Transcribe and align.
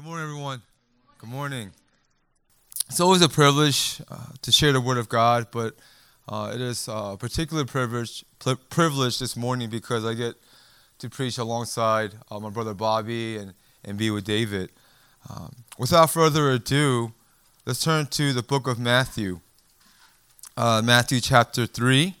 Good 0.00 0.06
morning, 0.06 0.24
everyone. 0.24 0.62
Good 1.18 1.28
morning. 1.28 1.72
It's 2.88 3.00
always 3.00 3.20
a 3.20 3.28
privilege 3.28 4.00
uh, 4.10 4.28
to 4.40 4.50
share 4.50 4.72
the 4.72 4.80
Word 4.80 4.96
of 4.96 5.10
God, 5.10 5.48
but 5.50 5.74
uh, 6.26 6.52
it 6.54 6.60
is 6.62 6.88
a 6.90 7.18
particular 7.20 7.66
privilege, 7.66 8.24
pl- 8.38 8.56
privilege 8.70 9.18
this 9.18 9.36
morning 9.36 9.68
because 9.68 10.06
I 10.06 10.14
get 10.14 10.36
to 11.00 11.10
preach 11.10 11.36
alongside 11.36 12.14
uh, 12.30 12.40
my 12.40 12.48
brother 12.48 12.72
Bobby 12.72 13.36
and, 13.36 13.52
and 13.84 13.98
be 13.98 14.10
with 14.10 14.24
David. 14.24 14.70
Um, 15.28 15.54
without 15.76 16.08
further 16.08 16.50
ado, 16.50 17.12
let's 17.66 17.84
turn 17.84 18.06
to 18.06 18.32
the 18.32 18.42
book 18.42 18.66
of 18.66 18.78
Matthew, 18.78 19.40
uh, 20.56 20.80
Matthew 20.82 21.20
chapter 21.20 21.66
3. 21.66 22.14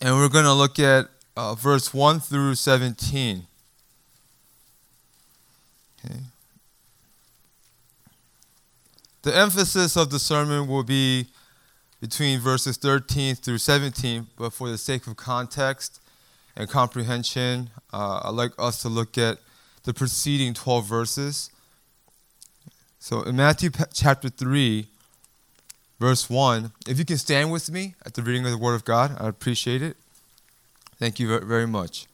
And 0.00 0.14
we're 0.16 0.28
going 0.28 0.44
to 0.44 0.52
look 0.52 0.78
at 0.78 1.08
uh, 1.36 1.54
verse 1.54 1.92
1 1.92 2.20
through 2.20 2.54
17. 2.54 3.46
Okay. 6.04 6.14
The 9.22 9.36
emphasis 9.36 9.96
of 9.96 10.10
the 10.10 10.18
sermon 10.18 10.68
will 10.68 10.84
be 10.84 11.26
between 12.00 12.38
verses 12.38 12.76
13 12.76 13.34
through 13.34 13.58
17, 13.58 14.28
but 14.36 14.52
for 14.52 14.68
the 14.68 14.78
sake 14.78 15.06
of 15.08 15.16
context 15.16 16.00
and 16.56 16.68
comprehension, 16.68 17.70
uh, 17.92 18.20
I'd 18.24 18.34
like 18.34 18.52
us 18.58 18.80
to 18.82 18.88
look 18.88 19.18
at 19.18 19.38
the 19.82 19.92
preceding 19.92 20.54
12 20.54 20.86
verses. 20.86 21.50
So 23.00 23.22
in 23.22 23.36
Matthew 23.36 23.70
chapter 23.92 24.28
3, 24.28 24.86
verse 25.98 26.28
1. 26.28 26.72
If 26.86 26.98
you 26.98 27.04
can 27.04 27.18
stand 27.18 27.52
with 27.52 27.70
me 27.70 27.94
at 28.04 28.14
the 28.14 28.22
reading 28.22 28.44
of 28.44 28.50
the 28.50 28.58
Word 28.58 28.74
of 28.74 28.84
God, 28.84 29.16
I 29.18 29.28
appreciate 29.28 29.82
it. 29.82 29.96
Thank 30.98 31.20
you 31.20 31.38
very 31.40 31.66
much. 31.66 32.06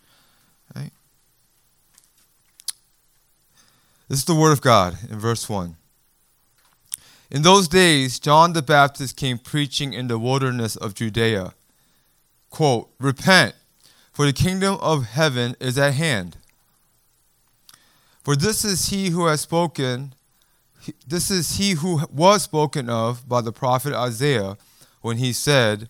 This 4.08 4.18
is 4.18 4.24
the 4.26 4.34
Word 4.34 4.52
of 4.52 4.60
God 4.60 4.98
in 5.10 5.18
verse 5.18 5.48
1. 5.48 5.76
In 7.30 7.42
those 7.42 7.66
days, 7.68 8.18
John 8.18 8.52
the 8.52 8.62
Baptist 8.62 9.16
came 9.16 9.38
preaching 9.38 9.94
in 9.94 10.08
the 10.08 10.18
wilderness 10.18 10.76
of 10.76 10.94
Judea. 10.94 11.54
Quote, 12.50 12.90
Repent, 13.00 13.54
for 14.12 14.26
the 14.26 14.32
kingdom 14.34 14.76
of 14.82 15.06
heaven 15.06 15.56
is 15.58 15.78
at 15.78 15.94
hand. 15.94 16.36
For 18.22 18.36
this 18.36 18.64
is 18.64 18.90
he 18.90 19.08
who 19.08 19.26
has 19.26 19.40
spoken 19.40 20.14
this 21.06 21.30
is 21.30 21.56
he 21.56 21.72
who 21.72 22.00
was 22.10 22.42
spoken 22.42 22.88
of 22.88 23.28
by 23.28 23.40
the 23.40 23.52
prophet 23.52 23.92
Isaiah 23.92 24.56
when 25.00 25.18
he 25.18 25.32
said, 25.32 25.88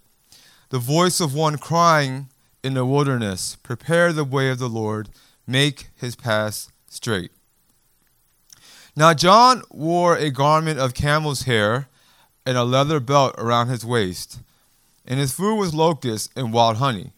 The 0.70 0.78
voice 0.78 1.20
of 1.20 1.34
one 1.34 1.58
crying 1.58 2.28
in 2.62 2.74
the 2.74 2.84
wilderness, 2.84 3.56
Prepare 3.62 4.12
the 4.12 4.24
way 4.24 4.50
of 4.50 4.58
the 4.58 4.68
Lord, 4.68 5.08
make 5.46 5.88
his 5.96 6.16
path 6.16 6.72
straight. 6.88 7.30
Now 8.96 9.14
John 9.14 9.62
wore 9.70 10.16
a 10.16 10.30
garment 10.30 10.78
of 10.78 10.94
camel's 10.94 11.42
hair 11.42 11.88
and 12.46 12.56
a 12.56 12.64
leather 12.64 13.00
belt 13.00 13.34
around 13.38 13.68
his 13.68 13.84
waist, 13.84 14.40
and 15.06 15.18
his 15.18 15.32
food 15.32 15.56
was 15.56 15.74
locusts 15.74 16.30
and 16.36 16.52
wild 16.52 16.76
honey. 16.76 17.12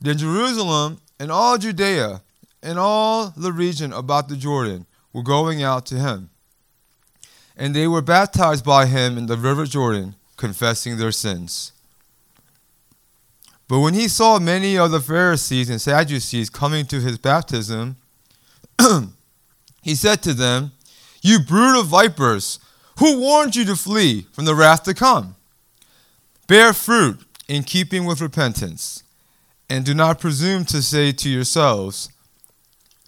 Then 0.00 0.18
Jerusalem 0.18 1.00
and 1.18 1.32
all 1.32 1.58
Judea 1.58 2.22
and 2.62 2.78
all 2.78 3.32
the 3.36 3.52
region 3.52 3.92
about 3.92 4.28
the 4.28 4.36
Jordan 4.36 4.86
were 5.12 5.22
going 5.22 5.62
out 5.62 5.86
to 5.86 5.96
him. 5.96 6.30
And 7.56 7.74
they 7.74 7.88
were 7.88 8.02
baptized 8.02 8.64
by 8.64 8.86
him 8.86 9.18
in 9.18 9.26
the 9.26 9.36
river 9.36 9.66
Jordan, 9.66 10.14
confessing 10.36 10.96
their 10.96 11.12
sins. 11.12 11.72
But 13.68 13.80
when 13.80 13.94
he 13.94 14.08
saw 14.08 14.38
many 14.38 14.78
of 14.78 14.90
the 14.90 15.00
Pharisees 15.00 15.68
and 15.68 15.80
Sadducees 15.80 16.48
coming 16.48 16.86
to 16.86 17.00
his 17.00 17.18
baptism, 17.18 17.96
he 19.82 19.94
said 19.94 20.22
to 20.22 20.32
them, 20.32 20.72
You 21.20 21.38
brood 21.40 21.78
of 21.78 21.86
vipers, 21.86 22.60
who 22.98 23.20
warned 23.20 23.56
you 23.56 23.64
to 23.66 23.76
flee 23.76 24.26
from 24.32 24.46
the 24.46 24.54
wrath 24.54 24.84
to 24.84 24.94
come? 24.94 25.36
Bear 26.46 26.72
fruit 26.72 27.20
in 27.46 27.62
keeping 27.62 28.06
with 28.06 28.22
repentance, 28.22 29.02
and 29.68 29.84
do 29.84 29.92
not 29.92 30.18
presume 30.18 30.64
to 30.66 30.80
say 30.80 31.12
to 31.12 31.28
yourselves, 31.28 32.08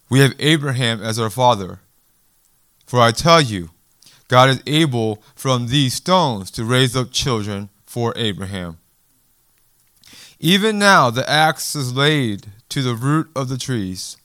We 0.09 0.19
have 0.19 0.35
Abraham 0.37 1.01
as 1.01 1.17
our 1.17 1.31
father. 1.31 1.79
For 2.91 2.99
I 2.99 3.13
tell 3.13 3.39
you, 3.39 3.69
God 4.27 4.49
is 4.49 4.61
able 4.67 5.23
from 5.33 5.67
these 5.67 5.93
stones 5.93 6.51
to 6.51 6.65
raise 6.65 6.93
up 6.93 7.09
children 7.09 7.69
for 7.85 8.11
Abraham. 8.17 8.79
Even 10.41 10.77
now 10.77 11.09
the 11.09 11.23
axe 11.29 11.73
is 11.73 11.95
laid 11.95 12.47
to 12.67 12.81
the 12.81 12.93
root 12.93 13.29
of 13.33 13.47
the 13.47 13.57
trees. 13.57 14.17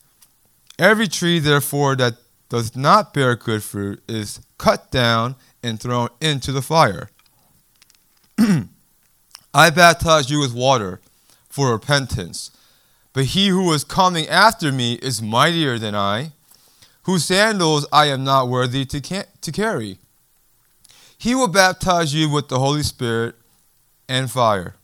Every 0.81 1.07
tree, 1.07 1.39
therefore, 1.39 1.95
that 1.95 2.15
does 2.49 2.75
not 2.75 3.15
bear 3.15 3.37
good 3.37 3.63
fruit 3.63 4.03
is 4.09 4.41
cut 4.59 4.91
down 4.91 5.37
and 5.63 5.79
thrown 5.79 6.09
into 6.21 6.51
the 6.51 6.61
fire. 6.61 7.11
I 9.55 9.71
baptize 9.71 10.29
you 10.29 10.41
with 10.41 10.53
water 10.53 11.01
for 11.49 11.71
repentance, 11.71 12.51
but 13.13 13.27
he 13.27 13.47
who 13.47 13.73
is 13.73 13.85
coming 13.85 14.27
after 14.27 14.73
me 14.73 14.95
is 14.95 15.23
mightier 15.23 15.79
than 15.79 15.95
I 15.95 16.33
whose 17.07 17.25
sandals 17.25 17.87
I 17.93 18.07
am 18.07 18.25
not 18.25 18.49
worthy 18.49 18.85
to, 18.85 19.01
ca- 19.01 19.31
to 19.41 19.53
carry. 19.53 19.99
He 21.17 21.37
will 21.37 21.47
baptize 21.47 22.13
you 22.13 22.29
with 22.29 22.49
the 22.49 22.59
Holy 22.59 22.83
Spirit 22.83 23.37
and 24.09 24.29
fire. 24.29 24.75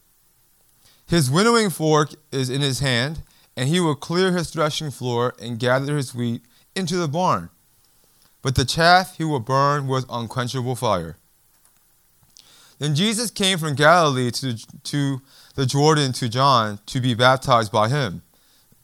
His 1.05 1.29
winnowing 1.29 1.69
fork 1.69 2.11
is 2.31 2.49
in 2.49 2.61
his 2.61 2.79
hand, 2.79 3.23
and 3.57 3.69
he 3.69 3.81
will 3.81 3.97
clear 3.97 4.31
his 4.31 4.51
threshing 4.51 4.93
floor 4.93 5.35
and 5.43 5.59
gather 5.59 5.97
his 5.97 6.15
wheat 6.15 6.43
into 6.77 6.97
the 6.97 7.09
barn. 7.09 7.51
But 8.41 8.55
the 8.55 8.65
chaff 8.65 9.17
he 9.17 9.25
will 9.25 9.41
burn 9.41 9.89
with 9.89 10.07
unquenchable 10.09 10.77
fire. 10.77 11.17
Then 12.79 12.95
Jesus 12.95 13.33
came 13.33 13.59
from 13.59 13.75
Galilee 13.75 14.31
to, 14.31 14.57
to 14.85 15.23
the 15.57 15.67
Jordan 15.67 16.13
to 16.13 16.29
John 16.29 16.79
to 16.87 17.01
be 17.01 17.15
baptized 17.15 17.73
by 17.73 17.89
him. 17.89 18.23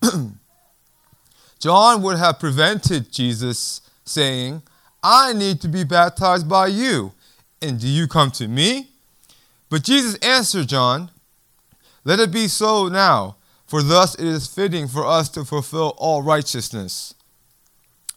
John 1.58 2.02
would 2.02 2.16
have 2.18 2.38
prevented 2.38 3.10
Jesus 3.10 3.80
saying, 4.04 4.62
I 5.02 5.32
need 5.32 5.60
to 5.60 5.68
be 5.68 5.84
baptized 5.84 6.48
by 6.48 6.68
you, 6.68 7.12
and 7.60 7.80
do 7.80 7.88
you 7.88 8.06
come 8.06 8.30
to 8.32 8.48
me? 8.48 8.88
But 9.68 9.84
Jesus 9.84 10.16
answered 10.16 10.68
John, 10.68 11.10
Let 12.04 12.20
it 12.20 12.32
be 12.32 12.48
so 12.48 12.88
now, 12.88 13.36
for 13.66 13.82
thus 13.82 14.14
it 14.14 14.26
is 14.26 14.46
fitting 14.46 14.88
for 14.88 15.04
us 15.04 15.28
to 15.30 15.44
fulfill 15.44 15.94
all 15.98 16.22
righteousness. 16.22 17.14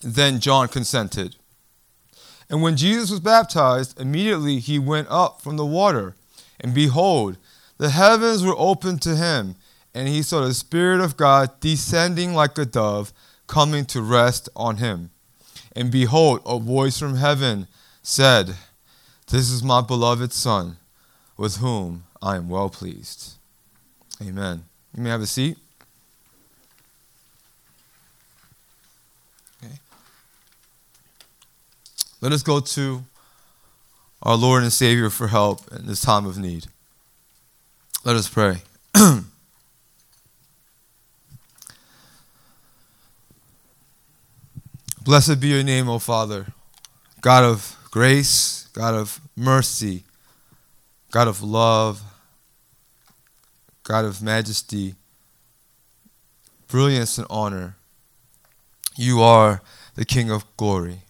Then 0.02 0.40
John 0.40 0.68
consented. 0.68 1.36
And 2.50 2.62
when 2.62 2.76
Jesus 2.76 3.12
was 3.12 3.20
baptized, 3.20 4.00
immediately 4.00 4.60
he 4.60 4.78
went 4.78 5.08
up 5.10 5.42
from 5.42 5.58
the 5.58 5.66
water, 5.66 6.16
and 6.60 6.74
behold, 6.74 7.38
the 7.78 7.90
heavens 7.90 8.44
were 8.44 8.56
opened 8.58 9.02
to 9.04 9.16
him, 9.16 9.56
and 9.94 10.08
he 10.08 10.22
saw 10.22 10.42
the 10.42 10.54
Spirit 10.54 11.02
of 11.02 11.18
God 11.18 11.60
descending 11.60 12.34
like 12.34 12.58
a 12.58 12.66
dove 12.66 13.14
coming 13.52 13.84
to 13.84 14.02
rest 14.02 14.48
on 14.56 14.78
him. 14.78 15.10
And 15.76 15.92
behold, 15.92 16.42
a 16.46 16.58
voice 16.58 16.98
from 16.98 17.18
heaven 17.18 17.68
said, 18.02 18.56
This 19.28 19.52
is 19.52 19.62
my 19.62 19.82
beloved 19.82 20.32
Son, 20.32 20.78
with 21.36 21.58
whom 21.58 22.06
I 22.22 22.38
am 22.38 22.48
well 22.48 22.70
pleased. 22.70 23.34
Amen. 24.22 24.64
You 24.96 25.04
may 25.04 25.10
have 25.10 25.22
a 25.22 25.28
seat. 25.28 25.58
Okay. 29.62 29.74
Let 32.22 32.32
us 32.32 32.44
go 32.44 32.62
to 32.62 33.04
our 34.24 34.38
Lord 34.38 34.64
and 34.64 34.72
Savior 34.72 35.10
for 35.10 35.28
help 35.28 35.70
in 35.74 35.88
this 35.88 36.00
time 36.00 36.26
of 36.26 36.38
need. 36.38 36.68
Let 38.06 38.16
us 38.16 38.30
pray. 38.30 38.62
Blessed 45.04 45.40
be 45.40 45.48
your 45.48 45.64
name, 45.64 45.90
O 45.90 45.98
Father, 45.98 46.46
God 47.22 47.44
of 47.44 47.76
grace, 47.90 48.68
God 48.72 48.94
of 48.94 49.20
mercy, 49.36 50.04
God 51.10 51.28
of 51.28 51.42
love, 51.42 52.04
God 53.82 54.06
of 54.06 54.22
majesty, 54.22 54.94
brilliance, 56.68 57.18
and 57.18 57.26
honor. 57.32 57.78
You 58.96 59.24
are 59.24 59.64
the 59.96 60.06
King 60.06 60.30
of 60.30 60.46
glory. 60.56 61.02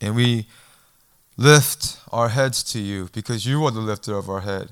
And 0.00 0.14
we 0.14 0.46
lift 1.36 1.98
our 2.12 2.28
heads 2.28 2.62
to 2.72 2.78
you 2.78 3.08
because 3.12 3.44
you 3.44 3.64
are 3.64 3.72
the 3.72 3.80
lifter 3.80 4.16
of 4.16 4.30
our 4.30 4.42
head. 4.42 4.68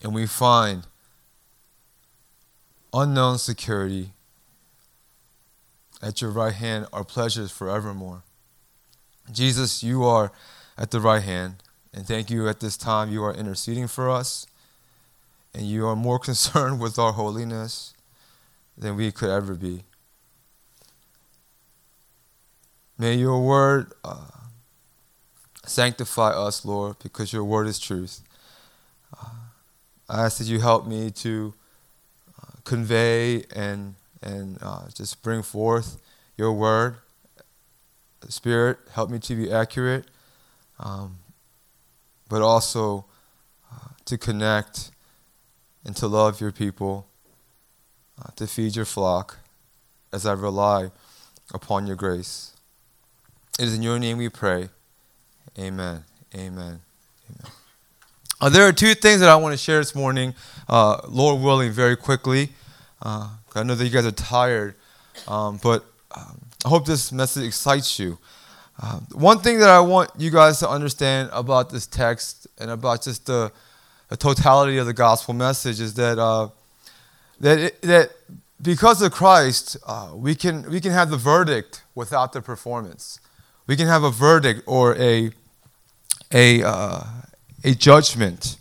And 0.00 0.14
we 0.14 0.24
find 0.26 0.84
unknown 2.94 3.36
security 3.36 4.12
at 6.02 6.20
your 6.20 6.30
right 6.30 6.52
hand 6.54 6.86
are 6.92 7.04
pleasures 7.04 7.50
forevermore. 7.50 8.22
Jesus, 9.30 9.82
you 9.82 10.04
are 10.04 10.32
at 10.76 10.90
the 10.90 11.00
right 11.00 11.22
hand, 11.22 11.56
and 11.94 12.06
thank 12.06 12.30
you 12.30 12.48
at 12.48 12.60
this 12.60 12.76
time 12.76 13.12
you 13.12 13.22
are 13.24 13.32
interceding 13.34 13.86
for 13.86 14.10
us. 14.10 14.46
and 15.54 15.66
you 15.66 15.86
are 15.86 15.96
more 15.96 16.18
concerned 16.30 16.80
with 16.80 16.98
our 16.98 17.12
holiness 17.12 17.94
than 18.76 18.96
we 18.96 19.12
could 19.12 19.30
ever 19.30 19.54
be. 19.54 19.84
May 22.98 23.14
your 23.16 23.40
word 23.40 23.92
uh, 24.04 24.28
sanctify 25.66 26.30
us, 26.30 26.64
Lord, 26.64 26.96
because 27.02 27.32
your 27.32 27.44
word 27.44 27.66
is 27.66 27.78
truth. 27.78 28.22
Uh, 29.20 29.28
I 30.08 30.24
ask 30.24 30.38
that 30.38 30.46
you 30.46 30.60
help 30.60 30.86
me 30.86 31.10
to 31.10 31.54
uh, 32.40 32.52
convey 32.64 33.44
and, 33.54 33.94
and 34.22 34.58
uh, 34.62 34.88
just 34.94 35.22
bring 35.22 35.42
forth 35.42 36.00
your 36.36 36.52
word. 36.52 36.96
Spirit, 38.28 38.78
help 38.92 39.10
me 39.10 39.18
to 39.18 39.34
be 39.34 39.50
accurate, 39.50 40.04
um, 40.78 41.18
but 42.28 42.40
also 42.40 43.04
uh, 43.72 43.88
to 44.04 44.16
connect 44.16 44.92
and 45.84 45.96
to 45.96 46.06
love 46.06 46.40
your 46.40 46.52
people, 46.52 47.08
uh, 48.20 48.30
to 48.36 48.46
feed 48.46 48.76
your 48.76 48.84
flock 48.84 49.38
as 50.12 50.24
I 50.24 50.34
rely 50.34 50.92
upon 51.52 51.86
your 51.86 51.96
grace. 51.96 52.52
It 53.58 53.64
is 53.64 53.74
in 53.74 53.82
your 53.82 53.98
name 53.98 54.18
we 54.18 54.28
pray. 54.28 54.68
Amen. 55.58 56.04
Amen. 56.34 56.80
Amen. 57.28 57.52
Uh, 58.40 58.48
there 58.48 58.66
are 58.66 58.72
two 58.72 58.94
things 58.94 59.20
that 59.20 59.28
I 59.28 59.36
want 59.36 59.52
to 59.52 59.56
share 59.58 59.78
this 59.78 59.94
morning, 59.94 60.34
uh, 60.68 61.00
Lord 61.08 61.42
willing, 61.42 61.70
very 61.72 61.96
quickly. 61.96 62.50
Uh, 63.02 63.28
I 63.54 63.64
know 63.64 63.74
that 63.74 63.84
you 63.84 63.90
guys 63.90 64.06
are 64.06 64.12
tired, 64.12 64.76
um, 65.26 65.58
but 65.60 65.84
um, 66.16 66.40
I 66.64 66.68
hope 66.68 66.86
this 66.86 67.10
message 67.10 67.44
excites 67.44 67.98
you. 67.98 68.16
Uh, 68.80 69.00
one 69.12 69.40
thing 69.40 69.58
that 69.58 69.68
I 69.68 69.80
want 69.80 70.10
you 70.16 70.30
guys 70.30 70.60
to 70.60 70.68
understand 70.68 71.28
about 71.32 71.70
this 71.70 71.86
text 71.86 72.46
and 72.58 72.70
about 72.70 73.02
just 73.02 73.26
the 73.26 73.52
the 74.08 74.16
totality 74.16 74.76
of 74.76 74.86
the 74.86 74.92
gospel 74.92 75.34
message 75.34 75.80
is 75.80 75.94
that 75.94 76.18
uh, 76.18 76.48
that 77.40 77.58
it, 77.58 77.82
that 77.82 78.10
because 78.60 79.02
of 79.02 79.10
Christ, 79.10 79.76
uh, 79.86 80.10
we 80.14 80.34
can 80.34 80.70
we 80.70 80.80
can 80.80 80.92
have 80.92 81.10
the 81.10 81.16
verdict 81.16 81.82
without 81.94 82.32
the 82.32 82.40
performance. 82.40 83.18
We 83.66 83.76
can 83.76 83.88
have 83.88 84.04
a 84.04 84.10
verdict 84.10 84.62
or 84.66 84.94
a 84.96 85.30
a 86.30 86.62
uh, 86.62 87.04
a 87.64 87.74
judgment 87.74 88.58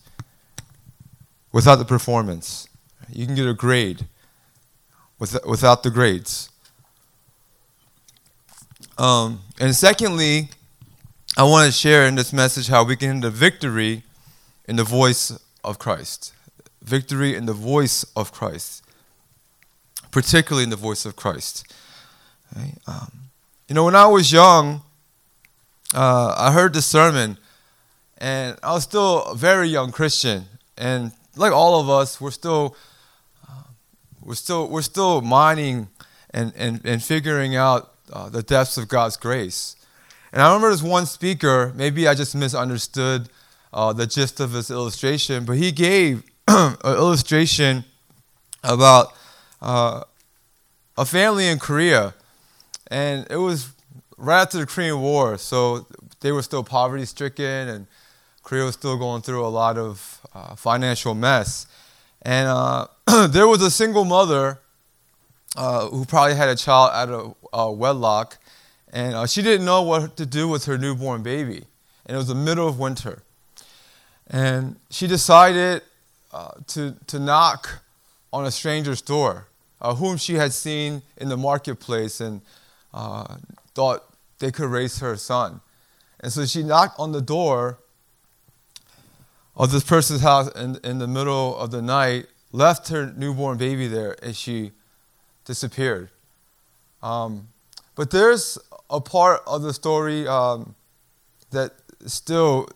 without 1.51 1.75
the 1.75 1.85
performance. 1.85 2.67
You 3.07 3.25
can 3.25 3.35
get 3.35 3.45
a 3.45 3.53
grade 3.53 4.07
with, 5.21 5.37
without 5.45 5.83
the 5.83 5.91
grades. 5.91 6.49
Um, 8.97 9.41
and 9.59 9.75
secondly, 9.75 10.49
I 11.37 11.43
want 11.43 11.67
to 11.67 11.71
share 11.71 12.07
in 12.07 12.15
this 12.15 12.33
message 12.33 12.67
how 12.67 12.83
we 12.83 12.95
can 12.95 13.21
the 13.21 13.29
victory 13.29 14.01
in 14.65 14.77
the 14.77 14.83
voice 14.83 15.39
of 15.63 15.77
Christ. 15.77 16.33
Victory 16.81 17.35
in 17.35 17.45
the 17.45 17.53
voice 17.53 18.03
of 18.15 18.31
Christ, 18.31 18.83
particularly 20.09 20.63
in 20.63 20.71
the 20.71 20.75
voice 20.75 21.05
of 21.05 21.15
Christ. 21.15 21.71
Right? 22.55 22.73
Um, 22.87 23.11
you 23.69 23.75
know, 23.75 23.85
when 23.85 23.95
I 23.95 24.07
was 24.07 24.31
young, 24.31 24.81
uh, 25.93 26.33
I 26.35 26.51
heard 26.51 26.73
the 26.73 26.81
sermon, 26.81 27.37
and 28.17 28.57
I 28.63 28.73
was 28.73 28.83
still 28.83 29.23
a 29.25 29.35
very 29.35 29.69
young 29.69 29.91
Christian, 29.91 30.45
and 30.79 31.11
like 31.35 31.53
all 31.53 31.79
of 31.79 31.91
us, 31.91 32.19
we're 32.19 32.31
still 32.31 32.75
we're 34.23 34.35
still 34.35 34.67
we're 34.67 34.81
still 34.81 35.21
mining 35.21 35.89
and 36.31 36.53
and, 36.55 36.81
and 36.85 37.03
figuring 37.03 37.55
out 37.55 37.93
uh, 38.11 38.29
the 38.29 38.43
depths 38.43 38.77
of 38.77 38.87
God's 38.87 39.17
grace. 39.17 39.75
And 40.33 40.41
I 40.41 40.47
remember 40.47 40.69
this 40.71 40.81
one 40.81 41.05
speaker. 41.05 41.73
Maybe 41.75 42.07
I 42.07 42.13
just 42.13 42.35
misunderstood 42.35 43.29
uh, 43.73 43.93
the 43.93 44.07
gist 44.07 44.39
of 44.39 44.53
his 44.53 44.71
illustration, 44.71 45.45
but 45.45 45.57
he 45.57 45.71
gave 45.71 46.23
an 46.47 46.77
illustration 46.83 47.83
about 48.63 49.13
uh, 49.61 50.03
a 50.97 51.05
family 51.05 51.47
in 51.47 51.59
Korea, 51.59 52.13
and 52.89 53.25
it 53.29 53.37
was 53.37 53.69
right 54.17 54.41
after 54.41 54.59
the 54.59 54.65
Korean 54.65 55.01
War, 55.01 55.37
so 55.37 55.87
they 56.19 56.31
were 56.31 56.43
still 56.43 56.63
poverty 56.63 57.05
stricken, 57.05 57.67
and 57.69 57.87
Korea 58.43 58.65
was 58.65 58.75
still 58.75 58.97
going 58.97 59.21
through 59.21 59.45
a 59.45 59.49
lot 59.49 59.77
of 59.77 60.21
uh, 60.33 60.55
financial 60.55 61.13
mess. 61.13 61.67
And 62.21 62.47
uh, 62.47 62.87
there 63.27 63.47
was 63.47 63.61
a 63.61 63.71
single 63.71 64.05
mother 64.05 64.59
uh, 65.55 65.87
who 65.87 66.05
probably 66.05 66.35
had 66.35 66.49
a 66.49 66.55
child 66.55 66.91
out 66.93 67.35
of 67.53 67.77
wedlock, 67.77 68.37
and 68.93 69.15
uh, 69.15 69.25
she 69.25 69.41
didn't 69.41 69.65
know 69.65 69.81
what 69.81 70.17
to 70.17 70.25
do 70.25 70.47
with 70.47 70.65
her 70.65 70.77
newborn 70.77 71.23
baby. 71.23 71.65
And 72.05 72.15
it 72.15 72.17
was 72.17 72.27
the 72.27 72.35
middle 72.35 72.67
of 72.67 72.79
winter. 72.79 73.23
And 74.27 74.77
she 74.89 75.07
decided 75.07 75.81
uh, 76.33 76.51
to, 76.67 76.95
to 77.07 77.19
knock 77.19 77.81
on 78.31 78.45
a 78.45 78.51
stranger's 78.51 79.01
door, 79.01 79.47
uh, 79.81 79.95
whom 79.95 80.17
she 80.17 80.35
had 80.35 80.53
seen 80.53 81.01
in 81.17 81.29
the 81.29 81.37
marketplace 81.37 82.21
and 82.21 82.41
uh, 82.93 83.35
thought 83.73 84.03
they 84.39 84.51
could 84.51 84.69
raise 84.69 84.99
her 84.99 85.15
son. 85.17 85.61
And 86.19 86.31
so 86.31 86.45
she 86.45 86.63
knocked 86.63 86.99
on 86.99 87.11
the 87.11 87.21
door 87.21 87.79
of 89.55 89.71
this 89.71 89.83
person's 89.83 90.21
house 90.21 90.49
in, 90.55 90.77
in 90.83 90.99
the 90.99 91.07
middle 91.07 91.57
of 91.57 91.71
the 91.71 91.81
night, 91.81 92.27
left 92.51 92.89
her 92.89 93.13
newborn 93.15 93.57
baby 93.57 93.87
there, 93.87 94.15
and 94.23 94.35
she 94.35 94.71
disappeared. 95.45 96.09
Um, 97.01 97.49
but 97.95 98.11
there's 98.11 98.57
a 98.89 99.01
part 99.01 99.41
of 99.45 99.61
the 99.61 99.73
story 99.73 100.27
um, 100.27 100.75
that 101.51 101.73
still 102.05 102.69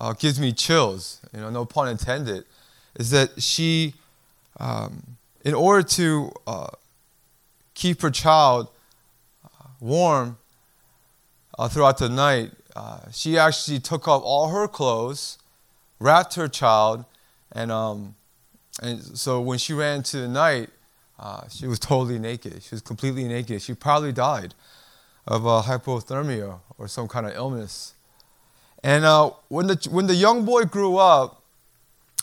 uh, 0.00 0.12
gives 0.14 0.40
me 0.40 0.52
chills, 0.52 1.20
you 1.32 1.40
know, 1.40 1.50
no 1.50 1.64
pun 1.64 1.88
intended, 1.88 2.44
is 2.98 3.10
that 3.10 3.40
she, 3.42 3.94
um, 4.58 5.16
in 5.44 5.54
order 5.54 5.82
to 5.82 6.32
uh, 6.46 6.68
keep 7.74 8.02
her 8.02 8.10
child 8.10 8.68
uh, 9.44 9.66
warm 9.80 10.38
uh, 11.58 11.68
throughout 11.68 11.98
the 11.98 12.08
night, 12.08 12.50
uh, 12.74 13.00
she 13.12 13.38
actually 13.38 13.78
took 13.78 14.08
off 14.08 14.22
all 14.24 14.48
her 14.48 14.66
clothes, 14.66 15.38
wrapped 16.02 16.34
her 16.34 16.48
child, 16.48 17.04
and, 17.52 17.70
um, 17.70 18.16
and 18.82 19.00
so 19.00 19.40
when 19.40 19.58
she 19.58 19.72
ran 19.72 19.98
into 19.98 20.18
the 20.18 20.28
night, 20.28 20.70
uh, 21.18 21.48
she 21.48 21.66
was 21.66 21.78
totally 21.92 22.18
naked. 22.18 22.62
She 22.62 22.74
was 22.74 22.82
completely 22.82 23.24
naked. 23.24 23.62
She 23.62 23.74
probably 23.74 24.12
died 24.12 24.54
of 25.26 25.42
hypothermia 25.42 26.60
or 26.78 26.88
some 26.88 27.06
kind 27.06 27.26
of 27.26 27.34
illness. 27.34 27.94
And 28.82 29.04
uh, 29.04 29.30
when, 29.48 29.68
the, 29.68 29.88
when 29.90 30.08
the 30.08 30.16
young 30.16 30.44
boy 30.44 30.64
grew 30.64 30.96
up, 30.96 31.42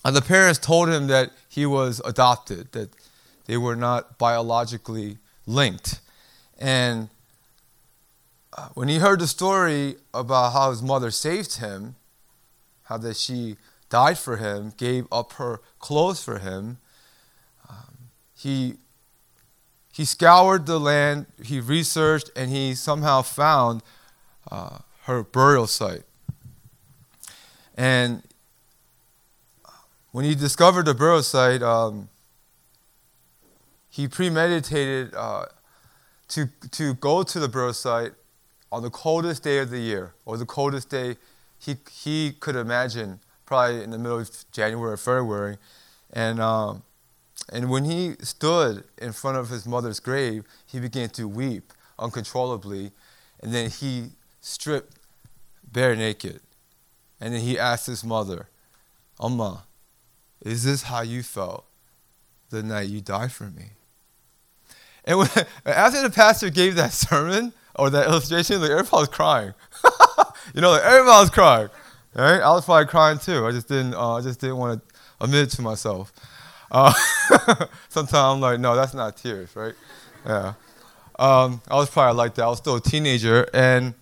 uh, 0.03 0.11
the 0.11 0.21
parents 0.21 0.59
told 0.59 0.89
him 0.89 1.07
that 1.07 1.31
he 1.47 1.65
was 1.65 2.01
adopted, 2.05 2.71
that 2.73 2.89
they 3.45 3.57
were 3.57 3.75
not 3.75 4.17
biologically 4.17 5.17
linked. 5.45 6.01
And 6.57 7.09
uh, 8.57 8.69
when 8.73 8.89
he 8.89 8.97
heard 8.97 9.19
the 9.19 9.27
story 9.27 9.95
about 10.13 10.51
how 10.51 10.69
his 10.71 10.81
mother 10.81 11.11
saved 11.11 11.57
him, 11.57 11.95
how 12.89 12.97
that 12.97 13.15
she 13.15 13.55
died 13.89 14.17
for 14.17 14.37
him, 14.37 14.73
gave 14.75 15.07
up 15.11 15.33
her 15.33 15.61
clothes 15.77 16.23
for 16.23 16.39
him, 16.39 16.79
um, 17.69 18.09
he, 18.35 18.73
he 19.93 20.03
scoured 20.03 20.65
the 20.65 20.79
land, 20.79 21.27
he 21.43 21.59
researched, 21.59 22.31
and 22.35 22.49
he 22.49 22.73
somehow 22.73 23.21
found 23.21 23.83
uh, 24.51 24.79
her 25.03 25.23
burial 25.23 25.67
site. 25.67 26.01
And 27.75 28.23
when 30.11 30.25
he 30.25 30.33
discovered 30.33 30.85
the 30.85 30.95
burial 30.95 31.21
site, 31.21 31.61
um, 31.61 32.09
he 33.91 34.07
premeditated 34.07 35.13
uh, 35.13 35.45
to, 36.29 36.49
to 36.71 36.95
go 36.95 37.21
to 37.21 37.39
the 37.39 37.47
burial 37.47 37.73
site 37.73 38.13
on 38.71 38.81
the 38.81 38.89
coldest 38.89 39.43
day 39.43 39.59
of 39.59 39.69
the 39.69 39.79
year, 39.79 40.13
or 40.25 40.37
the 40.37 40.45
coldest 40.45 40.89
day 40.89 41.17
he, 41.59 41.75
he 41.91 42.31
could 42.39 42.55
imagine, 42.55 43.19
probably 43.45 43.83
in 43.83 43.91
the 43.91 43.97
middle 43.97 44.19
of 44.19 44.29
January 44.51 44.93
or 44.93 44.97
February. 44.97 45.57
And, 46.13 46.39
um, 46.39 46.83
and 47.51 47.69
when 47.69 47.85
he 47.85 48.15
stood 48.21 48.85
in 48.97 49.11
front 49.11 49.37
of 49.37 49.49
his 49.49 49.65
mother's 49.65 49.99
grave, 49.99 50.45
he 50.65 50.79
began 50.79 51.09
to 51.09 51.27
weep 51.27 51.73
uncontrollably. 51.97 52.91
And 53.41 53.53
then 53.53 53.69
he 53.69 54.11
stripped 54.41 54.95
bare 55.71 55.95
naked. 55.95 56.39
And 57.19 57.33
then 57.33 57.41
he 57.41 57.59
asked 57.59 57.87
his 57.87 58.03
mother, 58.03 58.47
Amma, 59.21 59.65
is 60.41 60.63
this 60.63 60.83
how 60.83 61.01
you 61.01 61.21
felt 61.21 61.65
the 62.49 62.63
night 62.63 62.87
you 62.87 63.01
died 63.01 63.31
for 63.31 63.45
me? 63.45 63.71
And 65.03 65.19
when, 65.19 65.29
after 65.65 66.01
the 66.01 66.09
pastor 66.09 66.49
gave 66.49 66.75
that 66.75 66.93
sermon 66.93 67.53
or 67.75 67.89
that 67.89 68.07
illustration, 68.07 68.61
like 68.61 68.71
everybody 68.71 69.01
was 69.01 69.09
crying. 69.09 69.53
you 70.53 70.61
know, 70.61 70.71
like 70.71 70.83
everybody 70.83 71.21
was 71.21 71.29
crying. 71.29 71.69
Right? 72.15 72.41
I 72.41 72.51
was 72.51 72.65
probably 72.65 72.87
crying 72.87 73.19
too. 73.19 73.45
I 73.45 73.51
just 73.51 73.67
didn't. 73.67 73.93
Uh, 73.93 74.15
I 74.15 74.21
just 74.21 74.39
didn't 74.39 74.57
want 74.57 74.81
to 74.81 74.95
admit 75.21 75.47
it 75.47 75.49
to 75.51 75.61
myself. 75.61 76.11
Uh, 76.71 76.93
sometimes 77.89 78.15
I'm 78.15 78.41
like, 78.41 78.59
no, 78.59 78.75
that's 78.75 78.93
not 78.93 79.17
tears, 79.17 79.55
right? 79.55 79.73
Yeah. 80.25 80.53
Um, 81.17 81.61
I 81.69 81.75
was 81.75 81.89
probably 81.89 82.17
like 82.17 82.35
that. 82.35 82.43
I 82.43 82.47
was 82.47 82.59
still 82.59 82.75
a 82.75 82.81
teenager, 82.81 83.47
and 83.53 83.93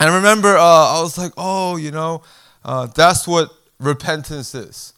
and 0.00 0.10
I 0.10 0.16
remember 0.16 0.56
uh, 0.56 0.98
I 0.98 1.00
was 1.00 1.16
like, 1.16 1.32
oh, 1.36 1.76
you 1.76 1.90
know, 1.92 2.22
uh, 2.64 2.86
that's 2.86 3.28
what 3.28 3.50
repentance 3.78 4.54
is. 4.54 4.94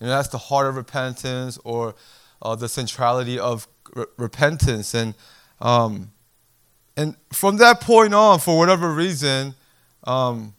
You 0.00 0.06
know, 0.06 0.14
that's 0.14 0.28
the 0.28 0.38
heart 0.38 0.66
of 0.66 0.76
repentance 0.76 1.58
or 1.64 1.94
uh, 2.40 2.54
the 2.54 2.68
centrality 2.68 3.38
of 3.38 3.68
re- 3.94 4.06
repentance. 4.16 4.94
And, 4.94 5.14
um, 5.60 6.12
and 6.96 7.16
from 7.32 7.58
that 7.58 7.80
point 7.80 8.14
on, 8.14 8.38
for 8.38 8.58
whatever 8.58 8.92
reason, 8.92 9.54
um, 10.04 10.54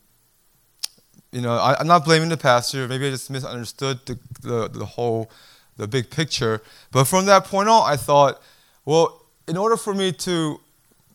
you 1.32 1.42
know, 1.42 1.54
I, 1.54 1.80
am 1.80 1.88
not 1.88 2.06
blaming 2.06 2.30
the 2.30 2.38
pastor. 2.38 2.88
Maybe 2.88 3.08
I 3.08 3.10
just 3.10 3.30
misunderstood 3.30 4.06
the, 4.06 4.20
the, 4.42 4.70
the 4.70 4.86
whole, 4.86 5.32
the 5.78 5.88
big 5.88 6.10
picture. 6.10 6.62
But 6.92 7.06
from 7.06 7.26
that 7.26 7.46
point 7.46 7.70
on, 7.70 7.92
I 7.92 7.98
thought, 7.98 8.42
well, 8.86 9.26
in 9.48 9.58
order 9.58 9.76
for 9.76 9.94
me 9.94 10.12
to 10.12 10.60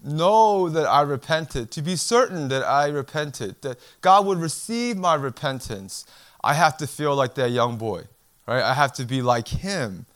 know 0.05 0.69
that 0.69 0.87
I 0.87 1.03
repented, 1.03 1.71
to 1.73 1.83
be 1.83 1.97
certain 1.97 2.49
that 2.49 2.65
I 2.65 2.89
repented, 2.89 3.63
that 3.63 3.79
God 4.01 4.27
would 4.27 4.39
receive 4.39 4.97
my 4.97 5.15
repentance, 5.15 6.05
I 6.43 6.55
have 6.55 6.77
to 6.79 6.87
feel 6.87 7.15
like 7.15 7.35
that 7.35 7.51
young 7.51 7.77
boy, 7.77 8.03
right? 8.47 8.63
I 8.63 8.75
have 8.75 8.93
to 8.95 9.05
be 9.05 9.23
like 9.23 9.49
him 9.49 10.07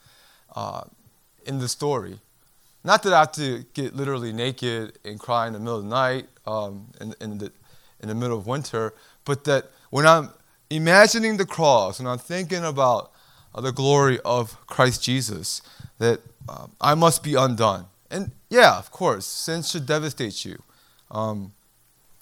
uh, 0.54 0.84
in 1.46 1.58
the 1.58 1.68
story. 1.68 2.18
Not 2.84 3.02
that 3.04 3.12
I 3.12 3.20
have 3.20 3.32
to 3.32 3.64
get 3.74 3.94
literally 3.94 4.32
naked 4.32 4.98
and 5.04 5.18
cry 5.18 5.46
in 5.46 5.52
the 5.52 5.60
middle 5.60 5.78
of 5.78 5.84
the 5.84 5.90
night, 5.90 6.26
um, 6.46 6.88
in, 7.00 7.14
in, 7.20 7.38
the, 7.38 7.52
in 8.02 8.08
the 8.08 8.14
middle 8.14 8.38
of 8.38 8.46
winter, 8.46 8.92
but 9.24 9.44
that 9.44 9.70
when 9.90 10.06
I'm 10.06 10.30
imagining 10.70 11.36
the 11.36 11.46
cross, 11.46 12.00
and 12.00 12.08
I'm 12.08 12.18
thinking 12.18 12.64
about 12.64 13.12
uh, 13.54 13.60
the 13.60 13.72
glory 13.72 14.18
of 14.24 14.66
Christ 14.66 15.02
Jesus, 15.02 15.62
that 15.98 16.20
um, 16.48 16.72
I 16.80 16.94
must 16.94 17.22
be 17.22 17.34
undone. 17.34 17.86
And 18.10 18.32
yeah, 18.50 18.78
of 18.78 18.90
course, 18.90 19.26
sin 19.26 19.62
should 19.62 19.86
devastate 19.86 20.44
you. 20.44 20.62
Um, 21.10 21.52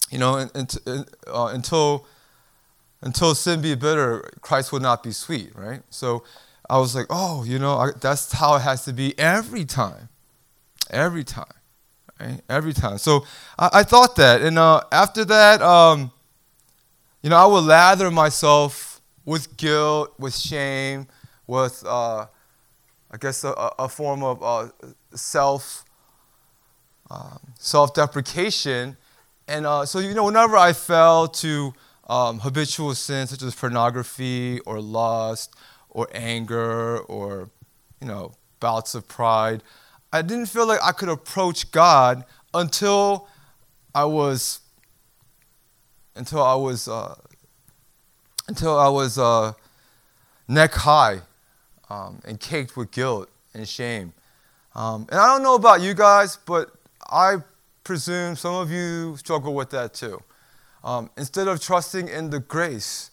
you 0.09 0.17
know, 0.17 0.35
and, 0.35 0.79
and, 0.85 1.05
uh, 1.27 1.45
until 1.53 2.05
until 3.01 3.33
sin 3.33 3.61
be 3.61 3.73
bitter, 3.75 4.29
Christ 4.41 4.71
will 4.71 4.79
not 4.79 5.01
be 5.01 5.11
sweet, 5.11 5.51
right? 5.55 5.81
So 5.89 6.23
I 6.69 6.77
was 6.77 6.95
like, 6.95 7.07
oh, 7.09 7.43
you 7.43 7.57
know, 7.57 7.77
I, 7.77 7.91
that's 7.99 8.31
how 8.33 8.55
it 8.55 8.61
has 8.61 8.85
to 8.85 8.93
be 8.93 9.17
every 9.17 9.65
time, 9.65 10.09
every 10.89 11.23
time, 11.23 11.53
right? 12.21 12.41
Every 12.49 12.73
time. 12.73 12.97
So 12.97 13.25
I, 13.57 13.69
I 13.73 13.83
thought 13.83 14.15
that, 14.17 14.41
and 14.41 14.57
uh, 14.57 14.81
after 14.91 15.25
that, 15.25 15.61
um, 15.61 16.11
you 17.21 17.29
know, 17.29 17.37
I 17.37 17.45
would 17.45 17.63
lather 17.63 18.09
myself 18.11 19.01
with 19.25 19.57
guilt, 19.57 20.13
with 20.19 20.35
shame, 20.35 21.07
with 21.47 21.83
uh, 21.85 22.25
I 23.11 23.17
guess 23.19 23.43
a, 23.43 23.51
a 23.77 23.89
form 23.89 24.23
of 24.23 24.41
uh, 24.43 24.69
self 25.13 25.85
um, 27.09 27.39
self-deprecation, 27.59 28.95
and 29.47 29.65
uh, 29.65 29.85
so 29.85 29.99
you 29.99 30.13
know, 30.13 30.25
whenever 30.25 30.55
I 30.55 30.73
fell 30.73 31.27
to 31.27 31.73
um, 32.07 32.39
habitual 32.39 32.95
sins 32.95 33.31
such 33.31 33.41
as 33.43 33.53
pornography 33.53 34.59
or 34.61 34.79
lust 34.79 35.53
or 35.89 36.07
anger 36.13 36.99
or 36.99 37.49
you 37.99 38.07
know 38.07 38.33
bouts 38.59 38.95
of 38.95 39.07
pride, 39.07 39.61
I 40.13 40.21
didn't 40.21 40.47
feel 40.47 40.67
like 40.67 40.79
I 40.83 40.91
could 40.91 41.09
approach 41.09 41.71
God 41.71 42.25
until 42.53 43.27
I 43.95 44.05
was 44.05 44.59
until 46.15 46.43
I 46.43 46.55
was 46.55 46.87
uh, 46.87 47.15
until 48.47 48.77
I 48.77 48.89
was 48.89 49.17
uh, 49.17 49.53
neck 50.47 50.73
high 50.73 51.21
um, 51.89 52.21
and 52.25 52.39
caked 52.39 52.75
with 52.75 52.91
guilt 52.91 53.29
and 53.53 53.67
shame. 53.67 54.13
Um, 54.75 55.07
and 55.09 55.19
I 55.19 55.27
don't 55.27 55.43
know 55.43 55.55
about 55.55 55.81
you 55.81 55.93
guys, 55.93 56.37
but 56.45 56.71
I 57.09 57.37
presume 57.83 58.35
some 58.35 58.55
of 58.55 58.71
you 58.71 59.15
struggle 59.17 59.53
with 59.53 59.69
that 59.71 59.93
too. 59.93 60.21
Um, 60.83 61.09
instead 61.17 61.47
of 61.47 61.61
trusting 61.61 62.07
in 62.07 62.29
the 62.29 62.39
grace, 62.39 63.11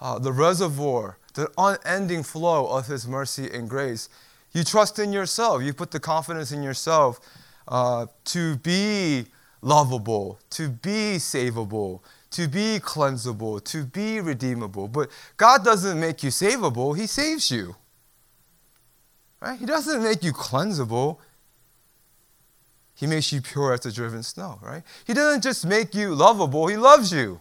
uh, 0.00 0.18
the 0.18 0.32
reservoir, 0.32 1.18
the 1.34 1.50
unending 1.58 2.22
flow 2.22 2.66
of 2.66 2.86
His 2.86 3.06
mercy 3.06 3.50
and 3.52 3.68
grace, 3.68 4.08
you 4.52 4.64
trust 4.64 4.98
in 4.98 5.12
yourself. 5.12 5.62
You 5.62 5.72
put 5.72 5.90
the 5.90 6.00
confidence 6.00 6.52
in 6.52 6.62
yourself 6.62 7.20
uh, 7.66 8.06
to 8.26 8.56
be 8.56 9.26
lovable, 9.60 10.38
to 10.50 10.68
be 10.68 11.16
savable, 11.16 12.00
to 12.30 12.48
be 12.48 12.78
cleansable, 12.80 13.62
to 13.64 13.84
be 13.84 14.20
redeemable. 14.20 14.88
But 14.88 15.10
God 15.36 15.64
doesn't 15.64 15.98
make 15.98 16.22
you 16.22 16.30
savable, 16.30 16.96
He 16.96 17.06
saves 17.06 17.50
you. 17.50 17.76
Right? 19.40 19.58
He 19.58 19.66
doesn't 19.66 20.02
make 20.02 20.24
you 20.24 20.32
cleansable. 20.32 21.18
He 22.94 23.06
makes 23.06 23.32
you 23.32 23.40
pure 23.40 23.72
as 23.72 23.80
the 23.80 23.92
driven 23.92 24.24
snow, 24.24 24.58
right? 24.60 24.82
He 25.06 25.14
doesn't 25.14 25.42
just 25.42 25.64
make 25.64 25.94
you 25.94 26.16
lovable, 26.16 26.66
he 26.66 26.76
loves 26.76 27.12
you. 27.12 27.40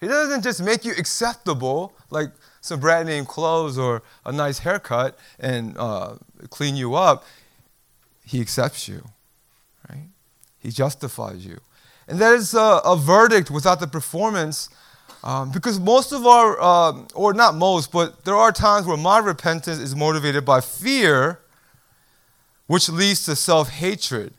He 0.00 0.06
doesn't 0.06 0.42
just 0.42 0.62
make 0.62 0.86
you 0.86 0.92
acceptable, 0.92 1.92
like 2.08 2.30
some 2.60 2.80
brand 2.80 3.08
name 3.08 3.24
clothes 3.24 3.78
or 3.78 4.02
a 4.24 4.32
nice 4.32 4.60
haircut 4.60 5.18
and 5.38 5.76
uh, 5.78 6.16
clean 6.50 6.76
you 6.76 6.94
up. 6.94 7.24
He 8.24 8.40
accepts 8.40 8.88
you, 8.88 9.04
right? 9.88 10.08
He 10.58 10.70
justifies 10.70 11.46
you. 11.46 11.60
And 12.06 12.18
that 12.18 12.34
is 12.34 12.54
a, 12.54 12.80
a 12.84 12.96
verdict 12.96 13.50
without 13.50 13.80
the 13.80 13.86
performance 13.86 14.70
um, 15.24 15.50
because 15.50 15.80
most 15.80 16.12
of 16.12 16.26
our, 16.26 16.60
uh, 16.60 16.92
or 17.14 17.32
not 17.32 17.54
most, 17.54 17.90
but 17.90 18.24
there 18.24 18.36
are 18.36 18.52
times 18.52 18.86
where 18.86 18.96
my 18.96 19.18
repentance 19.18 19.78
is 19.78 19.96
motivated 19.96 20.44
by 20.44 20.60
fear, 20.60 21.40
which 22.66 22.88
leads 22.88 23.24
to 23.24 23.34
self 23.34 23.68
hatred. 23.68 24.32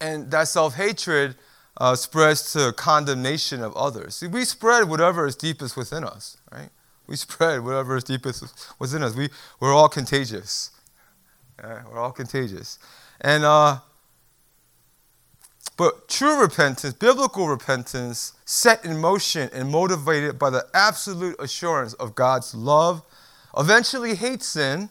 And 0.00 0.30
that 0.30 0.48
self 0.48 0.74
hatred 0.74 1.36
uh, 1.78 1.94
spreads 1.94 2.52
to 2.52 2.72
condemnation 2.72 3.62
of 3.62 3.74
others. 3.76 4.16
See, 4.16 4.26
we 4.26 4.44
spread 4.44 4.88
whatever 4.88 5.26
is 5.26 5.36
deepest 5.36 5.76
within 5.76 6.04
us? 6.04 6.36
We 7.08 7.16
spread 7.16 7.64
whatever 7.64 7.96
is 7.96 8.04
deepest 8.04 8.44
within 8.78 9.02
us. 9.02 9.14
We, 9.14 9.30
we're 9.58 9.74
all 9.74 9.88
contagious. 9.88 10.70
Right? 11.62 11.82
We're 11.90 11.98
all 11.98 12.12
contagious. 12.12 12.78
And 13.20 13.44
uh, 13.44 13.78
but 15.78 16.08
true 16.08 16.40
repentance, 16.40 16.92
biblical 16.92 17.48
repentance, 17.48 18.32
set 18.44 18.84
in 18.84 18.98
motion 18.98 19.48
and 19.52 19.70
motivated 19.70 20.38
by 20.38 20.50
the 20.50 20.66
absolute 20.74 21.36
assurance 21.38 21.94
of 21.94 22.16
God's 22.16 22.52
love, 22.52 23.02
eventually 23.56 24.16
hates 24.16 24.48
sin, 24.48 24.90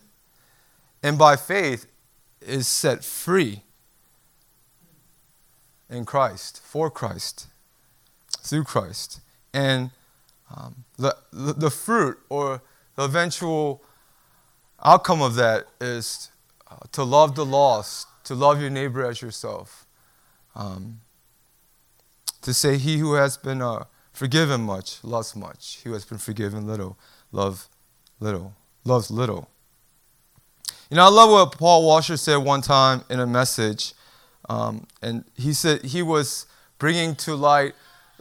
and 1.04 1.18
by 1.18 1.36
faith 1.36 1.88
is 2.42 2.68
set 2.68 3.04
free 3.04 3.64
in 5.90 6.06
Christ, 6.06 6.62
for 6.64 6.90
Christ, 6.90 7.48
through 8.40 8.64
Christ. 8.64 9.20
And 9.54 9.92
um, 10.56 10.86
the, 10.98 11.16
the, 11.32 11.54
the, 11.54 11.70
fruit 11.70 12.18
or 12.30 12.62
the 12.96 13.04
eventual 13.04 13.84
outcome 14.84 15.22
of 15.22 15.36
that 15.36 15.68
is 15.82 16.32
uh, 16.70 16.78
to 16.94 17.04
love 17.04 17.36
the 17.36 17.46
lost, 17.46 18.08
to 18.24 18.36
love 18.36 18.62
your 18.62 18.70
neighbor 18.70 19.06
as 19.06 19.22
yourself. 19.22 19.86
Um, 20.56 21.02
to 22.42 22.54
say, 22.54 22.78
He 22.78 22.98
who 22.98 23.16
has 23.16 23.38
been 23.38 23.62
uh, 23.62 23.86
forgiven 24.14 24.62
much 24.62 25.04
loves 25.04 25.36
much. 25.36 25.82
He 25.84 25.90
who 25.90 25.94
has 25.94 26.06
been 26.06 26.18
forgiven 26.18 26.66
little 26.66 26.98
love 27.32 27.68
little 28.20 28.54
loves 28.86 29.12
little. 29.12 29.50
You 30.90 30.96
know, 30.96 31.06
I 31.06 31.10
love 31.10 31.30
what 31.30 31.58
Paul 31.58 31.86
Washer 31.86 32.16
said 32.16 32.38
one 32.38 32.62
time 32.62 33.04
in 33.10 33.20
a 33.20 33.28
message. 33.28 33.94
Um, 34.50 34.88
and 35.02 35.26
he 35.36 35.52
said 35.52 35.84
he 35.84 36.02
was 36.02 36.46
bringing 36.80 37.16
to 37.16 37.36
light 37.36 37.74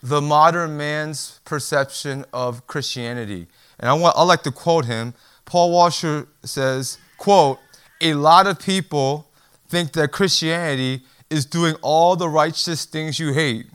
the 0.03 0.21
modern 0.21 0.77
man's 0.77 1.41
perception 1.45 2.25
of 2.33 2.67
Christianity. 2.67 3.47
And 3.79 3.89
I, 3.89 3.95
want, 3.95 4.17
I 4.17 4.23
like 4.23 4.43
to 4.45 4.53
quote 4.53 4.85
him. 4.85 5.15
Paul 5.45 5.73
Washer 5.73 6.29
says, 6.45 6.99
quote, 7.19 7.59
a 8.01 8.15
lot 8.15 8.47
of 8.47 8.59
people 8.59 9.29
think 9.69 9.93
that 9.93 10.13
Christianity 10.13 11.03
is 11.31 11.45
doing 11.45 11.75
all 11.83 12.17
the 12.17 12.29
righteous 12.29 12.85
things 12.85 13.19
you 13.19 13.33
hate 13.33 13.67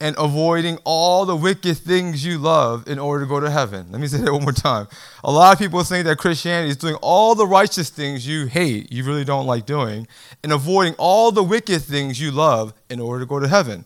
and 0.00 0.14
avoiding 0.16 0.78
all 0.84 1.24
the 1.26 1.34
wicked 1.34 1.76
things 1.76 2.24
you 2.24 2.38
love 2.38 2.86
in 2.86 2.98
order 2.98 3.24
to 3.24 3.28
go 3.28 3.40
to 3.40 3.50
heaven. 3.50 3.86
Let 3.90 4.00
me 4.00 4.06
say 4.06 4.18
that 4.18 4.32
one 4.32 4.42
more 4.42 4.52
time. 4.52 4.86
A 5.24 5.30
lot 5.30 5.52
of 5.52 5.58
people 5.58 5.82
think 5.82 6.06
that 6.06 6.18
Christianity 6.18 6.70
is 6.70 6.76
doing 6.76 6.94
all 6.96 7.34
the 7.34 7.46
righteous 7.46 7.90
things 7.90 8.26
you 8.26 8.46
hate, 8.46 8.92
you 8.92 9.04
really 9.04 9.24
don't 9.24 9.46
like 9.46 9.66
doing, 9.66 10.06
and 10.42 10.52
avoiding 10.52 10.94
all 10.98 11.32
the 11.32 11.42
wicked 11.42 11.82
things 11.82 12.20
you 12.20 12.30
love 12.30 12.74
in 12.88 13.00
order 13.00 13.24
to 13.24 13.26
go 13.26 13.40
to 13.40 13.48
heaven. 13.48 13.84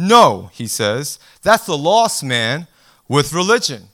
No, 0.00 0.48
he 0.54 0.66
says, 0.66 1.18
that's 1.42 1.66
the 1.66 1.76
lost 1.76 2.24
man 2.24 2.68
with 3.06 3.34
religion. 3.34 3.88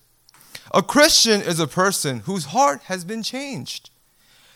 A 0.72 0.80
Christian 0.80 1.40
is 1.40 1.58
a 1.58 1.66
person 1.66 2.20
whose 2.20 2.44
heart 2.46 2.82
has 2.84 3.04
been 3.04 3.24
changed. 3.24 3.90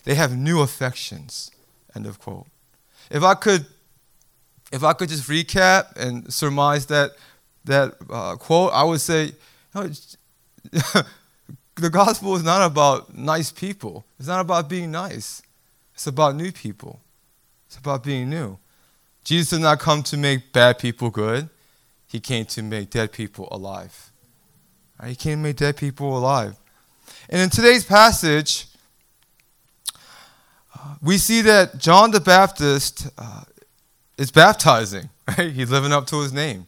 They 0.04 0.14
have 0.14 0.36
new 0.36 0.60
affections. 0.60 1.50
End 1.96 2.06
of 2.06 2.20
quote. 2.20 2.46
If 3.10 3.24
I 3.24 3.34
could, 3.34 3.66
if 4.70 4.84
I 4.84 4.92
could 4.92 5.08
just 5.08 5.28
recap 5.28 5.96
and 5.96 6.32
surmise 6.32 6.86
that 6.86 7.16
that 7.64 7.96
uh, 8.08 8.36
quote, 8.36 8.72
I 8.72 8.84
would 8.84 9.00
say, 9.00 9.32
know, 9.74 9.90
the 11.74 11.90
gospel 11.90 12.36
is 12.36 12.44
not 12.44 12.64
about 12.64 13.12
nice 13.16 13.50
people. 13.50 14.04
It's 14.20 14.28
not 14.28 14.40
about 14.40 14.68
being 14.68 14.92
nice. 14.92 15.42
It's 15.94 16.06
about 16.06 16.36
new 16.36 16.52
people. 16.52 17.00
It's 17.66 17.76
about 17.76 18.04
being 18.04 18.30
new. 18.30 18.58
Jesus 19.24 19.50
did 19.50 19.60
not 19.60 19.78
come 19.78 20.02
to 20.04 20.16
make 20.16 20.52
bad 20.52 20.78
people 20.78 21.10
good. 21.10 21.48
He 22.06 22.20
came 22.20 22.44
to 22.46 22.62
make 22.62 22.90
dead 22.90 23.12
people 23.12 23.48
alive. 23.50 24.10
He 25.06 25.14
came 25.14 25.38
to 25.38 25.42
make 25.42 25.56
dead 25.56 25.76
people 25.76 26.16
alive. 26.16 26.56
And 27.28 27.40
in 27.40 27.50
today's 27.50 27.84
passage, 27.84 28.66
uh, 30.74 30.96
we 31.02 31.18
see 31.18 31.42
that 31.42 31.78
John 31.78 32.10
the 32.10 32.20
Baptist 32.20 33.08
uh, 33.16 33.44
is 34.18 34.30
baptizing, 34.30 35.08
right? 35.28 35.52
He's 35.52 35.70
living 35.70 35.92
up 35.92 36.06
to 36.08 36.20
his 36.20 36.32
name. 36.32 36.66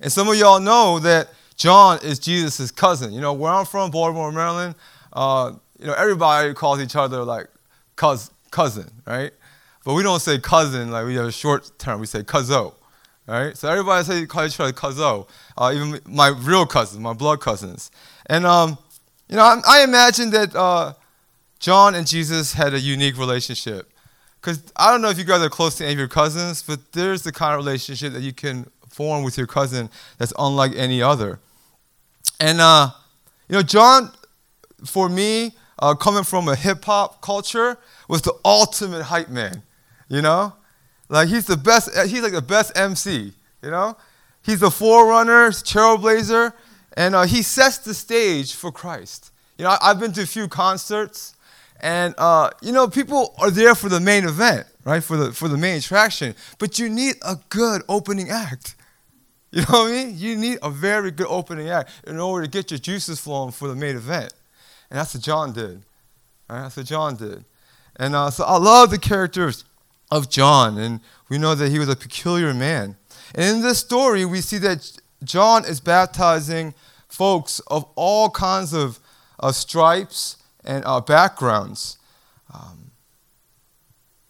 And 0.00 0.12
some 0.12 0.28
of 0.28 0.36
y'all 0.36 0.60
know 0.60 0.98
that 1.00 1.28
John 1.56 1.98
is 2.02 2.18
Jesus' 2.18 2.70
cousin. 2.70 3.12
You 3.12 3.20
know, 3.20 3.32
where 3.32 3.52
I'm 3.52 3.66
from, 3.66 3.90
Baltimore, 3.90 4.32
Maryland, 4.32 4.74
uh, 5.12 5.52
you 5.78 5.86
know, 5.86 5.94
everybody 5.94 6.54
calls 6.54 6.80
each 6.80 6.96
other 6.96 7.24
like 7.24 7.48
cous- 7.96 8.30
cousin, 8.50 8.90
right? 9.06 9.32
But 9.84 9.94
we 9.94 10.02
don't 10.02 10.20
say 10.20 10.38
cousin 10.38 10.90
like 10.90 11.06
we 11.06 11.14
have 11.16 11.26
a 11.26 11.32
short 11.32 11.78
term. 11.78 12.00
We 12.00 12.06
say 12.06 12.22
cuzzo, 12.22 12.74
right? 13.26 13.56
So 13.56 13.68
everybody 13.68 14.04
say 14.04 14.26
call 14.26 14.46
each 14.46 14.58
other 14.58 14.72
cuzzo. 14.72 15.28
Uh, 15.56 15.72
even 15.74 16.00
my 16.06 16.28
real 16.28 16.66
cousins, 16.66 17.00
my 17.00 17.12
blood 17.12 17.40
cousins. 17.40 17.90
And 18.26 18.46
um, 18.46 18.78
you 19.28 19.36
know, 19.36 19.42
I, 19.42 19.60
I 19.66 19.84
imagine 19.84 20.30
that 20.30 20.56
uh, 20.56 20.94
John 21.58 21.94
and 21.94 22.06
Jesus 22.06 22.54
had 22.54 22.74
a 22.74 22.80
unique 22.80 23.18
relationship. 23.18 23.90
Because 24.40 24.62
I 24.76 24.90
don't 24.90 25.00
know 25.00 25.08
if 25.08 25.16
you 25.16 25.24
guys 25.24 25.40
are 25.40 25.48
close 25.48 25.76
to 25.76 25.84
any 25.84 25.94
of 25.94 25.98
your 25.98 26.08
cousins, 26.08 26.62
but 26.62 26.92
there's 26.92 27.22
the 27.22 27.32
kind 27.32 27.54
of 27.54 27.64
relationship 27.64 28.12
that 28.12 28.20
you 28.20 28.34
can 28.34 28.70
form 28.90 29.24
with 29.24 29.38
your 29.38 29.46
cousin 29.46 29.88
that's 30.18 30.34
unlike 30.38 30.72
any 30.76 31.00
other. 31.00 31.40
And, 32.38 32.60
uh, 32.60 32.90
you 33.48 33.54
know, 33.54 33.62
John, 33.62 34.12
for 34.84 35.08
me, 35.08 35.52
uh, 35.78 35.94
coming 35.94 36.24
from 36.24 36.48
a 36.48 36.56
hip 36.56 36.84
hop 36.84 37.22
culture, 37.22 37.78
was 38.06 38.20
the 38.20 38.34
ultimate 38.44 39.04
hype 39.04 39.30
man. 39.30 39.62
You 40.08 40.22
know, 40.22 40.54
like 41.08 41.28
he's 41.28 41.46
the 41.46 41.56
best. 41.56 41.90
He's 42.06 42.22
like 42.22 42.32
the 42.32 42.42
best 42.42 42.76
MC. 42.76 43.32
You 43.62 43.70
know, 43.70 43.96
he's 44.42 44.60
the 44.60 44.70
forerunner, 44.70 45.48
trailblazer, 45.48 46.52
and 46.96 47.14
uh, 47.14 47.22
he 47.22 47.42
sets 47.42 47.78
the 47.78 47.94
stage 47.94 48.54
for 48.54 48.70
Christ. 48.70 49.30
You 49.58 49.64
know, 49.64 49.76
I, 49.80 49.88
have 49.88 50.00
been 50.00 50.12
to 50.12 50.22
a 50.22 50.26
few 50.26 50.48
concerts, 50.48 51.34
and 51.80 52.14
uh, 52.18 52.50
you 52.60 52.72
know, 52.72 52.88
people 52.88 53.34
are 53.38 53.50
there 53.50 53.74
for 53.74 53.88
the 53.88 54.00
main 54.00 54.24
event, 54.24 54.66
right? 54.84 55.02
For 55.02 55.16
the 55.16 55.32
for 55.32 55.48
the 55.48 55.56
main 55.56 55.78
attraction. 55.78 56.34
But 56.58 56.78
you 56.78 56.88
need 56.88 57.16
a 57.22 57.36
good 57.48 57.82
opening 57.88 58.30
act. 58.30 58.76
You 59.54 59.60
know 59.60 59.84
what 59.84 59.92
I 59.92 59.92
mean? 59.92 60.18
You 60.18 60.34
need 60.34 60.58
a 60.64 60.70
very 60.70 61.12
good 61.12 61.28
opening 61.28 61.68
act 61.68 61.88
in 62.08 62.18
order 62.18 62.44
to 62.44 62.50
get 62.50 62.72
your 62.72 62.78
juices 62.78 63.20
flowing 63.20 63.52
for 63.52 63.68
the 63.68 63.76
main 63.76 63.94
event. 63.94 64.32
And 64.90 64.98
that's 64.98 65.14
what 65.14 65.22
John 65.22 65.52
did. 65.52 65.84
Right? 66.50 66.62
That's 66.62 66.76
what 66.76 66.86
John 66.86 67.14
did. 67.14 67.44
And 67.94 68.16
uh, 68.16 68.30
so 68.30 68.42
I 68.42 68.58
love 68.58 68.90
the 68.90 68.98
characters 68.98 69.64
of 70.10 70.30
John, 70.30 70.78
and 70.78 71.00
we 71.28 71.38
know 71.38 71.54
that 71.54 71.70
he 71.70 71.78
was 71.78 71.88
a 71.88 71.96
peculiar 71.96 72.54
man. 72.54 72.96
And 73.34 73.56
in 73.56 73.62
this 73.62 73.78
story, 73.78 74.24
we 74.24 74.40
see 74.40 74.58
that 74.58 75.00
John 75.22 75.64
is 75.64 75.80
baptizing 75.80 76.74
folks 77.08 77.60
of 77.68 77.84
all 77.94 78.30
kinds 78.30 78.72
of, 78.72 79.00
of 79.38 79.54
stripes 79.54 80.36
and 80.64 80.84
uh, 80.84 81.00
backgrounds. 81.00 81.98
Um, 82.52 82.90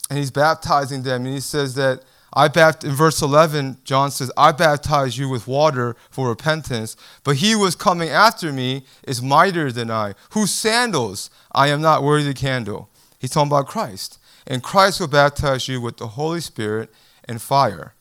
and 0.09 0.19
he's 0.19 0.31
baptizing 0.31 1.03
them, 1.03 1.25
and 1.25 1.35
he 1.35 1.41
says 1.41 1.75
that 1.75 2.03
I 2.35 2.49
bapt- 2.49 2.85
in 2.85 2.91
verse 2.91 3.23
11, 3.23 3.79
John 3.85 4.11
says, 4.11 4.31
I 4.37 4.51
baptize 4.51 5.17
you 5.17 5.29
with 5.29 5.47
water 5.47 5.95
for 6.11 6.29
repentance, 6.29 6.97
but 7.23 7.37
he 7.37 7.53
who 7.53 7.65
is 7.65 7.77
coming 7.77 8.09
after 8.09 8.53
me 8.53 8.85
is 9.07 9.23
mightier 9.23 9.71
than 9.71 9.91
I, 9.91 10.15
whose 10.31 10.51
sandals 10.51 11.31
I 11.53 11.69
am 11.69 11.81
not 11.81 12.03
worthy 12.03 12.35
to 12.35 12.47
handle. 12.47 12.91
He's 13.21 13.31
talking 13.31 13.51
about 13.51 13.69
Christ. 13.69 14.19
And 14.47 14.63
Christ 14.63 15.01
will 15.01 15.09
baptize 15.09 15.69
you 15.69 15.81
with 15.81 15.97
the 15.97 16.09
Holy 16.09 16.41
Spirit 16.41 16.93
and 17.27 17.41
fire. 17.41 17.95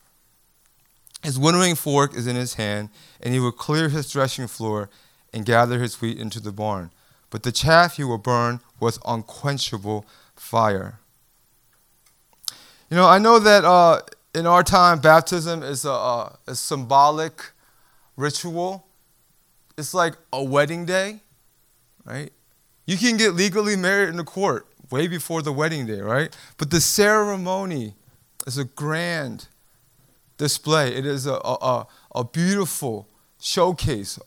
His 1.24 1.40
winnowing 1.40 1.76
fork 1.76 2.16
is 2.16 2.28
in 2.28 2.36
his 2.36 2.56
hand, 2.56 2.90
and 3.22 3.34
he 3.34 3.40
will 3.40 3.54
clear 3.54 3.88
his 3.88 4.12
threshing 4.12 4.48
floor 4.48 4.90
and 5.34 5.46
gather 5.46 5.80
his 5.80 6.02
wheat 6.02 6.18
into 6.18 6.42
the 6.42 6.52
barn. 6.52 6.92
But 7.30 7.44
the 7.44 7.52
chaff 7.52 7.96
he 7.96 8.04
will 8.04 8.18
burn 8.18 8.60
with 8.80 9.00
unquenchable 9.06 10.06
fire. 10.36 11.00
You 12.90 12.98
know, 12.98 13.08
I 13.08 13.18
know 13.18 13.40
that 13.40 13.64
uh, 13.64 14.02
in 14.36 14.46
our 14.46 14.64
time, 14.64 15.00
baptism 15.00 15.64
is 15.64 15.86
a, 15.86 15.90
a, 15.90 16.38
a 16.48 16.56
symbolic 16.56 17.52
ritual. 18.18 18.86
It's 19.78 19.94
like 19.94 20.16
a 20.32 20.44
wedding 20.44 20.86
day, 20.86 21.22
right? 22.06 22.32
You 22.86 22.98
can 22.98 23.16
get 23.16 23.34
legally 23.34 23.78
married 23.78 24.10
in 24.10 24.18
the 24.18 24.24
court 24.24 24.68
way 24.94 25.08
before 25.08 25.42
the 25.42 25.52
wedding 25.52 25.88
day, 25.88 26.02
right? 26.02 26.36
But 26.58 26.70
the 26.70 26.80
ceremony 26.80 27.96
is 28.46 28.60
a 28.60 28.66
grand 28.66 29.48
display. 30.38 30.94
It 30.96 31.06
is 31.06 31.26
a, 31.26 31.34
a, 31.34 31.88
a 32.14 32.24
beautiful 32.24 33.08
showcase 33.42 34.20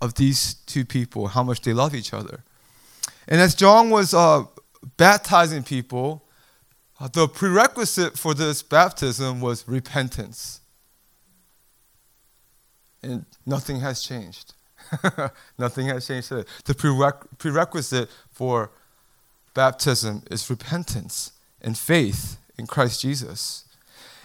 of 0.00 0.14
these 0.14 0.54
two 0.54 0.86
people, 0.86 1.28
how 1.28 1.42
much 1.42 1.60
they 1.60 1.74
love 1.74 1.94
each 1.94 2.14
other. 2.14 2.44
And 3.28 3.40
as 3.42 3.54
John 3.54 3.90
was 3.90 4.14
uh, 4.14 4.44
baptizing 4.96 5.62
people, 5.62 6.22
uh, 6.98 7.08
the 7.08 7.28
prerequisite 7.28 8.16
for 8.16 8.32
this 8.32 8.62
baptism 8.62 9.42
was 9.42 9.68
repentance. 9.68 10.60
And 13.02 13.26
nothing 13.44 13.80
has 13.80 14.02
changed. 14.02 14.54
nothing 15.58 15.88
has 15.88 16.06
changed 16.06 16.28
today. 16.28 16.48
The 16.64 16.74
prerequisite 17.38 18.08
for 18.30 18.70
baptism 19.56 20.22
is 20.30 20.48
repentance 20.48 21.32
and 21.62 21.76
faith 21.76 22.36
in 22.58 22.66
Christ 22.66 23.00
Jesus. 23.00 23.64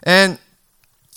And 0.03 0.37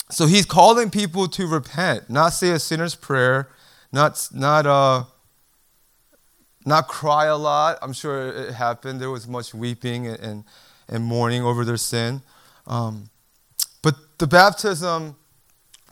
so 0.09 0.27
he's 0.27 0.47
calling 0.47 0.89
people 0.89 1.27
to 1.29 1.47
repent, 1.47 2.09
not 2.09 2.29
say 2.31 2.51
a 2.51 2.59
sinner's 2.59 2.95
prayer, 2.95 3.49
not, 3.93 4.29
not, 4.33 4.67
uh, 4.67 5.05
not 6.65 6.87
cry 6.87 7.27
a 7.27 7.37
lot. 7.37 7.79
I'm 7.83 7.93
sure 7.93 8.29
it 8.29 8.55
happened. 8.55 9.01
There 9.01 9.11
was 9.11 9.27
much 9.27 9.53
weeping 9.53 10.07
and, 10.07 10.45
and 10.89 11.05
mourning 11.05 11.43
over 11.43 11.65
their 11.65 11.77
sin. 11.77 12.23
Um, 12.69 13.11
but 13.83 13.97
the 14.19 14.29
baptism 14.29 15.17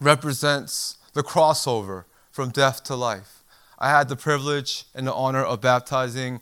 represents 0.00 0.96
the 1.12 1.24
crossover 1.24 2.04
from 2.30 2.50
death 2.50 2.85
to 2.85 2.94
life. 2.94 3.42
I 3.78 3.90
had 3.90 4.08
the 4.08 4.16
privilege 4.16 4.85
and 4.94 5.08
the 5.08 5.12
honor 5.12 5.42
of 5.44 5.61
baptizing 5.61 6.40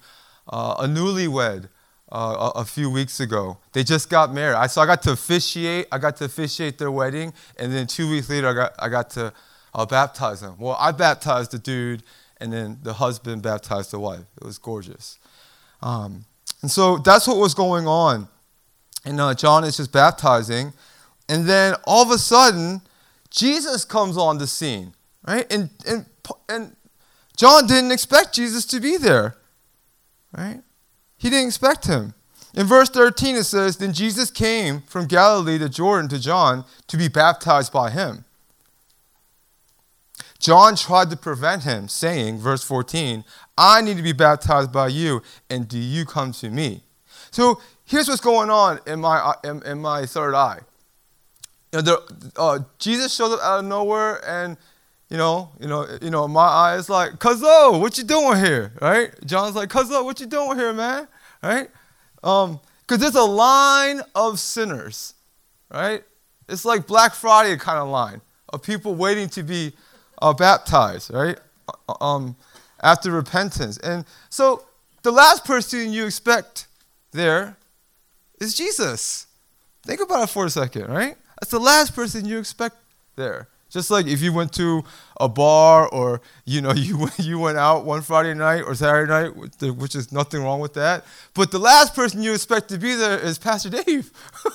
uh, 0.50 0.76
a 0.80 0.84
newlywed 0.86 1.68
uh, 2.12 2.50
a, 2.54 2.60
a, 2.60 2.64
few 2.64 2.90
weeks 2.90 3.20
ago. 3.20 3.58
They 3.72 3.84
just 3.84 4.10
got 4.10 4.34
married. 4.34 4.56
I, 4.56 4.66
so 4.66 4.80
I 4.80 4.86
got 4.86 5.00
to 5.02 5.12
officiate. 5.12 5.86
I 5.92 5.98
got 5.98 6.16
to 6.16 6.24
officiate 6.24 6.76
their 6.76 6.90
wedding, 6.90 7.32
and 7.56 7.72
then 7.72 7.86
two 7.86 8.10
weeks 8.10 8.28
later, 8.28 8.48
I 8.48 8.54
got, 8.54 8.74
I 8.78 8.88
got 8.88 9.10
to 9.10 9.32
uh, 9.74 9.86
baptize 9.86 10.40
them. 10.40 10.56
Well, 10.58 10.76
I 10.78 10.92
baptized 10.92 11.52
the 11.52 11.58
dude, 11.58 12.02
and 12.38 12.52
then 12.52 12.78
the 12.82 12.94
husband 12.94 13.42
baptized 13.42 13.92
the 13.92 14.00
wife. 14.00 14.24
It 14.36 14.44
was 14.44 14.58
gorgeous. 14.58 15.18
Um, 15.82 16.24
and 16.62 16.70
so 16.70 16.98
that's 16.98 17.26
what 17.28 17.36
was 17.38 17.54
going 17.54 17.86
on 17.86 18.28
and 19.04 19.20
uh, 19.20 19.34
John 19.34 19.64
is 19.64 19.76
just 19.76 19.92
baptizing. 19.92 20.72
And 21.28 21.46
then 21.46 21.74
all 21.84 22.02
of 22.02 22.10
a 22.10 22.18
sudden, 22.18 22.82
Jesus 23.30 23.84
comes 23.84 24.16
on 24.16 24.38
the 24.38 24.46
scene, 24.46 24.94
right? 25.26 25.50
And, 25.52 25.70
and, 25.86 26.06
and 26.48 26.76
John 27.36 27.66
didn't 27.66 27.92
expect 27.92 28.34
Jesus 28.34 28.64
to 28.66 28.80
be 28.80 28.96
there, 28.96 29.36
right? 30.36 30.62
He 31.16 31.30
didn't 31.30 31.48
expect 31.48 31.86
him. 31.86 32.14
In 32.54 32.66
verse 32.66 32.88
13, 32.90 33.36
it 33.36 33.44
says, 33.44 33.76
Then 33.76 33.92
Jesus 33.92 34.30
came 34.30 34.82
from 34.82 35.06
Galilee 35.06 35.58
to 35.58 35.68
Jordan 35.68 36.08
to 36.10 36.18
John 36.18 36.64
to 36.88 36.96
be 36.96 37.08
baptized 37.08 37.72
by 37.72 37.90
him. 37.90 38.24
John 40.38 40.74
tried 40.74 41.10
to 41.10 41.16
prevent 41.16 41.64
him, 41.64 41.86
saying, 41.86 42.38
verse 42.38 42.64
14, 42.64 43.24
I 43.58 43.82
need 43.82 43.98
to 43.98 44.02
be 44.02 44.12
baptized 44.12 44.72
by 44.72 44.88
you, 44.88 45.22
and 45.50 45.68
do 45.68 45.78
you 45.78 46.06
come 46.06 46.32
to 46.32 46.48
me? 46.48 46.82
So 47.30 47.60
here's 47.84 48.08
what's 48.08 48.22
going 48.22 48.48
on 48.48 48.80
in 48.86 49.00
my, 49.00 49.34
in, 49.44 49.62
in 49.64 49.80
my 49.80 50.06
third 50.06 50.34
eye. 50.34 50.60
You 51.72 51.82
know, 51.82 51.98
uh, 52.36 52.58
Jesus 52.78 53.14
shows 53.14 53.34
up 53.34 53.40
out 53.42 53.58
of 53.60 53.64
nowhere, 53.66 54.20
and 54.26 54.56
you 55.11 55.16
know, 55.16 55.51
you 55.61 55.66
know, 55.66 55.87
you 56.01 56.11
know, 56.11 56.29
my 56.29 56.46
eye 56.46 56.77
is 56.77 56.88
like, 56.88 57.14
Cuzzo, 57.14 57.81
what 57.81 57.99
you 57.99 58.05
doing 58.05 58.38
here, 58.38 58.73
right? 58.81 59.11
John's 59.27 59.57
like, 59.57 59.68
Cuzzo, 59.68 60.05
what 60.05 60.20
you 60.20 60.27
doing 60.27 60.57
here, 60.57 60.73
man, 60.73 61.09
right? 61.42 61.68
Um, 62.23 62.61
because 62.83 63.01
there's 63.01 63.16
a 63.16 63.23
line 63.23 64.01
of 64.14 64.38
sinners, 64.38 65.14
right? 65.73 66.05
It's 66.49 66.64
like 66.64 66.87
Black 66.87 67.14
Friday 67.14 67.57
kind 67.57 67.79
of 67.79 67.88
line 67.88 68.20
of 68.53 68.62
people 68.62 68.94
waiting 68.94 69.29
to 69.31 69.42
be 69.42 69.73
uh, 70.23 70.33
baptized, 70.33 71.12
right? 71.12 71.38
Uh, 71.88 72.05
um, 72.05 72.37
after 72.83 73.11
repentance, 73.11 73.79
and 73.79 74.05
so 74.31 74.64
the 75.03 75.12
last 75.12 75.44
person 75.44 75.92
you 75.92 76.07
expect 76.07 76.66
there 77.12 77.57
is 78.40 78.55
Jesus. 78.55 79.27
Think 79.85 80.01
about 80.01 80.25
it 80.25 80.31
for 80.31 80.46
a 80.46 80.51
second, 80.51 80.88
right? 80.88 81.16
That's 81.40 81.51
the 81.51 81.59
last 81.59 81.94
person 81.94 82.27
you 82.27 82.38
expect 82.38 82.77
there. 83.16 83.49
Just 83.70 83.90
like 83.90 84.06
if 84.06 84.20
you 84.20 84.33
went 84.33 84.52
to 84.54 84.85
a 85.18 85.28
bar 85.28 85.88
or 85.88 86.20
you 86.44 86.61
know 86.61 86.72
you 86.76 87.09
you 87.18 87.38
went 87.38 87.56
out 87.56 87.85
one 87.85 88.02
Friday 88.02 88.35
night 88.35 88.62
or 88.62 88.74
Saturday 88.74 89.11
night, 89.11 89.74
which 89.76 89.94
is 89.94 90.12
nothing 90.12 90.42
wrong 90.42 90.61
with 90.61 90.74
that. 90.74 91.04
But 91.35 91.50
the 91.50 91.59
last 91.59 91.94
person 91.94 92.22
you 92.22 92.35
expect 92.35 92.68
to 92.70 92.78
be 92.78 92.94
there 92.94 93.18
is 93.18 93.38
Pastor 93.38 93.70
Dave. 93.70 94.11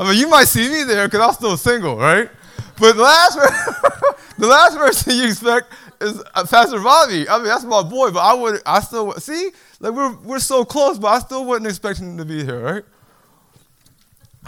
I 0.00 0.04
mean, 0.10 0.18
you 0.18 0.28
might 0.28 0.46
see 0.46 0.68
me 0.68 0.84
there 0.84 1.06
because 1.08 1.20
I'm 1.20 1.34
still 1.34 1.56
single, 1.56 1.96
right? 1.96 2.30
But 2.78 2.94
the 2.94 3.02
last, 3.02 3.36
the 4.38 4.46
last 4.46 4.76
person 4.76 5.16
you 5.16 5.26
expect 5.26 5.72
is 6.00 6.22
uh, 6.34 6.46
Pastor 6.46 6.80
Bobby. 6.80 7.28
I 7.28 7.38
mean, 7.38 7.46
that's 7.46 7.64
my 7.64 7.82
boy, 7.82 8.12
but 8.12 8.20
I 8.20 8.32
would, 8.34 8.62
I 8.64 8.80
still, 8.80 9.12
see, 9.14 9.50
like 9.80 9.92
we're, 9.92 10.14
we're 10.18 10.38
so 10.38 10.64
close, 10.64 10.98
but 10.98 11.08
I 11.08 11.18
still 11.18 11.44
wasn't 11.44 11.66
expecting 11.66 12.10
him 12.12 12.18
to 12.18 12.24
be 12.24 12.44
here, 12.44 12.60
right? 12.60 12.84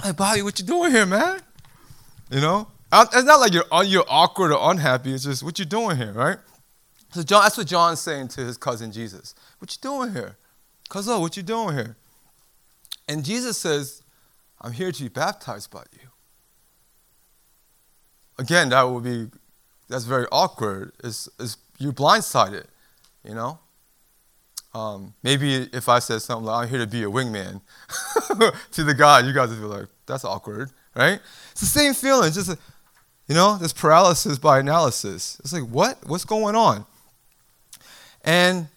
Hey, 0.02 0.12
Bobby, 0.12 0.42
what 0.42 0.58
you 0.60 0.64
doing 0.64 0.92
here, 0.92 1.06
man? 1.06 1.40
You 2.30 2.40
know? 2.40 2.68
It's 2.92 3.24
not 3.24 3.40
like 3.40 3.52
you're, 3.52 3.84
you're 3.84 4.04
awkward 4.08 4.52
or 4.52 4.70
unhappy. 4.70 5.12
It's 5.14 5.24
just, 5.24 5.42
what 5.42 5.58
you're 5.58 5.66
doing 5.66 5.96
here, 5.96 6.12
right? 6.12 6.38
So 7.12 7.22
John, 7.22 7.42
that's 7.42 7.56
what 7.56 7.66
John's 7.66 8.00
saying 8.00 8.28
to 8.28 8.40
his 8.40 8.56
cousin 8.56 8.92
Jesus. 8.92 9.34
What 9.58 9.70
you 9.72 9.78
doing 9.80 10.12
here? 10.12 10.36
Cousin, 10.88 11.20
what 11.20 11.36
you 11.36 11.42
doing 11.42 11.76
here? 11.76 11.96
And 13.08 13.24
Jesus 13.24 13.58
says, 13.58 14.02
I'm 14.60 14.72
here 14.72 14.92
to 14.92 15.02
be 15.02 15.08
baptized 15.08 15.70
by 15.70 15.82
you. 15.92 16.08
Again, 18.38 18.70
that 18.70 18.82
would 18.82 19.04
be, 19.04 19.28
that's 19.88 20.04
very 20.04 20.26
awkward. 20.30 20.92
Is 21.02 21.28
is 21.38 21.56
you 21.78 21.92
blindsided, 21.92 22.66
you 23.24 23.34
know? 23.34 23.58
Um, 24.72 25.14
maybe 25.22 25.68
if 25.72 25.88
I 25.88 25.98
said 25.98 26.22
something 26.22 26.46
like, 26.46 26.64
I'm 26.64 26.68
here 26.68 26.78
to 26.78 26.86
be 26.86 27.02
a 27.02 27.10
wingman 27.10 27.60
to 28.72 28.84
the 28.84 28.94
God, 28.94 29.26
you 29.26 29.32
guys 29.32 29.50
would 29.50 29.60
be 29.60 29.64
like, 29.64 29.86
that's 30.10 30.24
awkward, 30.24 30.70
right? 30.94 31.20
It's 31.52 31.60
the 31.60 31.66
same 31.66 31.94
feeling, 31.94 32.32
just, 32.32 32.50
you 33.28 33.34
know, 33.34 33.56
this 33.56 33.72
paralysis 33.72 34.38
by 34.38 34.58
analysis. 34.58 35.38
It's 35.40 35.52
like, 35.52 35.62
what? 35.62 35.98
What's 36.06 36.24
going 36.24 36.56
on? 36.56 36.84
And 38.24 38.68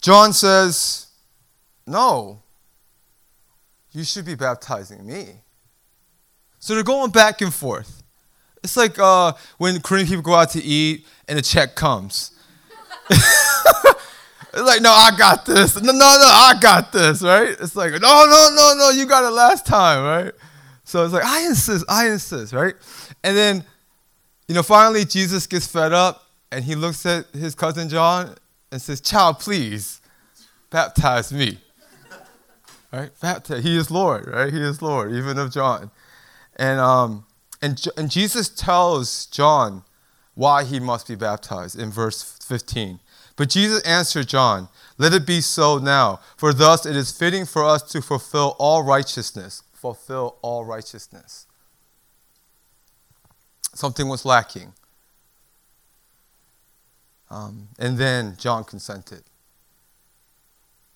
John 0.00 0.32
says, 0.32 1.06
no, 1.86 2.42
you 3.92 4.04
should 4.04 4.24
be 4.24 4.34
baptizing 4.34 5.06
me. 5.06 5.40
So 6.58 6.74
they're 6.74 6.84
going 6.84 7.10
back 7.10 7.40
and 7.40 7.52
forth. 7.54 8.02
It's 8.62 8.76
like 8.76 8.98
uh, 8.98 9.32
when 9.56 9.80
Korean 9.80 10.06
people 10.06 10.22
go 10.22 10.34
out 10.34 10.50
to 10.50 10.62
eat 10.62 11.06
and 11.28 11.38
a 11.38 11.42
check 11.42 11.74
comes. 11.74 12.32
it's 14.58 14.66
like, 14.66 14.82
no, 14.82 14.90
I 14.90 15.10
got 15.16 15.46
this. 15.46 15.80
No, 15.80 15.92
no, 15.92 15.98
no, 15.98 16.00
I 16.00 16.54
got 16.60 16.90
this, 16.92 17.22
right? 17.22 17.48
It's 17.48 17.76
like, 17.76 17.92
no, 17.92 17.98
no, 17.98 18.50
no, 18.52 18.74
no, 18.76 18.90
you 18.90 19.06
got 19.06 19.22
it 19.24 19.30
last 19.30 19.64
time, 19.64 20.04
right? 20.04 20.34
So 20.82 21.04
it's 21.04 21.12
like, 21.12 21.24
I 21.24 21.46
insist, 21.46 21.84
I 21.88 22.08
insist, 22.08 22.52
right? 22.52 22.74
And 23.22 23.36
then, 23.36 23.64
you 24.48 24.54
know, 24.54 24.64
finally 24.64 25.04
Jesus 25.04 25.46
gets 25.46 25.66
fed 25.66 25.92
up 25.92 26.24
and 26.50 26.64
he 26.64 26.74
looks 26.74 27.06
at 27.06 27.26
his 27.28 27.54
cousin 27.54 27.88
John 27.88 28.34
and 28.72 28.82
says, 28.82 29.00
Child, 29.00 29.38
please 29.38 30.00
baptize 30.70 31.32
me. 31.32 31.58
right? 32.92 33.10
Baptize. 33.20 33.62
He 33.62 33.76
is 33.76 33.90
Lord, 33.92 34.26
right? 34.26 34.52
He 34.52 34.60
is 34.60 34.82
Lord, 34.82 35.12
even 35.12 35.38
of 35.38 35.52
John. 35.52 35.90
And, 36.56 36.80
um, 36.80 37.26
and, 37.62 37.80
and 37.96 38.10
Jesus 38.10 38.48
tells 38.48 39.26
John 39.26 39.84
why 40.34 40.64
he 40.64 40.80
must 40.80 41.06
be 41.06 41.14
baptized 41.14 41.78
in 41.78 41.90
verse 41.90 42.38
15. 42.44 42.98
But 43.38 43.50
Jesus 43.50 43.80
answered 43.82 44.26
John, 44.26 44.68
Let 44.98 45.14
it 45.14 45.24
be 45.24 45.40
so 45.40 45.78
now, 45.78 46.18
for 46.36 46.52
thus 46.52 46.84
it 46.84 46.96
is 46.96 47.16
fitting 47.16 47.46
for 47.46 47.64
us 47.64 47.82
to 47.92 48.02
fulfill 48.02 48.56
all 48.58 48.82
righteousness. 48.82 49.62
Fulfill 49.72 50.36
all 50.42 50.64
righteousness. 50.64 51.46
Something 53.72 54.08
was 54.08 54.24
lacking. 54.24 54.72
Um, 57.30 57.68
and 57.78 57.96
then 57.96 58.34
John 58.38 58.64
consented. 58.64 59.22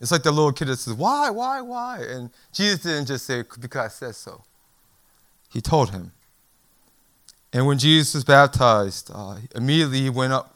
It's 0.00 0.10
like 0.10 0.24
the 0.24 0.32
little 0.32 0.52
kid 0.52 0.66
that 0.66 0.78
says, 0.78 0.94
Why, 0.94 1.30
why, 1.30 1.60
why? 1.60 2.00
And 2.00 2.30
Jesus 2.52 2.80
didn't 2.82 3.06
just 3.06 3.24
say, 3.24 3.42
Because 3.42 3.76
I 3.76 3.86
said 3.86 4.16
so. 4.16 4.42
He 5.52 5.60
told 5.60 5.92
him. 5.92 6.10
And 7.52 7.68
when 7.68 7.78
Jesus 7.78 8.14
was 8.14 8.24
baptized, 8.24 9.12
uh, 9.14 9.36
immediately 9.54 10.00
he 10.00 10.10
went 10.10 10.32
up 10.32 10.51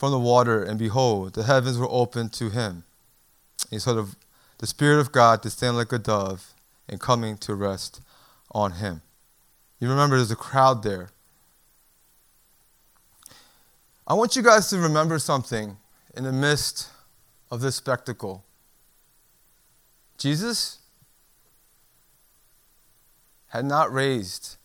from 0.00 0.12
the 0.12 0.18
water, 0.18 0.62
and 0.62 0.78
behold, 0.78 1.34
the 1.34 1.42
heavens 1.42 1.76
were 1.76 1.86
opened 1.90 2.32
to 2.32 2.48
him. 2.48 2.84
He 3.68 3.78
saw 3.78 3.92
the, 3.92 4.16
the 4.56 4.66
Spirit 4.66 4.98
of 4.98 5.12
God 5.12 5.42
descend 5.42 5.76
like 5.76 5.92
a 5.92 5.98
dove 5.98 6.54
and 6.88 6.98
coming 6.98 7.36
to 7.36 7.54
rest 7.54 8.00
on 8.50 8.72
him. 8.72 9.02
You 9.78 9.90
remember 9.90 10.16
there's 10.16 10.30
a 10.30 10.36
crowd 10.36 10.82
there. 10.82 11.10
I 14.06 14.14
want 14.14 14.36
you 14.36 14.42
guys 14.42 14.70
to 14.70 14.78
remember 14.78 15.18
something 15.18 15.76
in 16.16 16.24
the 16.24 16.32
midst 16.32 16.88
of 17.50 17.60
this 17.60 17.76
spectacle. 17.76 18.42
Jesus 20.16 20.78
had 23.48 23.66
not 23.66 23.92
raised 23.92 24.56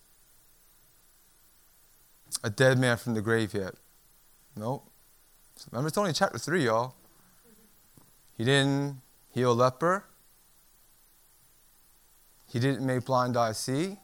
a 2.42 2.50
dead 2.50 2.80
man 2.80 2.96
from 2.96 3.16
the 3.16 3.22
grave 3.22 3.54
yet. 3.54 3.74
Nope. 4.56 4.90
Remember, 5.72 5.88
it's 5.88 5.98
only 5.98 6.14
chapter 6.14 6.38
3, 6.38 6.66
y'all. 6.66 6.96
He 8.38 8.44
didn't 8.44 9.02
heal 9.32 9.52
a 9.52 9.54
leper. 9.54 10.06
He 12.52 12.60
didn't 12.60 12.86
make 12.86 13.06
blind 13.06 13.36
eyes 13.36 13.58
see. 13.58 13.98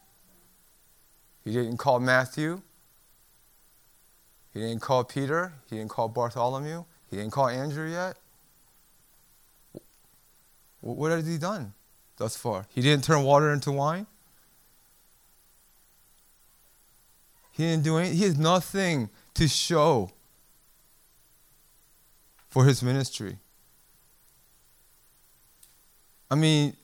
He 1.43 1.53
didn't 1.53 1.77
call 1.77 1.99
Matthew. 1.99 2.61
He 4.53 4.59
didn't 4.59 4.81
call 4.81 5.03
Peter. 5.03 5.53
He 5.69 5.77
didn't 5.77 5.89
call 5.89 6.09
Bartholomew. 6.09 6.83
He 7.09 7.17
didn't 7.17 7.31
call 7.31 7.47
Andrew 7.47 7.89
yet. 7.89 8.17
What 10.81 11.11
has 11.11 11.27
he 11.27 11.37
done 11.37 11.73
thus 12.17 12.35
far? 12.35 12.65
He 12.69 12.81
didn't 12.81 13.03
turn 13.03 13.23
water 13.23 13.53
into 13.53 13.71
wine. 13.71 14.07
He 17.51 17.63
didn't 17.63 17.83
do 17.83 17.97
anything. 17.97 18.17
He 18.17 18.23
has 18.23 18.37
nothing 18.37 19.09
to 19.35 19.47
show 19.47 20.11
for 22.51 22.65
his 22.65 22.83
ministry. 22.83 23.37
I 26.29 26.35
mean, 26.35 26.75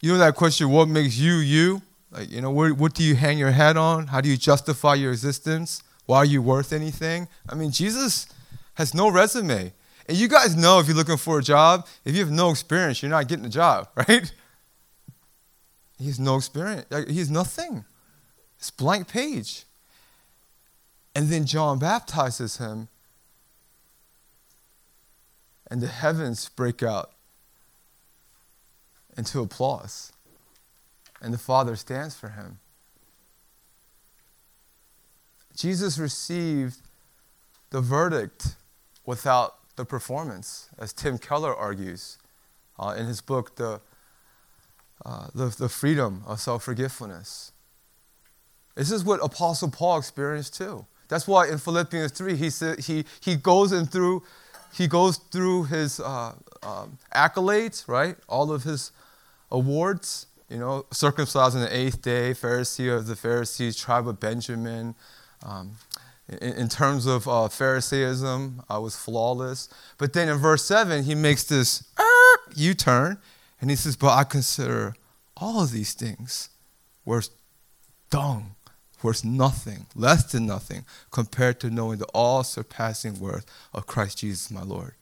you 0.00 0.12
know 0.12 0.18
that 0.18 0.34
question, 0.34 0.70
what 0.70 0.88
makes 0.88 1.16
you 1.16 1.34
you? 1.34 1.82
Like, 2.10 2.30
you 2.30 2.40
know, 2.40 2.50
what, 2.50 2.72
what 2.72 2.94
do 2.94 3.04
you 3.04 3.14
hang 3.14 3.38
your 3.38 3.50
head 3.50 3.76
on? 3.76 4.08
How 4.08 4.20
do 4.20 4.28
you 4.28 4.36
justify 4.36 4.94
your 4.94 5.12
existence? 5.12 5.82
Why 6.06 6.18
are 6.18 6.24
you 6.24 6.40
worth 6.40 6.72
anything? 6.72 7.28
I 7.48 7.54
mean, 7.54 7.70
Jesus 7.70 8.26
has 8.74 8.94
no 8.94 9.10
resume. 9.10 9.72
And 10.08 10.16
you 10.16 10.26
guys 10.26 10.56
know 10.56 10.80
if 10.80 10.86
you're 10.86 10.96
looking 10.96 11.18
for 11.18 11.38
a 11.38 11.42
job, 11.42 11.86
if 12.04 12.14
you 12.14 12.20
have 12.20 12.30
no 12.30 12.50
experience, 12.50 13.02
you're 13.02 13.10
not 13.10 13.28
getting 13.28 13.44
a 13.44 13.50
job, 13.50 13.88
right? 13.96 14.32
He 15.98 16.06
has 16.06 16.18
no 16.18 16.36
experience. 16.36 16.86
He 17.08 17.18
has 17.18 17.30
nothing. 17.30 17.84
It's 18.58 18.70
blank 18.70 19.08
page. 19.08 19.64
And 21.14 21.28
then 21.28 21.44
John 21.44 21.78
baptizes 21.78 22.56
him, 22.56 22.88
and 25.70 25.80
the 25.80 25.88
heavens 25.88 26.48
break 26.48 26.82
out 26.82 27.12
into 29.16 29.40
applause. 29.40 30.12
And 31.20 31.34
the 31.34 31.38
Father 31.38 31.76
stands 31.76 32.14
for 32.14 32.30
him. 32.30 32.58
Jesus 35.56 35.98
received 35.98 36.76
the 37.70 37.80
verdict 37.80 38.54
without 39.04 39.56
the 39.76 39.84
performance, 39.84 40.68
as 40.78 40.92
Tim 40.92 41.18
Keller 41.18 41.54
argues 41.54 42.18
uh, 42.78 42.94
in 42.96 43.06
his 43.06 43.20
book, 43.20 43.56
the, 43.56 43.80
uh, 45.04 45.28
the, 45.34 45.46
the 45.46 45.68
Freedom 45.68 46.22
of 46.26 46.40
Self 46.40 46.62
Forgetfulness. 46.64 47.52
This 48.76 48.92
is 48.92 49.04
what 49.04 49.18
Apostle 49.22 49.70
Paul 49.70 49.98
experienced 49.98 50.54
too. 50.54 50.86
That's 51.08 51.26
why 51.26 51.48
in 51.48 51.58
Philippians 51.58 52.12
3, 52.12 52.36
he, 52.36 52.50
said, 52.50 52.80
he, 52.80 53.04
he 53.20 53.34
goes 53.34 53.72
in 53.72 53.86
through 53.86 54.22
he 54.72 54.86
goes 54.86 55.16
through 55.16 55.64
his 55.64 56.00
uh, 56.00 56.34
um, 56.62 56.98
accolades, 57.14 57.88
right? 57.88 58.16
All 58.28 58.52
of 58.52 58.64
his 58.64 58.92
awards, 59.50 60.26
you 60.48 60.58
know, 60.58 60.86
circumcised 60.90 61.56
on 61.56 61.62
the 61.62 61.76
eighth 61.76 62.02
day, 62.02 62.32
Pharisee 62.32 62.94
of 62.94 63.06
the 63.06 63.16
Pharisees, 63.16 63.76
tribe 63.76 64.08
of 64.08 64.20
Benjamin. 64.20 64.94
Um, 65.42 65.76
in, 66.28 66.54
in, 66.54 66.68
terms 66.68 67.06
of 67.06 67.26
uh, 67.26 67.48
Pharisaism, 67.48 68.62
I 68.68 68.78
was 68.78 68.96
flawless. 68.96 69.68
But 69.96 70.12
then 70.12 70.28
in 70.28 70.36
verse 70.36 70.64
7, 70.64 71.04
he 71.04 71.14
makes 71.14 71.44
this 71.44 71.84
U 72.54 72.74
turn 72.74 73.18
and 73.60 73.70
he 73.70 73.76
says, 73.76 73.96
But 73.96 74.14
I 74.14 74.24
consider 74.24 74.94
all 75.36 75.62
of 75.62 75.72
these 75.72 75.94
things 75.94 76.50
worth 77.04 77.30
dung 78.10 78.56
worth 79.02 79.24
nothing, 79.24 79.86
less 79.94 80.30
than 80.32 80.46
nothing, 80.46 80.84
compared 81.10 81.60
to 81.60 81.70
knowing 81.70 81.98
the 81.98 82.06
all 82.06 82.44
surpassing 82.44 83.18
worth 83.18 83.46
of 83.72 83.86
Christ 83.86 84.18
Jesus, 84.18 84.50
my 84.50 84.62
Lord. 84.62 84.94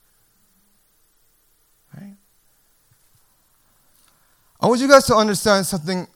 Right? 1.94 2.14
I 4.61 4.66
want 4.66 4.80
you 4.80 4.88
guys 4.88 5.04
to 5.06 5.14
understand 5.14 5.66
something 5.66 6.06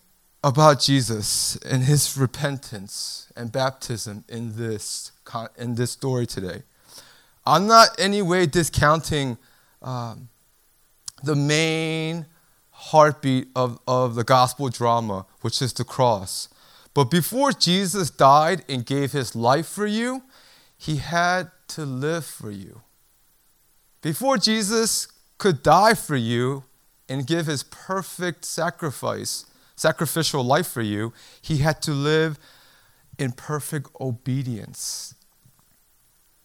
about 0.43 0.81
Jesus 0.81 1.57
and 1.57 1.85
his 1.85 2.17
repentance 2.17 3.31
and 3.37 3.53
baptism 3.53 4.25
in 4.29 4.57
this, 4.57 5.13
in 5.59 5.75
this 5.75 5.91
story 5.91 6.27
today. 6.27 6.63
I'm 7.45 7.67
not 7.67 7.89
any 7.99 8.23
way 8.23 8.47
discounting 8.47 9.37
um, 9.83 10.29
the 11.23 11.35
main 11.35 12.27
heartbeat 12.71 13.49
of, 13.55 13.79
of 13.87 14.15
the 14.15 14.25
gospel 14.25 14.69
drama, 14.69 15.27
which 15.43 15.61
is 15.61 15.73
the 15.73 15.85
cross. 15.85 16.49
But 16.93 17.11
before 17.11 17.53
Jesus 17.53 18.11
died 18.11 18.65
and 18.69 18.85
gave 18.85 19.13
his 19.13 19.37
life 19.37 19.67
for 19.67 19.87
you, 19.87 20.23
he 20.77 20.97
had 20.97 21.51
to 21.69 21.85
live 21.85 22.25
for 22.25 22.51
you. 22.51 22.83
Before 24.03 24.39
Jesus 24.39 25.07
could 25.39 25.63
die 25.63 25.95
for 25.95 26.17
you 26.17 26.65
and 27.09 27.27
give 27.27 27.47
his 27.47 27.63
perfect 27.63 28.45
sacrifice, 28.45 29.47
sacrificial 29.77 30.43
life 30.43 30.67
for 30.67 30.83
you, 30.83 31.13
he 31.41 31.59
had 31.59 31.81
to 31.83 31.93
live 31.93 32.39
in 33.19 33.33
perfect 33.33 33.89
obedience. 34.01 35.15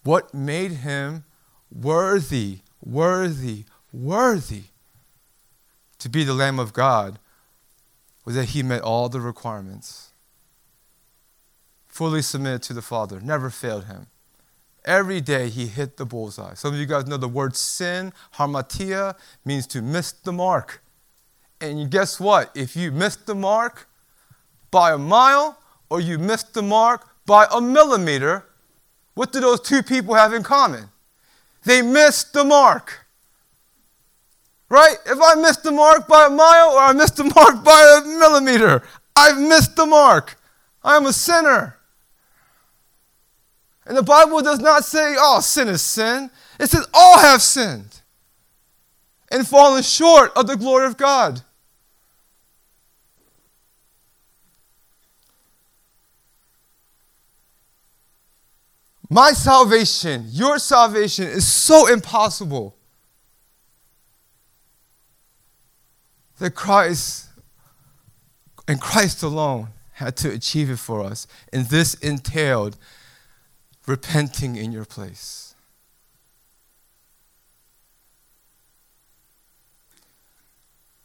What 0.04 0.34
made 0.34 0.72
him 0.72 1.24
worthy, 1.72 2.60
worthy, 2.84 3.66
worthy 3.92 4.66
to 5.98 6.10
be 6.10 6.24
the 6.24 6.34
Lamb 6.34 6.60
of 6.60 6.74
God 6.74 7.18
was 8.26 8.36
that 8.36 8.50
he 8.50 8.62
met 8.62 8.82
all 8.82 9.10
the 9.10 9.22
requirements. 9.22 10.12
Fully 11.96 12.22
submitted 12.22 12.62
to 12.64 12.74
the 12.74 12.82
Father, 12.82 13.22
never 13.22 13.50
failed 13.50 13.86
him. 13.86 14.08
Every 14.84 15.22
day 15.22 15.48
he 15.48 15.68
hit 15.68 15.96
the 15.96 16.06
bullseye. 16.06 16.54
Some 16.56 16.74
of 16.74 16.80
you 16.82 16.86
guys 16.86 17.08
know 17.08 17.16
the 17.16 17.30
word 17.30 17.56
sin, 17.56 18.12
harmatia, 18.34 19.16
means 19.46 19.66
to 19.68 19.82
miss 19.82 20.12
the 20.12 20.34
mark. 20.34 20.84
And 21.62 21.90
guess 21.90 22.20
what? 22.20 22.52
If 22.54 22.76
you 22.76 22.92
miss 22.92 23.16
the 23.16 23.34
mark 23.34 23.88
by 24.72 24.92
a 24.92 24.98
mile 24.98 25.58
or 25.90 26.02
you 26.02 26.20
miss 26.20 26.44
the 26.44 26.62
mark 26.62 27.08
by 27.26 27.48
a 27.50 27.62
millimeter, 27.62 28.44
what 29.14 29.32
do 29.32 29.40
those 29.40 29.62
two 29.62 29.82
people 29.82 30.16
have 30.16 30.34
in 30.34 30.44
common? 30.44 30.90
They 31.64 31.82
missed 31.82 32.34
the 32.34 32.44
mark. 32.44 33.06
Right? 34.68 34.98
If 35.06 35.18
I 35.24 35.36
missed 35.36 35.64
the 35.64 35.72
mark 35.72 36.10
by 36.10 36.26
a 36.26 36.30
mile 36.30 36.72
or 36.72 36.80
I 36.80 36.92
missed 36.92 37.16
the 37.16 37.24
mark 37.36 37.64
by 37.64 38.02
a 38.02 38.06
millimeter, 38.06 38.84
I've 39.16 39.40
missed 39.40 39.78
the 39.78 39.86
mark. 39.86 40.36
I 40.84 40.98
am 40.98 41.06
a 41.06 41.14
sinner. 41.14 41.78
And 43.86 43.96
the 43.96 44.04
Bible 44.04 44.42
does 44.42 44.60
not 44.60 44.84
say, 44.84 45.16
oh, 45.18 45.40
sin 45.42 45.68
is 45.68 45.82
sin. 45.82 46.32
It 46.60 46.70
says, 46.70 46.88
all 46.94 47.20
have 47.20 47.42
sinned 47.42 48.02
and 49.32 49.48
fallen 49.48 49.84
short 49.84 50.32
of 50.36 50.48
the 50.48 50.58
glory 50.58 50.88
of 50.88 50.98
God. 50.98 51.42
My 59.10 59.34
salvation, 59.34 60.26
your 60.30 60.58
salvation 60.58 61.26
is 61.28 61.46
so 61.46 61.88
impossible 61.88 62.76
that 66.40 66.56
Christ 66.56 67.28
and 68.68 68.82
Christ 68.82 69.22
alone 69.22 69.68
had 69.94 70.18
to 70.18 70.32
achieve 70.32 70.70
it 70.70 70.80
for 70.80 71.02
us. 71.02 71.28
And 71.54 71.66
this 71.68 71.94
entailed 71.96 72.78
repenting 73.88 74.56
in 74.56 74.72
your 74.72 74.86
place. 74.86 75.56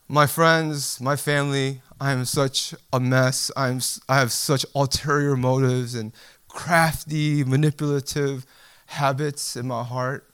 My 0.08 0.26
friends, 0.26 1.00
my 1.00 1.14
family, 1.14 1.82
I 2.00 2.10
am 2.10 2.24
such 2.24 2.74
a 2.92 2.98
mess. 2.98 3.50
I'm, 3.56 3.80
I 4.08 4.18
have 4.18 4.32
such 4.32 4.66
ulterior 4.74 5.36
motives 5.36 5.94
and 5.94 6.12
crafty, 6.48 7.44
manipulative 7.44 8.44
habits 8.86 9.54
in 9.54 9.68
my 9.68 9.84
heart 9.84 10.28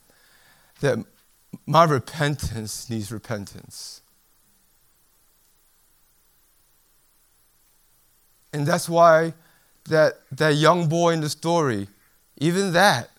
that 0.81 0.99
my 1.67 1.85
repentance 1.85 2.89
needs 2.89 3.13
repentance. 3.13 4.01
And 8.53 8.67
that's 8.67 8.89
why 8.89 9.35
that, 9.89 10.15
that 10.33 10.55
young 10.55 10.89
boy 10.89 11.13
in 11.13 11.21
the 11.21 11.29
story, 11.29 11.89
even 12.37 12.73
that 12.73 13.11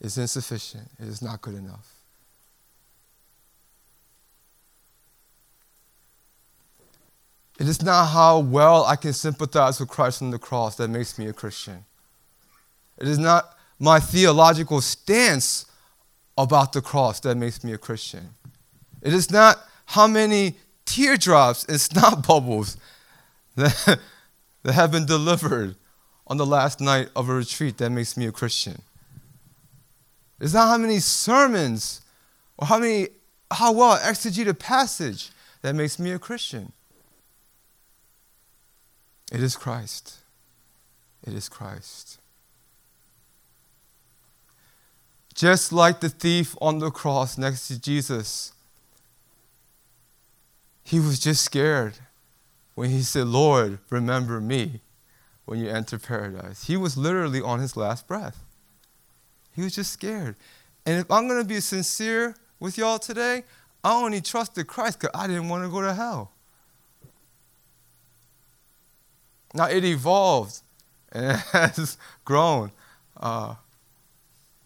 is 0.00 0.18
insufficient. 0.18 0.88
It 0.98 1.08
is 1.08 1.22
not 1.22 1.40
good 1.40 1.54
enough. 1.54 1.92
It 7.58 7.68
is 7.68 7.82
not 7.82 8.06
how 8.06 8.40
well 8.40 8.84
I 8.84 8.96
can 8.96 9.14
sympathize 9.14 9.80
with 9.80 9.88
Christ 9.88 10.20
on 10.20 10.30
the 10.30 10.38
cross 10.38 10.76
that 10.76 10.88
makes 10.88 11.18
me 11.18 11.26
a 11.26 11.32
Christian. 11.32 11.84
It 12.98 13.08
is 13.08 13.18
not 13.18 13.56
my 13.78 13.98
theological 13.98 14.80
stance 14.80 15.64
about 16.36 16.74
the 16.74 16.82
cross 16.82 17.20
that 17.20 17.34
makes 17.36 17.64
me 17.64 17.72
a 17.72 17.78
Christian. 17.78 18.28
It 19.00 19.14
is 19.14 19.30
not 19.30 19.58
how 19.86 20.06
many 20.06 20.56
teardrops 20.84 21.64
and 21.64 21.80
snot 21.80 22.26
bubbles 22.28 22.76
that, 23.56 23.98
that 24.62 24.72
have 24.72 24.92
been 24.92 25.06
delivered 25.06 25.76
on 26.26 26.36
the 26.36 26.46
last 26.46 26.80
night 26.80 27.08
of 27.14 27.28
a 27.28 27.34
retreat 27.34 27.78
that 27.78 27.90
makes 27.90 28.16
me 28.16 28.26
a 28.26 28.32
Christian. 28.32 28.82
It's 30.40 30.54
not 30.54 30.68
how 30.68 30.78
many 30.78 30.98
sermons 30.98 32.02
or 32.58 32.66
how 32.66 32.78
many 32.78 33.08
how 33.50 33.72
well 33.72 33.92
I 33.92 34.00
exegete 34.00 34.48
a 34.48 34.54
passage 34.54 35.30
that 35.62 35.74
makes 35.74 35.98
me 35.98 36.10
a 36.10 36.18
Christian. 36.18 36.72
It 39.32 39.40
is 39.42 39.56
Christ. 39.56 40.18
It 41.26 41.32
is 41.32 41.48
Christ. 41.48 42.18
Just 45.34 45.72
like 45.72 46.00
the 46.00 46.08
thief 46.08 46.56
on 46.60 46.78
the 46.78 46.90
cross 46.90 47.36
next 47.36 47.68
to 47.68 47.80
Jesus, 47.80 48.52
he 50.82 50.98
was 50.98 51.18
just 51.18 51.44
scared 51.44 51.94
when 52.74 52.90
he 52.90 53.02
said, 53.02 53.26
Lord, 53.26 53.78
remember 53.90 54.40
me 54.40 54.80
when 55.46 55.60
you 55.60 55.68
enter 55.68 55.98
paradise. 55.98 56.66
He 56.66 56.76
was 56.76 56.96
literally 56.96 57.40
on 57.40 57.60
his 57.60 57.76
last 57.76 58.06
breath. 58.06 58.44
He 59.54 59.62
was 59.62 59.74
just 59.74 59.92
scared. 59.92 60.36
And 60.84 61.00
if 61.00 61.10
I'm 61.10 61.26
going 61.26 61.40
to 61.40 61.48
be 61.48 61.60
sincere 61.60 62.36
with 62.60 62.76
y'all 62.76 62.98
today, 62.98 63.44
I 63.82 63.94
only 63.94 64.20
trusted 64.20 64.66
Christ 64.66 65.00
because 65.00 65.18
I 65.18 65.26
didn't 65.26 65.48
want 65.48 65.64
to 65.64 65.70
go 65.70 65.80
to 65.80 65.94
hell. 65.94 66.32
Now 69.54 69.68
it 69.68 69.84
evolved 69.84 70.60
and 71.12 71.24
it 71.24 71.38
has 71.52 71.96
grown 72.24 72.72
uh, 73.16 73.54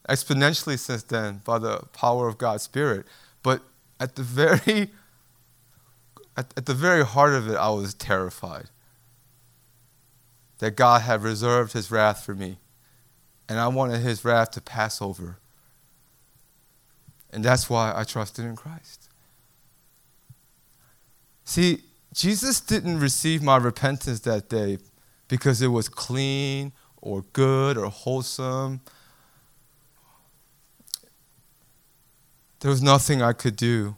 exponentially 0.09 0.79
since 0.79 1.03
then 1.05 1.43
by 1.45 1.59
the 1.59 1.81
power 1.93 2.27
of 2.27 2.39
God's 2.39 2.65
Spirit. 2.65 3.07
But 3.43 3.63
at 4.01 4.17
the 4.17 4.23
very 4.23 4.91
at, 6.37 6.53
at 6.57 6.67
the 6.67 6.75
very 6.75 7.05
heart 7.05 7.35
of 7.35 7.49
it, 7.49 7.57
I 7.57 7.69
was 7.69 7.93
terrified 7.95 8.71
that 10.61 10.77
God 10.77 11.03
had 11.03 11.23
reserved 11.23 11.73
his 11.73 11.91
wrath 11.91 12.25
for 12.25 12.35
me. 12.35 12.59
And 13.49 13.59
I 13.59 13.69
wanted 13.69 14.01
his 14.01 14.25
wrath 14.25 14.53
to 14.53 14.61
pass 14.61 15.03
over. 15.03 15.39
And 17.31 17.45
that's 17.45 17.69
why 17.69 17.93
I 17.97 18.05
trusted 18.05 18.45
in 18.45 18.57
Christ. 18.57 19.09
See, 21.45 21.83
Jesus 22.13 22.61
didn't 22.61 23.01
receive 23.01 23.43
my 23.43 23.57
repentance 23.57 24.21
that 24.21 24.49
day 24.49 24.79
because 25.29 25.63
it 25.63 25.69
was 25.69 25.89
clean 25.89 26.73
or 27.01 27.23
good 27.33 27.79
or 27.79 27.87
wholesome. 27.87 28.81
There 32.61 32.71
was 32.71 32.83
nothing 32.83 33.23
I 33.23 33.33
could 33.33 33.57
do 33.57 33.97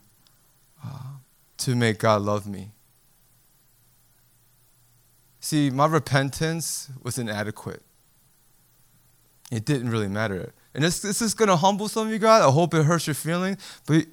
uh, 0.85 1.16
to 1.59 1.75
make 1.75 1.98
God 1.98 2.22
love 2.22 2.46
me. 2.46 2.70
See, 5.42 5.70
my 5.70 5.87
repentance 5.87 6.88
was 7.02 7.18
inadequate. 7.18 7.83
It 9.50 9.64
didn't 9.64 9.90
really 9.90 10.07
matter. 10.07 10.55
And 10.72 10.85
this, 10.85 11.00
this 11.00 11.20
is 11.20 11.35
going 11.35 11.48
to 11.48 11.57
humble 11.57 11.88
some 11.88 12.07
of 12.07 12.12
you 12.12 12.20
guys. 12.20 12.42
I 12.42 12.50
hope 12.50 12.72
it 12.74 12.85
hurts 12.85 13.09
your 13.09 13.14
feelings. 13.14 13.59
But 13.85 14.07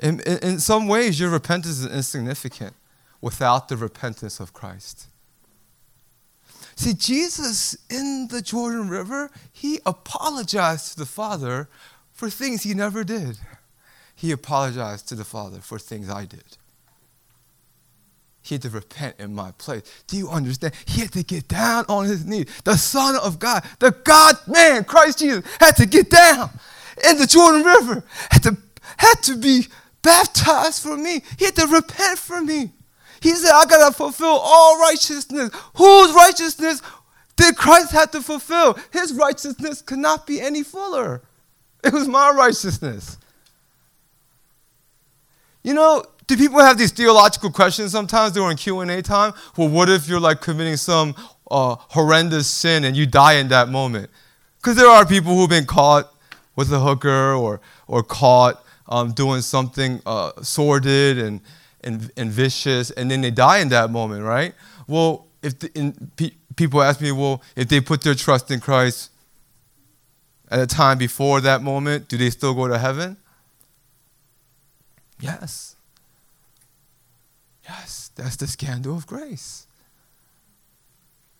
in, 0.00 0.20
in, 0.20 0.38
in 0.38 0.58
some 0.58 0.88
ways, 0.88 1.20
your 1.20 1.28
repentance 1.28 1.80
is 1.80 1.86
insignificant 1.86 2.72
without 3.20 3.68
the 3.68 3.76
repentance 3.76 4.40
of 4.40 4.54
Christ. 4.54 5.08
See, 6.76 6.94
Jesus 6.94 7.76
in 7.90 8.28
the 8.30 8.40
Jordan 8.40 8.88
River, 8.88 9.30
he 9.52 9.80
apologized 9.84 10.92
to 10.92 10.98
the 10.98 11.06
Father 11.06 11.68
for 12.10 12.30
things 12.30 12.62
he 12.62 12.72
never 12.72 13.04
did. 13.04 13.36
He 14.14 14.32
apologized 14.32 15.06
to 15.10 15.14
the 15.14 15.24
Father 15.24 15.58
for 15.60 15.78
things 15.78 16.08
I 16.08 16.24
did. 16.24 16.56
He 18.42 18.54
had 18.54 18.62
to 18.62 18.70
repent 18.70 19.16
in 19.18 19.34
my 19.34 19.52
place. 19.52 19.82
Do 20.06 20.16
you 20.16 20.28
understand? 20.30 20.74
He 20.86 21.02
had 21.02 21.12
to 21.12 21.22
get 21.22 21.46
down 21.46 21.84
on 21.88 22.06
his 22.06 22.24
knees. 22.24 22.46
The 22.64 22.76
Son 22.76 23.16
of 23.16 23.38
God, 23.38 23.64
the 23.78 23.90
God 23.90 24.36
man, 24.46 24.84
Christ 24.84 25.18
Jesus, 25.18 25.44
had 25.60 25.76
to 25.76 25.86
get 25.86 26.10
down 26.10 26.50
in 27.08 27.18
the 27.18 27.26
Jordan 27.26 27.62
River, 27.62 28.02
had 28.30 28.42
to, 28.44 28.56
had 28.96 29.22
to 29.24 29.36
be 29.36 29.66
baptized 30.02 30.82
for 30.82 30.96
me. 30.96 31.22
He 31.38 31.44
had 31.44 31.56
to 31.56 31.66
repent 31.66 32.18
for 32.18 32.40
me. 32.40 32.72
He 33.20 33.34
said, 33.34 33.50
I 33.52 33.66
got 33.66 33.86
to 33.88 33.94
fulfill 33.94 34.40
all 34.42 34.80
righteousness. 34.80 35.50
Whose 35.74 36.12
righteousness 36.14 36.80
did 37.36 37.56
Christ 37.56 37.92
have 37.92 38.10
to 38.12 38.22
fulfill? 38.22 38.78
His 38.90 39.12
righteousness 39.12 39.82
could 39.82 39.98
not 39.98 40.26
be 40.26 40.40
any 40.40 40.62
fuller. 40.62 41.22
It 41.84 41.92
was 41.92 42.08
my 42.08 42.30
righteousness. 42.30 43.18
You 45.62 45.74
know, 45.74 46.04
do 46.30 46.36
people 46.36 46.60
have 46.60 46.78
these 46.78 46.92
theological 46.92 47.50
questions 47.50 47.90
sometimes 47.90 48.34
during 48.34 48.56
Q&A 48.56 49.02
time? 49.02 49.32
Well, 49.56 49.68
what 49.68 49.88
if 49.88 50.08
you're 50.08 50.20
like 50.20 50.40
committing 50.40 50.76
some 50.76 51.16
uh, 51.50 51.74
horrendous 51.88 52.46
sin 52.46 52.84
and 52.84 52.96
you 52.96 53.04
die 53.04 53.34
in 53.34 53.48
that 53.48 53.68
moment? 53.68 54.10
Because 54.58 54.76
there 54.76 54.86
are 54.86 55.04
people 55.04 55.34
who've 55.34 55.50
been 55.50 55.66
caught 55.66 56.08
with 56.54 56.72
a 56.72 56.78
hooker 56.78 57.32
or, 57.32 57.60
or 57.88 58.04
caught 58.04 58.64
um, 58.88 59.10
doing 59.10 59.40
something 59.40 60.00
uh, 60.06 60.30
sordid 60.40 61.18
and, 61.18 61.40
and, 61.82 62.12
and 62.16 62.30
vicious, 62.30 62.92
and 62.92 63.10
then 63.10 63.22
they 63.22 63.32
die 63.32 63.58
in 63.58 63.68
that 63.70 63.90
moment, 63.90 64.22
right? 64.22 64.54
Well, 64.86 65.26
if 65.42 65.58
the, 65.58 65.76
in, 65.76 66.12
pe- 66.16 66.30
people 66.54 66.80
ask 66.80 67.00
me, 67.00 67.10
well, 67.10 67.42
if 67.56 67.66
they 67.66 67.80
put 67.80 68.02
their 68.02 68.14
trust 68.14 68.52
in 68.52 68.60
Christ 68.60 69.10
at 70.48 70.60
a 70.60 70.66
time 70.68 70.96
before 70.96 71.40
that 71.40 71.60
moment, 71.60 72.06
do 72.06 72.16
they 72.16 72.30
still 72.30 72.54
go 72.54 72.68
to 72.68 72.78
heaven? 72.78 73.16
Yes. 75.18 75.69
That's 78.16 78.36
the 78.36 78.46
scandal 78.46 78.96
of 78.96 79.06
grace. 79.06 79.66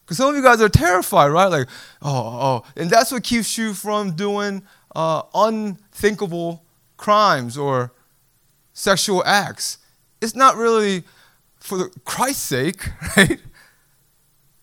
Because 0.04 0.16
some 0.16 0.30
of 0.30 0.36
you 0.36 0.42
guys 0.42 0.60
are 0.60 0.68
terrified, 0.68 1.28
right? 1.28 1.46
Like, 1.46 1.68
oh, 2.02 2.10
oh. 2.10 2.64
And 2.76 2.90
that's 2.90 3.12
what 3.12 3.22
keeps 3.22 3.56
you 3.56 3.74
from 3.74 4.16
doing 4.16 4.62
uh, 4.96 5.22
unthinkable 5.34 6.64
crimes 6.96 7.56
or 7.56 7.92
sexual 8.72 9.22
acts. 9.24 9.78
It's 10.20 10.34
not 10.34 10.56
really 10.56 11.04
for 11.60 11.90
Christ's 12.04 12.42
sake, 12.42 12.88
right? 13.16 13.40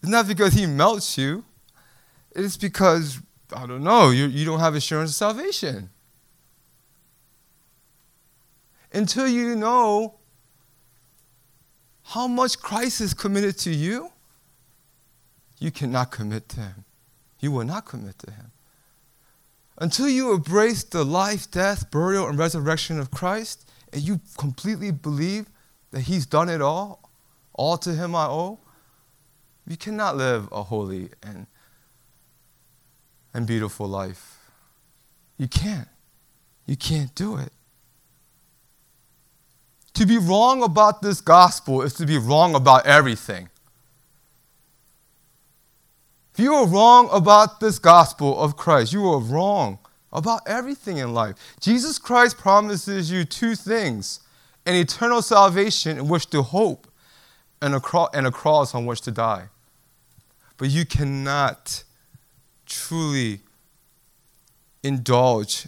It's 0.02 0.12
not 0.12 0.28
because 0.28 0.54
he 0.54 0.66
melts 0.66 1.18
you. 1.18 1.46
It's 2.32 2.58
because, 2.58 3.22
I 3.56 3.66
don't 3.66 3.84
know, 3.84 4.10
you, 4.10 4.26
you 4.26 4.46
don't 4.46 4.60
have 4.60 4.76
assurance 4.76 5.12
of 5.12 5.16
salvation. 5.16 5.90
Until 8.92 9.28
you 9.28 9.56
know 9.56 10.17
how 12.08 12.26
much 12.26 12.60
Christ 12.60 13.02
is 13.02 13.14
committed 13.14 13.58
to 13.60 13.70
you, 13.70 14.12
you 15.60 15.72
cannot 15.72 16.10
commit 16.10 16.48
to 16.50 16.62
him. 16.62 16.86
You 17.42 17.52
will 17.52 17.66
not 17.66 17.86
commit 17.86 18.18
to 18.20 18.32
him. 18.32 18.52
Until 19.78 20.08
you 20.08 20.34
embrace 20.34 20.84
the 20.86 21.04
life, 21.04 21.52
death, 21.52 21.92
burial, 21.92 22.28
and 22.28 22.40
resurrection 22.40 22.98
of 22.98 23.12
Christ, 23.12 23.70
and 23.92 24.02
you 24.02 24.22
completely 24.38 24.92
believe 24.92 25.48
that 25.92 26.02
he's 26.02 26.26
done 26.26 26.48
it 26.48 26.62
all, 26.62 27.10
all 27.54 27.78
to 27.80 27.94
him 27.94 28.16
I 28.16 28.28
owe, 28.28 28.60
you 29.68 29.76
cannot 29.76 30.16
live 30.16 30.48
a 30.52 30.64
holy 30.64 31.10
and, 31.22 31.46
and 33.34 33.46
beautiful 33.46 33.86
life. 33.86 34.40
You 35.38 35.50
can't. 35.50 35.90
You 36.66 36.78
can't 36.78 37.14
do 37.16 37.36
it. 37.36 37.52
To 39.98 40.06
be 40.06 40.20
wrong 40.20 40.62
about 40.62 41.02
this 41.02 41.22
gospel 41.22 41.82
is 41.82 41.96
to 41.96 42.06
be 42.06 42.20
wrong 42.20 42.54
about 42.54 42.86
everything. 42.86 43.50
If 46.34 46.40
you 46.40 46.54
are 46.54 46.68
wrong 46.68 47.10
about 47.12 47.60
this 47.60 47.80
gospel 47.80 48.40
of 48.40 48.56
Christ, 48.56 48.94
you 48.94 49.04
are 49.08 49.18
wrong 49.18 49.80
about 50.14 50.42
everything 50.46 50.98
in 50.98 51.16
life. 51.16 51.36
Jesus 51.60 51.98
Christ 51.98 52.38
promises 52.38 53.10
you 53.10 53.26
two 53.26 53.56
things 53.56 54.20
an 54.68 54.76
eternal 54.76 55.24
salvation 55.24 55.98
in 55.98 56.08
which 56.08 56.28
to 56.28 56.44
hope, 56.44 56.88
and 57.60 57.74
a, 57.74 57.80
cro- 57.80 58.10
and 58.14 58.28
a 58.28 58.32
cross 58.32 58.76
on 58.76 58.86
which 58.86 59.02
to 59.02 59.10
die. 59.10 59.50
But 60.58 60.70
you 60.70 60.86
cannot 60.86 61.84
truly 62.68 63.40
indulge 64.84 65.68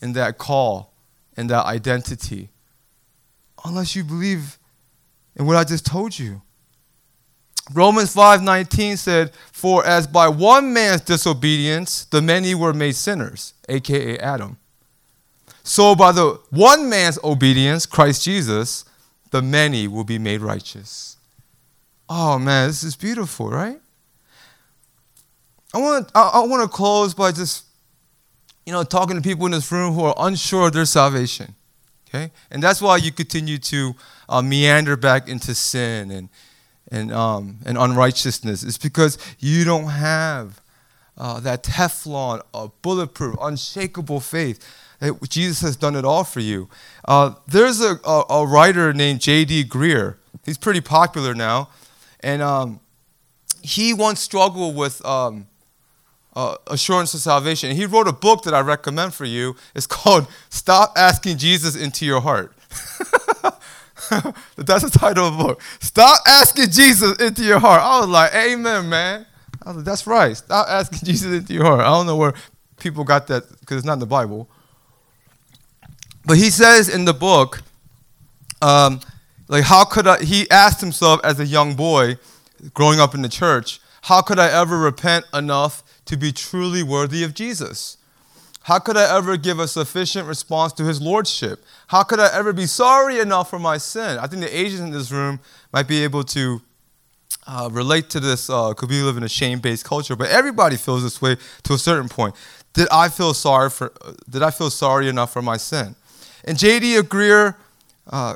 in 0.00 0.14
that 0.14 0.38
call 0.38 0.94
and 1.36 1.50
that 1.50 1.66
identity 1.66 2.48
unless 3.64 3.94
you 3.96 4.04
believe 4.04 4.58
in 5.36 5.46
what 5.46 5.56
I 5.56 5.64
just 5.64 5.86
told 5.86 6.18
you. 6.18 6.42
Romans 7.72 8.12
5:19 8.12 8.96
said, 8.96 9.32
"For 9.52 9.84
as 9.86 10.06
by 10.06 10.28
one 10.28 10.72
man's 10.72 11.02
disobedience 11.02 12.04
the 12.10 12.20
many 12.20 12.54
were 12.54 12.72
made 12.72 12.96
sinners, 12.96 13.54
aka 13.68 14.18
Adam, 14.18 14.58
so 15.62 15.94
by 15.94 16.10
the 16.10 16.40
one 16.50 16.88
man's 16.88 17.18
obedience, 17.22 17.86
Christ 17.86 18.24
Jesus, 18.24 18.84
the 19.30 19.40
many 19.40 19.86
will 19.86 20.04
be 20.04 20.18
made 20.18 20.40
righteous." 20.40 21.16
Oh 22.08 22.38
man, 22.40 22.68
this 22.68 22.82
is 22.82 22.96
beautiful, 22.96 23.48
right? 23.48 23.80
I 25.72 25.78
want 25.78 26.10
I, 26.14 26.22
I 26.22 26.40
want 26.40 26.68
to 26.68 26.68
close 26.68 27.14
by 27.14 27.30
just 27.30 27.66
you 28.66 28.72
know 28.72 28.82
talking 28.82 29.14
to 29.14 29.22
people 29.22 29.46
in 29.46 29.52
this 29.52 29.70
room 29.70 29.94
who 29.94 30.02
are 30.04 30.14
unsure 30.18 30.66
of 30.66 30.72
their 30.72 30.86
salvation. 30.86 31.54
Okay? 32.12 32.30
And 32.50 32.62
that's 32.62 32.82
why 32.82 32.96
you 32.96 33.12
continue 33.12 33.58
to 33.58 33.94
uh, 34.28 34.42
meander 34.42 34.96
back 34.96 35.28
into 35.28 35.54
sin 35.54 36.10
and 36.10 36.28
and, 36.90 37.12
um, 37.12 37.58
and 37.64 37.78
unrighteousness. 37.78 38.62
It's 38.62 38.78
because 38.78 39.18
you 39.38 39.64
don't 39.64 39.86
have 39.86 40.60
uh, 41.16 41.40
that 41.40 41.62
Teflon, 41.62 42.42
uh, 42.52 42.68
bulletproof, 42.82 43.36
unshakable 43.40 44.20
faith. 44.20 44.58
That 44.98 45.28
Jesus 45.30 45.60
has 45.60 45.76
done 45.76 45.96
it 45.96 46.04
all 46.04 46.24
for 46.24 46.40
you. 46.40 46.68
Uh, 47.06 47.34
there's 47.46 47.80
a, 47.80 47.98
a, 48.04 48.24
a, 48.28 48.46
writer 48.46 48.92
named 48.92 49.20
J.D. 49.20 49.64
Greear. 49.64 50.16
He's 50.44 50.58
pretty 50.58 50.82
popular 50.82 51.34
now. 51.34 51.70
And 52.20 52.42
um, 52.42 52.80
he 53.62 53.94
once 53.94 54.20
struggled 54.20 54.76
with 54.76 55.02
um, 55.06 55.46
uh, 56.40 56.56
assurance 56.68 57.12
of 57.12 57.20
salvation. 57.20 57.68
And 57.70 57.78
he 57.78 57.84
wrote 57.84 58.08
a 58.08 58.12
book 58.12 58.44
that 58.44 58.54
I 58.54 58.60
recommend 58.60 59.12
for 59.12 59.26
you. 59.26 59.56
It's 59.74 59.86
called 59.86 60.26
Stop 60.48 60.94
Asking 60.96 61.36
Jesus 61.36 61.76
into 61.76 62.06
Your 62.06 62.20
Heart. 62.20 62.54
That's 64.56 64.84
the 64.84 64.90
title 64.98 65.26
of 65.26 65.36
the 65.36 65.44
book. 65.44 65.62
Stop 65.80 66.22
asking 66.26 66.70
Jesus 66.70 67.16
into 67.18 67.44
your 67.44 67.60
heart. 67.60 67.80
I 67.80 68.00
was 68.00 68.08
like, 68.08 68.34
Amen, 68.34 68.88
man. 68.88 69.26
I 69.62 69.68
was 69.68 69.76
like, 69.76 69.84
That's 69.84 70.06
right. 70.06 70.36
Stop 70.36 70.66
asking 70.68 71.00
Jesus 71.04 71.30
into 71.32 71.52
your 71.52 71.64
heart. 71.64 71.80
I 71.80 71.84
don't 71.84 72.06
know 72.06 72.16
where 72.16 72.34
people 72.78 73.04
got 73.04 73.26
that 73.28 73.44
because 73.60 73.76
it's 73.76 73.86
not 73.86 73.94
in 73.94 73.98
the 74.00 74.06
Bible. 74.06 74.48
But 76.24 76.38
he 76.38 76.50
says 76.50 76.88
in 76.88 77.04
the 77.04 77.14
book, 77.14 77.62
um, 78.62 79.00
like, 79.48 79.64
how 79.64 79.84
could 79.84 80.06
I? 80.06 80.24
He 80.24 80.50
asked 80.50 80.80
himself 80.80 81.20
as 81.22 81.38
a 81.38 81.46
young 81.46 81.74
boy, 81.74 82.16
growing 82.74 82.98
up 82.98 83.14
in 83.14 83.22
the 83.22 83.28
church, 83.28 83.80
how 84.02 84.22
could 84.22 84.38
I 84.38 84.48
ever 84.48 84.78
repent 84.78 85.24
enough 85.32 85.82
to 86.10 86.16
be 86.16 86.32
truly 86.32 86.82
worthy 86.82 87.22
of 87.22 87.34
Jesus? 87.34 87.96
How 88.62 88.80
could 88.80 88.96
I 88.96 89.16
ever 89.16 89.36
give 89.36 89.60
a 89.60 89.68
sufficient 89.68 90.26
response 90.26 90.72
to 90.72 90.84
his 90.84 91.00
lordship? 91.00 91.64
How 91.86 92.02
could 92.02 92.18
I 92.18 92.28
ever 92.32 92.52
be 92.52 92.66
sorry 92.66 93.20
enough 93.20 93.48
for 93.48 93.60
my 93.60 93.78
sin? 93.78 94.18
I 94.18 94.26
think 94.26 94.42
the 94.42 94.58
Asians 94.58 94.80
in 94.80 94.90
this 94.90 95.12
room 95.12 95.38
might 95.72 95.86
be 95.86 96.02
able 96.02 96.24
to 96.24 96.62
uh, 97.46 97.68
relate 97.70 98.10
to 98.10 98.18
this 98.18 98.48
because 98.48 98.74
uh, 98.82 98.86
we 98.88 99.02
live 99.02 99.18
in 99.18 99.22
a 99.22 99.28
shame-based 99.28 99.84
culture, 99.84 100.16
but 100.16 100.30
everybody 100.30 100.76
feels 100.76 101.04
this 101.04 101.22
way 101.22 101.36
to 101.62 101.74
a 101.74 101.78
certain 101.78 102.08
point. 102.08 102.34
Did 102.72 102.88
I 102.90 103.08
feel 103.08 103.32
sorry 103.32 103.70
for? 103.70 103.92
Uh, 104.04 104.14
did 104.28 104.42
I 104.42 104.50
feel 104.50 104.70
sorry 104.70 105.08
enough 105.08 105.32
for 105.32 105.42
my 105.42 105.58
sin? 105.58 105.94
And 106.44 106.58
J.D. 106.58 106.96
Greear, 107.02 107.54
uh, 108.08 108.34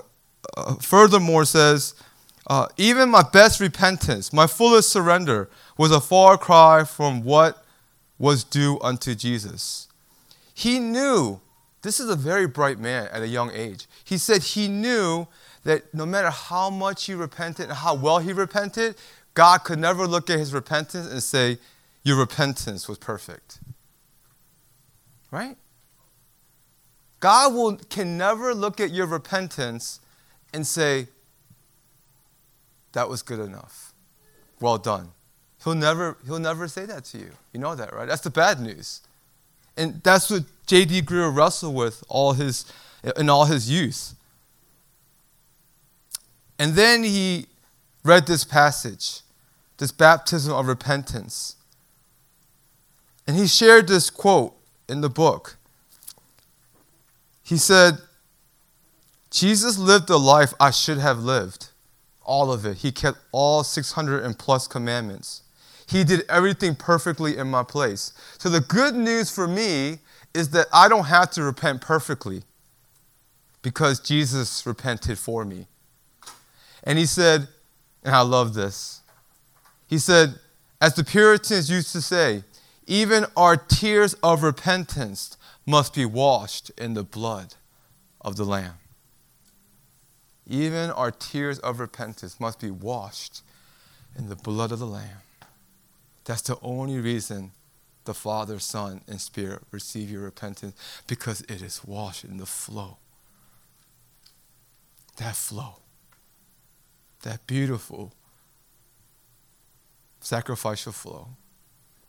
uh, 0.56 0.74
furthermore, 0.76 1.44
says, 1.44 1.94
uh, 2.46 2.68
even 2.76 3.10
my 3.10 3.24
best 3.32 3.58
repentance, 3.58 4.32
my 4.32 4.46
fullest 4.46 4.90
surrender, 4.90 5.50
was 5.76 5.90
a 5.90 6.00
far 6.00 6.38
cry 6.38 6.84
from 6.84 7.24
what 7.24 7.63
was 8.18 8.44
due 8.44 8.78
unto 8.80 9.14
Jesus. 9.14 9.88
He 10.54 10.78
knew, 10.78 11.40
this 11.82 12.00
is 12.00 12.08
a 12.08 12.16
very 12.16 12.46
bright 12.46 12.78
man 12.78 13.08
at 13.12 13.22
a 13.22 13.28
young 13.28 13.50
age. 13.52 13.86
He 14.04 14.18
said 14.18 14.42
he 14.42 14.68
knew 14.68 15.26
that 15.64 15.92
no 15.92 16.06
matter 16.06 16.30
how 16.30 16.70
much 16.70 17.06
he 17.06 17.14
repented 17.14 17.66
and 17.66 17.74
how 17.74 17.94
well 17.94 18.18
he 18.18 18.32
repented, 18.32 18.96
God 19.34 19.64
could 19.64 19.78
never 19.78 20.06
look 20.06 20.30
at 20.30 20.38
his 20.38 20.54
repentance 20.54 21.10
and 21.10 21.22
say, 21.22 21.58
Your 22.02 22.16
repentance 22.16 22.88
was 22.88 22.98
perfect. 22.98 23.58
Right? 25.30 25.56
God 27.18 27.54
will, 27.54 27.76
can 27.76 28.16
never 28.16 28.54
look 28.54 28.80
at 28.80 28.90
your 28.90 29.06
repentance 29.06 29.98
and 30.52 30.66
say, 30.66 31.08
That 32.92 33.08
was 33.08 33.22
good 33.22 33.40
enough. 33.40 33.92
Well 34.60 34.78
done. 34.78 35.13
He'll 35.64 35.74
never, 35.74 36.18
he'll 36.26 36.38
never 36.38 36.68
say 36.68 36.84
that 36.84 37.04
to 37.06 37.18
you. 37.18 37.30
You 37.52 37.60
know 37.60 37.74
that, 37.74 37.94
right? 37.94 38.06
That's 38.06 38.20
the 38.20 38.30
bad 38.30 38.60
news. 38.60 39.00
And 39.76 40.02
that's 40.02 40.30
what 40.30 40.44
J.D. 40.66 41.02
Greear 41.02 41.34
wrestled 41.34 41.74
with 41.74 42.04
all 42.08 42.34
his, 42.34 42.70
in 43.16 43.30
all 43.30 43.46
his 43.46 43.70
youth. 43.70 44.14
And 46.58 46.74
then 46.74 47.02
he 47.02 47.46
read 48.04 48.26
this 48.26 48.44
passage, 48.44 49.20
this 49.78 49.90
baptism 49.90 50.52
of 50.52 50.66
repentance. 50.66 51.56
And 53.26 53.36
he 53.36 53.46
shared 53.46 53.88
this 53.88 54.10
quote 54.10 54.54
in 54.86 55.00
the 55.00 55.08
book. 55.08 55.56
He 57.42 57.56
said, 57.56 57.98
Jesus 59.30 59.78
lived 59.78 60.08
the 60.08 60.18
life 60.18 60.52
I 60.60 60.70
should 60.70 60.98
have 60.98 61.18
lived, 61.18 61.68
all 62.22 62.52
of 62.52 62.66
it. 62.66 62.78
He 62.78 62.92
kept 62.92 63.18
all 63.32 63.64
600 63.64 64.22
and 64.22 64.38
plus 64.38 64.68
commandments. 64.68 65.40
He 65.86 66.04
did 66.04 66.24
everything 66.28 66.74
perfectly 66.74 67.36
in 67.36 67.50
my 67.50 67.62
place. 67.62 68.12
So 68.38 68.48
the 68.48 68.60
good 68.60 68.94
news 68.94 69.30
for 69.30 69.46
me 69.46 69.98
is 70.32 70.50
that 70.50 70.66
I 70.72 70.88
don't 70.88 71.04
have 71.04 71.30
to 71.32 71.42
repent 71.42 71.80
perfectly 71.80 72.42
because 73.62 74.00
Jesus 74.00 74.66
repented 74.66 75.18
for 75.18 75.44
me. 75.44 75.66
And 76.82 76.98
he 76.98 77.06
said, 77.06 77.48
and 78.02 78.14
I 78.14 78.20
love 78.20 78.54
this. 78.54 79.00
He 79.86 79.98
said, 79.98 80.34
as 80.80 80.94
the 80.94 81.04
Puritans 81.04 81.70
used 81.70 81.92
to 81.92 82.02
say, 82.02 82.44
even 82.86 83.24
our 83.36 83.56
tears 83.56 84.14
of 84.22 84.42
repentance 84.42 85.36
must 85.66 85.94
be 85.94 86.04
washed 86.04 86.70
in 86.76 86.94
the 86.94 87.04
blood 87.04 87.54
of 88.20 88.36
the 88.36 88.44
Lamb. 88.44 88.74
Even 90.46 90.90
our 90.90 91.10
tears 91.10 91.58
of 91.60 91.80
repentance 91.80 92.38
must 92.38 92.60
be 92.60 92.70
washed 92.70 93.42
in 94.18 94.28
the 94.28 94.36
blood 94.36 94.72
of 94.72 94.78
the 94.78 94.86
Lamb. 94.86 95.23
That's 96.24 96.42
the 96.42 96.58
only 96.62 96.98
reason 96.98 97.52
the 98.04 98.14
Father, 98.14 98.58
Son, 98.58 99.00
and 99.08 99.20
Spirit 99.20 99.62
receive 99.70 100.10
your 100.10 100.22
repentance 100.22 100.74
because 101.06 101.40
it 101.42 101.62
is 101.62 101.84
washed 101.84 102.24
in 102.24 102.36
the 102.36 102.46
flow. 102.46 102.98
That 105.16 105.36
flow. 105.36 105.76
That 107.22 107.46
beautiful 107.46 108.12
sacrificial 110.24 110.92
flow. 110.92 111.28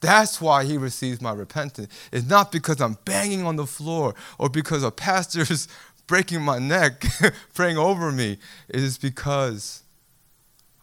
That's 0.01 0.39
why 0.39 0.66
he 0.66 0.78
receives 0.78 1.22
my 1.22 1.32
repentance. 1.32 1.91
It's 2.11 2.28
not 2.28 2.51
because 2.51 2.82
I'm 2.82 2.97
banging 3.05 3.45
on 3.45 3.55
the 3.55 3.66
floor 3.66 4.13
or 4.38 4.49
because 4.49 4.84
a 4.84 4.91
pastor's 4.91 5.68
breaking 6.07 6.41
my 6.41 6.59
neck, 6.59 7.03
praying 7.53 7.78
over 7.78 8.11
me. 8.11 8.38
It 8.70 8.82
is 8.82 8.97
because 8.97 9.84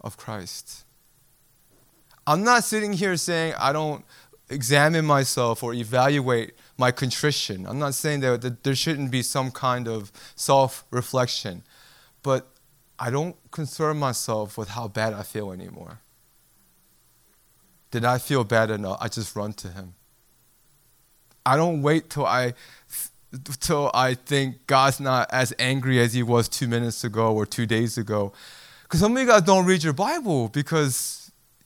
of 0.00 0.16
Christ. 0.16 0.84
I'm 2.26 2.44
not 2.44 2.64
sitting 2.64 2.92
here 2.92 3.16
saying 3.16 3.54
I 3.58 3.72
don't 3.72 4.04
examine 4.48 5.04
myself 5.04 5.62
or 5.62 5.74
evaluate 5.74 6.52
my 6.78 6.92
contrition. 6.92 7.66
I'm 7.66 7.78
not 7.78 7.94
saying 7.94 8.20
that, 8.20 8.42
that 8.42 8.62
there 8.62 8.74
shouldn't 8.74 9.10
be 9.10 9.22
some 9.22 9.50
kind 9.50 9.88
of 9.88 10.12
self 10.36 10.84
reflection, 10.90 11.62
but 12.22 12.46
I 12.98 13.10
don't 13.10 13.36
concern 13.50 13.98
myself 13.98 14.56
with 14.56 14.70
how 14.70 14.88
bad 14.88 15.12
I 15.12 15.22
feel 15.22 15.52
anymore. 15.52 16.00
Did 17.90 18.04
I 18.04 18.18
feel 18.18 18.44
bad 18.44 18.70
enough? 18.70 18.98
I 19.00 19.08
just 19.08 19.34
run 19.34 19.52
to 19.54 19.68
Him. 19.68 19.94
I 21.44 21.56
don't 21.56 21.82
wait 21.82 22.10
till 22.10 22.26
I 22.26 22.54
till 23.60 23.90
I 23.92 24.14
think 24.14 24.66
God's 24.66 25.00
not 25.00 25.32
as 25.32 25.52
angry 25.58 25.98
as 25.98 26.12
He 26.14 26.22
was 26.22 26.48
two 26.48 26.68
minutes 26.68 27.02
ago 27.02 27.34
or 27.34 27.44
two 27.44 27.66
days 27.66 27.98
ago. 27.98 28.32
Because 28.84 29.00
some 29.00 29.16
of 29.16 29.20
you 29.20 29.26
guys 29.26 29.42
don't 29.42 29.66
read 29.66 29.82
your 29.82 29.92
Bible 29.92 30.48
because 30.48 31.21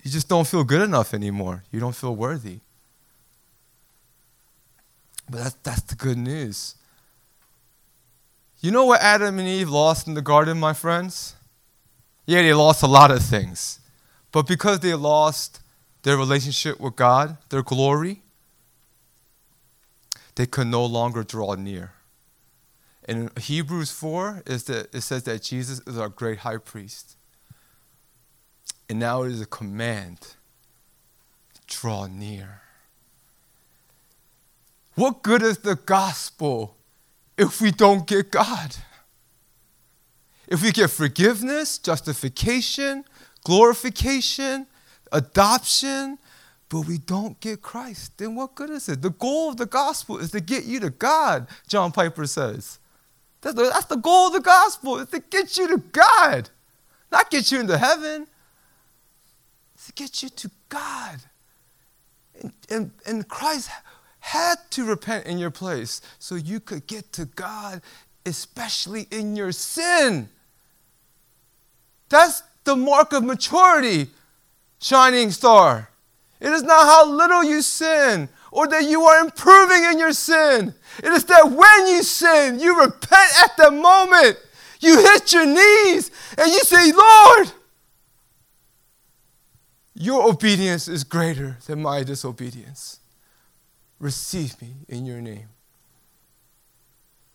you 0.07 0.13
just 0.13 0.29
don't 0.29 0.47
feel 0.47 0.63
good 0.63 0.83
enough 0.83 1.13
anymore. 1.15 1.65
You 1.73 1.81
don't 1.81 1.97
feel 1.97 2.15
worthy. 2.15 2.61
But 5.29 5.39
that's, 5.39 5.57
that's 5.65 5.83
the 5.83 5.97
good 5.97 6.17
news. 6.17 6.77
You 8.61 8.71
know 8.71 8.85
what 8.85 9.01
Adam 9.01 9.41
and 9.41 9.49
Eve 9.49 9.69
lost 9.69 10.07
in 10.07 10.15
the 10.15 10.23
garden, 10.23 10.61
my 10.61 10.75
friends? 10.75 11.35
Yeah, 12.25 12.43
they 12.43 12.55
lost 12.55 12.85
a 12.85 12.87
lot 12.87 13.11
of 13.11 13.21
things. 13.21 13.81
But 14.31 14.47
because 14.47 14.79
they 14.79 14.95
lost 14.95 15.59
their 16.05 16.17
relationship 16.17 16.79
with 16.79 16.95
God, 16.95 17.39
their 17.49 17.65
glory, 17.65 18.23
they 20.37 20.47
could 20.47 20.69
no 20.69 20.87
longer 20.87 21.25
draw 21.25 21.57
near. 21.57 21.95
In 23.09 23.33
Hebrews 23.37 23.91
4, 23.91 24.45
is 24.47 24.63
that 24.65 24.95
it 24.95 25.01
says 25.01 25.25
that 25.25 25.43
Jesus 25.43 25.81
is 25.85 25.99
our 25.99 26.09
great 26.09 26.39
high 26.39 26.59
priest. 26.59 27.16
And 28.89 28.99
now 28.99 29.23
it 29.23 29.33
is 29.33 29.41
a 29.41 29.47
command 29.47 30.19
draw 31.67 32.07
near. 32.07 32.63
What 34.95 35.23
good 35.23 35.43
is 35.43 35.59
the 35.59 35.75
gospel 35.75 36.77
if 37.37 37.61
we 37.61 37.71
don't 37.71 38.07
get 38.07 38.31
God? 38.31 38.77
If 40.49 40.63
we 40.63 40.71
get 40.71 40.91
forgiveness, 40.91 41.77
justification, 41.79 43.05
glorification, 43.45 44.67
adoption, 45.13 46.19
but 46.69 46.81
we 46.81 46.99
don't 46.99 47.39
get 47.41 47.63
Christ, 47.63 48.19
then 48.19 48.35
what 48.35 48.55
good 48.55 48.71
is 48.71 48.89
it? 48.89 49.03
The 49.03 49.11
goal 49.11 49.51
of 49.51 49.57
the 49.57 49.67
gospel 49.67 50.19
is 50.19 50.31
to 50.31 50.41
get 50.41 50.65
you 50.65 50.81
to 50.81 50.91
God, 50.91 51.47
John 51.69 51.93
Piper 51.93 52.27
says. 52.27 52.79
That's 53.41 53.55
the, 53.55 53.65
that's 53.65 53.87
the 53.87 53.97
goal 53.97 54.29
of 54.29 54.33
the 54.33 54.41
gospel, 54.41 54.99
is 54.99 55.09
to 55.11 55.21
get 55.21 55.57
you 55.57 55.69
to 55.69 55.79
God, 55.79 56.51
not 57.13 57.31
get 57.31 57.53
you 57.53 57.61
into 57.61 57.79
heaven. 57.79 58.27
To 59.87 59.93
get 59.93 60.23
you 60.23 60.29
to 60.29 60.51
God. 60.69 61.21
And, 62.41 62.53
and, 62.69 62.91
and 63.07 63.29
Christ 63.29 63.71
had 64.19 64.57
to 64.71 64.85
repent 64.85 65.27
in 65.27 65.39
your 65.39 65.53
place 65.53 66.01
so 66.19 66.35
you 66.35 66.59
could 66.59 66.87
get 66.89 67.13
to 67.13 67.25
God, 67.25 67.81
especially 68.25 69.07
in 69.13 69.37
your 69.37 69.53
sin. 69.53 70.29
That's 72.09 72.43
the 72.65 72.75
mark 72.75 73.13
of 73.13 73.23
maturity 73.23 74.09
shining 74.81 75.31
star. 75.31 75.89
It 76.41 76.51
is 76.51 76.65
not 76.65 76.85
how 76.85 77.09
little 77.09 77.45
you 77.45 77.63
sin 77.63 78.29
or 78.51 78.67
that 78.67 78.85
you 78.85 79.03
are 79.05 79.21
improving 79.21 79.85
in 79.85 79.99
your 79.99 80.13
sin. 80.13 80.75
It 80.99 81.13
is 81.13 81.25
that 81.25 81.51
when 81.51 81.95
you 81.95 82.03
sin, 82.03 82.59
you 82.59 82.81
repent 82.81 83.31
at 83.45 83.57
the 83.57 83.71
moment. 83.71 84.39
You 84.81 84.99
hit 84.99 85.33
your 85.33 85.47
knees 85.47 86.11
and 86.37 86.51
you 86.51 86.61
say, 86.61 86.93
Lord, 86.93 87.53
your 89.99 90.29
obedience 90.29 90.89
is 90.89 91.05
greater 91.05 91.57
than 91.67 91.81
my 91.81 92.03
disobedience. 92.03 93.01
Receive 93.99 94.61
me 94.61 94.75
in 94.89 95.07
your 95.07 95.23
name. 95.23 95.49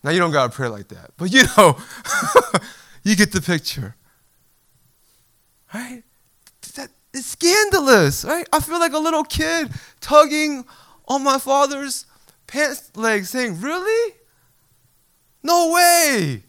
Now, 0.04 0.12
you 0.12 0.20
don't 0.20 0.32
got 0.32 0.52
to 0.52 0.56
pray 0.56 0.68
like 0.68 0.88
that, 0.90 1.12
but 1.18 1.32
you 1.32 1.44
know, 1.58 1.78
you 3.04 3.16
get 3.16 3.32
the 3.32 3.42
picture. 3.42 3.96
Right? 5.74 6.04
That, 6.76 6.90
it's 7.14 7.28
scandalous, 7.28 8.24
right? 8.26 8.48
I 8.54 8.60
feel 8.60 8.80
like 8.80 8.94
a 8.94 9.00
little 9.00 9.24
kid 9.24 9.72
tugging 10.00 10.66
on 11.08 11.24
my 11.24 11.40
father's 11.40 12.06
pants 12.46 12.96
leg 12.96 13.26
saying, 13.26 13.60
Really? 13.60 14.16
No 15.44 15.72
way. 15.72 16.44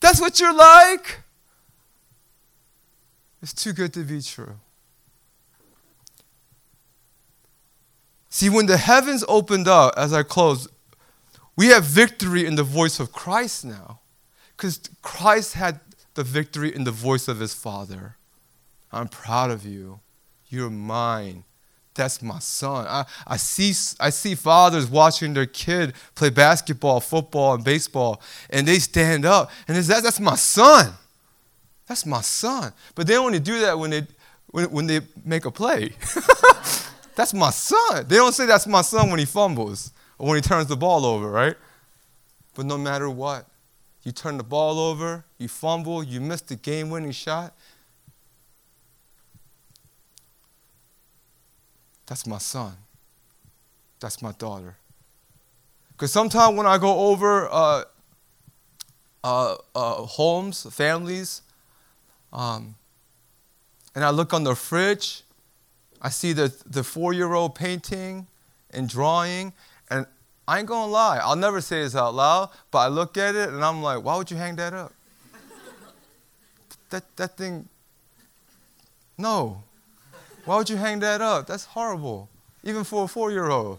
That's 0.00 0.20
what 0.20 0.38
you're 0.38 0.54
like? 0.54 1.20
It's 3.40 3.54
too 3.54 3.72
good 3.72 3.94
to 3.94 4.04
be 4.04 4.20
true. 4.20 4.56
See, 8.30 8.50
when 8.50 8.66
the 8.66 8.76
heavens 8.76 9.24
opened 9.28 9.68
up, 9.68 9.94
as 9.96 10.12
I 10.12 10.22
close, 10.22 10.68
we 11.56 11.68
have 11.68 11.84
victory 11.84 12.46
in 12.46 12.56
the 12.56 12.62
voice 12.62 13.00
of 13.00 13.12
Christ 13.12 13.64
now. 13.64 14.00
Because 14.56 14.80
Christ 15.02 15.54
had 15.54 15.80
the 16.14 16.24
victory 16.24 16.74
in 16.74 16.84
the 16.84 16.90
voice 16.90 17.28
of 17.28 17.40
his 17.40 17.54
Father. 17.54 18.16
I'm 18.92 19.08
proud 19.08 19.50
of 19.50 19.64
you. 19.64 20.00
You're 20.48 20.70
mine. 20.70 21.44
That's 21.94 22.22
my 22.22 22.38
son. 22.38 22.86
I, 22.88 23.04
I, 23.26 23.36
see, 23.36 23.74
I 24.00 24.10
see 24.10 24.34
fathers 24.34 24.88
watching 24.88 25.34
their 25.34 25.46
kid 25.46 25.94
play 26.14 26.30
basketball, 26.30 27.00
football, 27.00 27.54
and 27.54 27.64
baseball, 27.64 28.22
and 28.50 28.66
they 28.66 28.78
stand 28.78 29.24
up 29.24 29.50
and 29.66 29.76
they 29.76 29.82
say, 29.82 29.94
that, 29.94 30.04
That's 30.04 30.20
my 30.20 30.36
son. 30.36 30.92
That's 31.86 32.06
my 32.06 32.20
son. 32.20 32.72
But 32.94 33.06
they 33.06 33.16
only 33.16 33.40
do 33.40 33.60
that 33.60 33.78
when 33.78 33.90
they, 33.90 34.06
when, 34.48 34.70
when 34.70 34.86
they 34.86 35.00
make 35.24 35.44
a 35.44 35.50
play. 35.50 35.92
that's 37.18 37.34
my 37.34 37.50
son. 37.50 38.06
They 38.06 38.14
don't 38.14 38.32
say 38.32 38.46
that's 38.46 38.68
my 38.68 38.80
son 38.80 39.10
when 39.10 39.18
he 39.18 39.24
fumbles 39.24 39.92
or 40.18 40.28
when 40.28 40.36
he 40.36 40.40
turns 40.40 40.68
the 40.68 40.76
ball 40.76 41.04
over, 41.04 41.28
right? 41.28 41.56
But 42.54 42.66
no 42.66 42.78
matter 42.78 43.10
what, 43.10 43.44
you 44.04 44.12
turn 44.12 44.36
the 44.36 44.44
ball 44.44 44.78
over, 44.78 45.24
you 45.36 45.48
fumble, 45.48 46.04
you 46.04 46.20
miss 46.20 46.42
the 46.42 46.54
game 46.54 46.90
winning 46.90 47.10
shot, 47.10 47.54
That's 52.06 52.24
my 52.24 52.38
son. 52.38 52.74
That's 53.98 54.22
my 54.22 54.30
daughter. 54.30 54.76
Because 55.90 56.12
sometimes 56.12 56.56
when 56.56 56.66
I 56.66 56.78
go 56.78 57.08
over 57.10 57.48
uh, 57.50 57.82
uh, 59.24 59.56
uh, 59.74 59.94
homes, 60.04 60.66
families, 60.70 61.42
um, 62.32 62.76
and 63.96 64.04
I 64.04 64.10
look 64.10 64.32
on 64.32 64.44
the 64.44 64.54
fridge, 64.54 65.24
I 66.00 66.10
see 66.10 66.32
the, 66.32 66.54
the 66.66 66.84
four 66.84 67.12
year 67.12 67.32
old 67.32 67.54
painting 67.54 68.26
and 68.70 68.88
drawing, 68.88 69.52
and 69.90 70.06
I 70.46 70.58
ain't 70.58 70.68
gonna 70.68 70.90
lie, 70.90 71.18
I'll 71.18 71.36
never 71.36 71.60
say 71.60 71.82
this 71.82 71.94
out 71.94 72.14
loud, 72.14 72.50
but 72.70 72.78
I 72.78 72.88
look 72.88 73.16
at 73.16 73.34
it 73.34 73.48
and 73.48 73.64
I'm 73.64 73.82
like, 73.82 74.02
why 74.02 74.16
would 74.16 74.30
you 74.30 74.36
hang 74.36 74.56
that 74.56 74.72
up? 74.72 74.92
that, 76.90 77.04
that 77.16 77.36
thing, 77.36 77.68
no. 79.16 79.62
Why 80.44 80.56
would 80.56 80.70
you 80.70 80.76
hang 80.76 81.00
that 81.00 81.20
up? 81.20 81.46
That's 81.46 81.66
horrible, 81.66 82.28
even 82.62 82.84
for 82.84 83.04
a 83.04 83.08
four 83.08 83.30
year 83.30 83.50
old. 83.50 83.78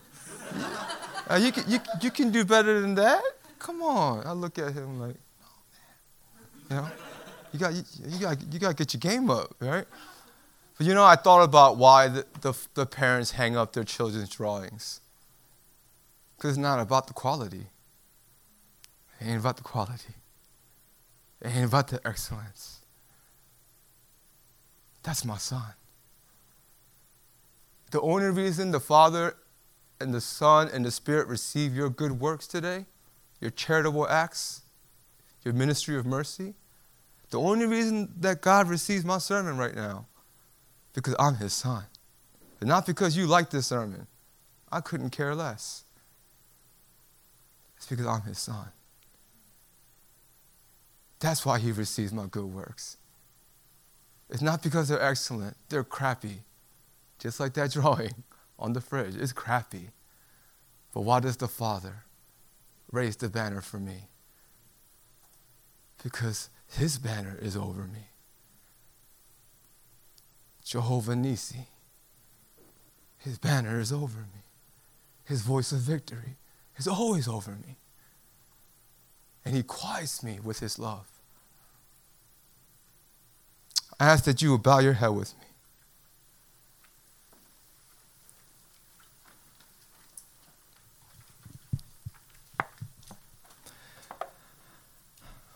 uh, 1.30 1.36
you, 1.36 1.52
can, 1.52 1.64
you, 1.68 1.80
you 2.02 2.12
can 2.12 2.30
do 2.32 2.46
better 2.46 2.82
than 2.82 2.96
that? 2.96 3.24
Come 3.58 3.82
on. 3.82 4.26
I 4.26 4.34
look 4.34 4.60
at 4.60 4.74
him 4.74 5.00
like, 5.00 5.16
oh, 5.44 6.76
man. 6.76 6.84
You 6.84 6.88
know, 6.88 6.92
you 7.52 7.60
got, 7.60 7.74
you, 7.74 7.84
you, 8.08 8.20
got, 8.20 8.54
you 8.54 8.60
got 8.60 8.70
to 8.70 8.76
get 8.76 8.94
your 8.94 9.00
game 9.00 9.32
up, 9.32 9.56
right? 9.60 9.86
But 10.80 10.88
you 10.88 10.94
know, 10.94 11.04
I 11.04 11.18
thought 11.18 11.44
about 11.44 11.76
why 11.76 12.08
the, 12.08 12.26
the, 12.40 12.54
the 12.74 12.86
parents 12.86 13.32
hang 13.32 13.58
up 13.58 13.74
their 13.74 13.84
children's 13.84 14.30
drawings. 14.30 15.02
Because 16.38 16.52
it's 16.52 16.58
not 16.58 16.80
about 16.80 17.08
the 17.08 17.14
quality. 17.14 17.68
It 19.20 19.28
ain't 19.28 19.42
about 19.42 19.58
the 19.58 19.64
quality. 19.64 20.14
It 21.42 21.50
ain't 21.50 21.66
about 21.66 21.90
the 21.90 22.00
excellence. 22.08 22.80
That's 25.04 25.26
my 25.26 25.36
son. 25.36 25.74
The 27.92 28.00
only 28.00 28.30
reason 28.30 28.72
the 28.72 28.80
Father 28.80 29.36
and 30.00 30.14
the 30.14 30.22
Son 30.22 30.70
and 30.72 30.86
the 30.86 30.92
Spirit 30.92 31.28
receive 31.28 31.76
your 31.76 31.90
good 31.90 32.22
works 32.22 32.48
today, 32.48 32.86
your 33.42 33.52
charitable 33.52 34.08
acts, 34.08 34.62
your 35.44 35.54
ministry 35.54 35.98
of 35.98 36.06
mercy? 36.06 36.54
The 37.32 37.40
only 37.40 37.66
reason 37.66 38.14
that 38.22 38.40
God 38.40 38.70
receives 38.70 39.04
my 39.04 39.18
sermon 39.18 39.58
right 39.58 39.76
now, 39.76 40.06
because 40.94 41.16
I'm 41.20 41.36
His 41.36 41.54
Son. 41.54 41.84
And 42.60 42.68
not 42.68 42.86
because 42.86 43.16
you 43.16 43.26
like 43.26 43.50
this 43.50 43.68
sermon. 43.68 44.08
I 44.72 44.82
couldn't 44.82 45.12
care 45.12 45.34
less. 45.34 45.84
It's 47.78 47.86
because 47.86 48.06
I'm 48.06 48.22
His 48.24 48.40
Son. 48.40 48.68
That's 51.20 51.46
why 51.46 51.60
He 51.60 51.72
receives 51.72 52.14
my 52.14 52.26
good 52.26 52.46
works. 52.46 52.98
It's 54.30 54.42
not 54.42 54.62
because 54.62 54.90
they're 54.90 55.02
excellent, 55.02 55.58
they're 55.70 55.84
crappy. 55.84 56.44
Just 57.18 57.40
like 57.40 57.54
that 57.54 57.72
drawing 57.74 58.24
on 58.58 58.74
the 58.74 58.82
fridge. 58.82 59.16
It's 59.16 59.34
crappy. 59.34 59.90
But 60.94 61.02
why 61.02 61.20
does 61.20 61.38
the 61.38 61.48
Father 61.48 62.04
raise 62.92 63.16
the 63.16 63.30
banner 63.30 63.62
for 63.62 63.80
me? 63.80 64.08
Because 66.02 66.50
his 66.68 66.98
banner 66.98 67.38
is 67.42 67.56
over 67.58 67.84
me. 67.84 68.10
Jehovah 70.70 71.16
Nisi. 71.16 71.66
His 73.18 73.40
banner 73.40 73.80
is 73.80 73.92
over 73.92 74.20
me. 74.20 74.44
His 75.26 75.42
voice 75.42 75.72
of 75.72 75.80
victory 75.80 76.36
is 76.78 76.88
always 76.88 77.28
over 77.28 77.54
me. 77.54 77.78
And 79.44 79.56
he 79.56 79.64
quiets 79.64 80.22
me 80.22 80.38
with 80.44 80.60
his 80.60 80.78
love. 80.78 81.08
I 84.00 84.06
ask 84.06 84.26
that 84.26 84.44
you 84.44 84.52
will 84.52 84.60
bow 84.60 84.78
your 84.78 84.94
head 84.94 85.08
with 85.08 85.34
me. 85.40 85.46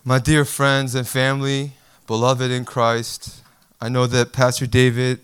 My 0.03 0.17
dear 0.17 0.43
friends 0.43 0.95
and 0.95 1.07
family, 1.07 1.73
beloved 2.07 2.49
in 2.49 2.65
Christ, 2.65 3.42
I 3.83 3.89
know 3.89 4.07
that 4.07 4.31
Pastor 4.31 4.65
David 4.65 5.19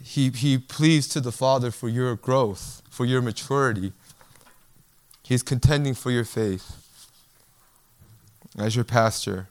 he, 0.00 0.30
he 0.30 0.56
pleads 0.56 1.08
to 1.08 1.20
the 1.20 1.32
Father 1.32 1.72
for 1.72 1.88
your 1.88 2.14
growth, 2.14 2.80
for 2.88 3.04
your 3.04 3.20
maturity. 3.20 3.92
He's 5.24 5.42
contending 5.42 5.94
for 5.94 6.12
your 6.12 6.22
faith 6.24 6.76
as 8.56 8.76
your 8.76 8.84
pastor. 8.84 9.48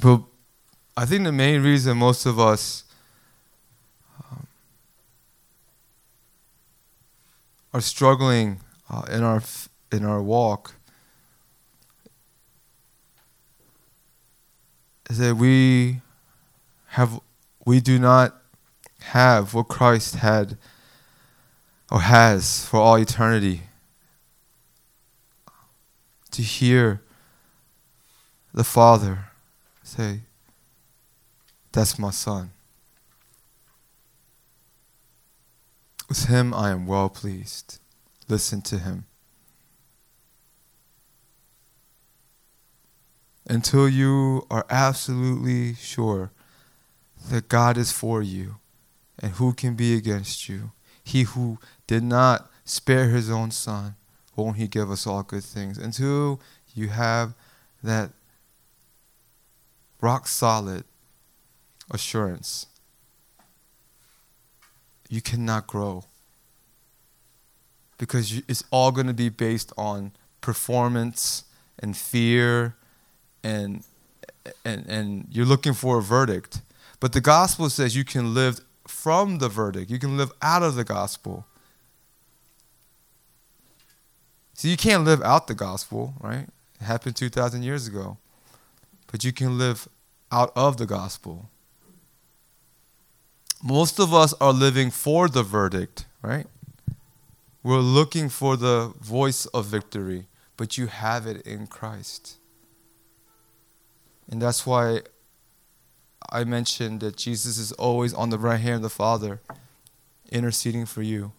But 0.00 0.22
I 0.96 1.04
think 1.04 1.24
the 1.24 1.32
main 1.32 1.64
reason 1.64 1.98
most 1.98 2.26
of 2.26 2.38
us 2.38 2.84
are 7.74 7.80
struggling 7.80 8.60
uh, 8.88 9.02
in 9.10 9.24
our 9.24 9.42
in 9.92 10.04
our 10.04 10.22
walk 10.22 10.74
is 15.10 15.18
that 15.18 15.36
we 15.36 16.00
have 16.88 17.20
we 17.64 17.80
do 17.80 17.98
not 17.98 18.40
have 19.00 19.54
what 19.54 19.68
Christ 19.68 20.16
had 20.16 20.56
or 21.90 22.00
has 22.00 22.64
for 22.64 22.80
all 22.80 22.96
eternity 22.96 23.62
to 26.30 26.42
hear 26.42 27.02
the 28.54 28.64
Father 28.64 29.26
say, 29.82 30.20
That's 31.72 31.98
my 31.98 32.10
son. 32.10 32.50
With 36.08 36.26
him 36.26 36.52
I 36.52 36.70
am 36.70 36.86
well 36.86 37.08
pleased. 37.08 37.78
Listen 38.28 38.60
to 38.62 38.78
him. 38.78 39.04
Until 43.52 43.86
you 43.86 44.46
are 44.50 44.64
absolutely 44.70 45.74
sure 45.74 46.30
that 47.28 47.50
God 47.50 47.76
is 47.76 47.92
for 47.92 48.22
you 48.22 48.56
and 49.18 49.32
who 49.32 49.52
can 49.52 49.74
be 49.74 49.94
against 49.94 50.48
you, 50.48 50.72
he 51.04 51.24
who 51.24 51.58
did 51.86 52.02
not 52.02 52.50
spare 52.64 53.10
his 53.10 53.28
own 53.28 53.50
son, 53.50 53.96
won't 54.34 54.56
he 54.56 54.66
give 54.68 54.90
us 54.90 55.06
all 55.06 55.22
good 55.22 55.44
things? 55.44 55.76
Until 55.76 56.40
you 56.74 56.88
have 56.88 57.34
that 57.82 58.12
rock 60.00 60.28
solid 60.28 60.84
assurance 61.90 62.68
you 65.10 65.20
cannot 65.20 65.66
grow. 65.66 66.04
Because 67.98 68.40
it's 68.48 68.64
all 68.70 68.92
going 68.92 69.08
to 69.08 69.12
be 69.12 69.28
based 69.28 69.74
on 69.76 70.12
performance 70.40 71.44
and 71.78 71.94
fear 71.94 72.76
and, 73.42 73.84
and, 74.64 74.86
and 74.86 75.26
you're 75.30 75.46
looking 75.46 75.74
for 75.74 75.98
a 75.98 76.02
verdict. 76.02 76.60
But 77.00 77.12
the 77.12 77.20
gospel 77.20 77.68
says 77.70 77.96
you 77.96 78.04
can 78.04 78.34
live 78.34 78.60
from 78.86 79.38
the 79.38 79.48
verdict, 79.48 79.90
you 79.90 79.98
can 79.98 80.16
live 80.16 80.32
out 80.40 80.62
of 80.62 80.74
the 80.74 80.84
gospel. 80.84 81.46
See, 84.54 84.70
you 84.70 84.76
can't 84.76 85.04
live 85.04 85.22
out 85.22 85.48
the 85.48 85.54
gospel, 85.54 86.14
right? 86.20 86.46
It 86.80 86.84
happened 86.84 87.16
2,000 87.16 87.62
years 87.62 87.88
ago. 87.88 88.18
But 89.10 89.24
you 89.24 89.32
can 89.32 89.58
live 89.58 89.88
out 90.30 90.52
of 90.56 90.76
the 90.76 90.86
gospel. 90.86 91.50
Most 93.62 94.00
of 94.00 94.12
us 94.12 94.34
are 94.40 94.52
living 94.52 94.90
for 94.90 95.28
the 95.28 95.42
verdict, 95.42 96.06
right? 96.22 96.46
We're 97.62 97.78
looking 97.78 98.28
for 98.28 98.56
the 98.56 98.92
voice 99.00 99.46
of 99.46 99.66
victory, 99.66 100.26
but 100.56 100.76
you 100.78 100.86
have 100.86 101.26
it 101.26 101.46
in 101.46 101.66
Christ. 101.68 102.38
And 104.32 104.40
that's 104.40 104.64
why 104.64 105.02
I 106.30 106.44
mentioned 106.44 107.00
that 107.00 107.18
Jesus 107.18 107.58
is 107.58 107.70
always 107.72 108.14
on 108.14 108.30
the 108.30 108.38
right 108.38 108.58
hand 108.58 108.76
of 108.76 108.82
the 108.82 108.88
Father, 108.88 109.42
interceding 110.30 110.86
for 110.86 111.02
you. 111.02 111.32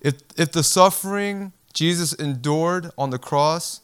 If, 0.00 0.16
if 0.36 0.50
the 0.50 0.64
suffering 0.64 1.52
Jesus 1.72 2.12
endured 2.12 2.90
on 2.98 3.10
the 3.10 3.20
cross 3.20 3.82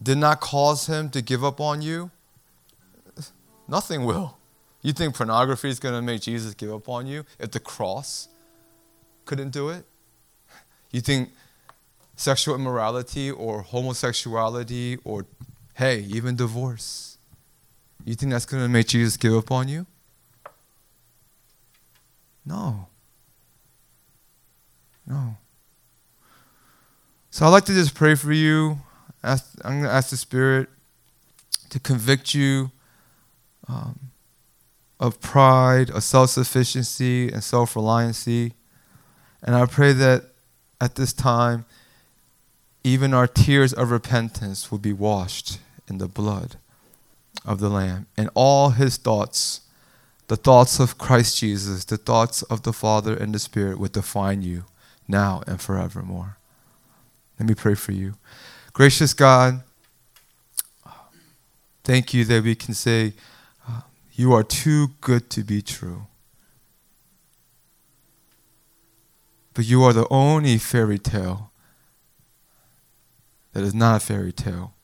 did 0.00 0.18
not 0.18 0.40
cause 0.40 0.86
him 0.86 1.10
to 1.10 1.20
give 1.20 1.42
up 1.42 1.60
on 1.60 1.82
you, 1.82 2.12
nothing 3.66 4.04
will. 4.04 4.38
You 4.80 4.92
think 4.92 5.16
pornography 5.16 5.70
is 5.70 5.80
going 5.80 5.96
to 5.96 6.02
make 6.02 6.22
Jesus 6.22 6.54
give 6.54 6.72
up 6.72 6.88
on 6.88 7.08
you 7.08 7.24
if 7.40 7.50
the 7.50 7.58
cross 7.58 8.28
couldn't 9.24 9.50
do 9.50 9.68
it? 9.68 9.84
You 10.92 11.00
think 11.00 11.30
sexual 12.14 12.54
immorality 12.54 13.32
or 13.32 13.62
homosexuality 13.62 14.98
or, 15.02 15.26
hey, 15.78 16.00
even 16.08 16.34
divorce, 16.34 17.18
you 18.04 18.16
think 18.16 18.32
that's 18.32 18.44
going 18.44 18.60
to 18.60 18.68
make 18.68 18.88
Jesus 18.88 19.16
give 19.16 19.32
up 19.32 19.52
on 19.52 19.68
you? 19.68 19.86
No. 22.44 22.88
No. 25.06 25.36
So 27.30 27.46
I'd 27.46 27.50
like 27.50 27.64
to 27.66 27.72
just 27.72 27.94
pray 27.94 28.16
for 28.16 28.32
you. 28.32 28.78
Ask, 29.22 29.54
I'm 29.64 29.74
going 29.74 29.84
to 29.84 29.90
ask 29.90 30.10
the 30.10 30.16
Spirit 30.16 30.68
to 31.70 31.78
convict 31.78 32.34
you. 32.34 32.72
Um, 33.68 34.10
of 35.00 35.20
pride, 35.20 35.90
of 35.90 36.02
self 36.02 36.30
sufficiency, 36.30 37.30
and 37.30 37.44
self 37.44 37.74
reliancy. 37.74 38.52
And 39.42 39.54
I 39.54 39.66
pray 39.66 39.92
that 39.92 40.24
at 40.80 40.96
this 40.96 41.12
time, 41.12 41.66
even 42.82 43.14
our 43.14 43.28
tears 43.28 43.72
of 43.72 43.92
repentance 43.92 44.72
will 44.72 44.78
be 44.78 44.92
washed 44.92 45.58
in 45.88 45.98
the 45.98 46.08
blood 46.08 46.56
of 47.44 47.60
the 47.60 47.68
Lamb. 47.68 48.06
And 48.16 48.30
all 48.34 48.70
his 48.70 48.96
thoughts, 48.96 49.62
the 50.28 50.36
thoughts 50.36 50.78
of 50.80 50.98
Christ 50.98 51.38
Jesus, 51.38 51.84
the 51.84 51.96
thoughts 51.96 52.42
of 52.42 52.62
the 52.62 52.72
Father 52.72 53.16
and 53.16 53.34
the 53.34 53.38
Spirit, 53.38 53.78
would 53.78 53.92
define 53.92 54.42
you 54.42 54.64
now 55.06 55.42
and 55.46 55.60
forevermore. 55.60 56.36
Let 57.38 57.48
me 57.48 57.54
pray 57.54 57.74
for 57.74 57.92
you. 57.92 58.14
Gracious 58.72 59.14
God, 59.14 59.62
thank 61.84 62.12
you 62.12 62.24
that 62.24 62.44
we 62.44 62.54
can 62.54 62.74
say, 62.74 63.14
you 64.12 64.32
are 64.32 64.42
too 64.42 64.88
good 65.00 65.30
to 65.30 65.44
be 65.44 65.62
true. 65.62 66.06
But 69.54 69.64
you 69.64 69.82
are 69.84 69.92
the 69.92 70.06
only 70.10 70.58
fairy 70.58 70.98
tale 70.98 71.50
that 73.52 73.62
is 73.62 73.74
not 73.74 74.02
a 74.02 74.04
fairy 74.04 74.32
tale. 74.32 74.74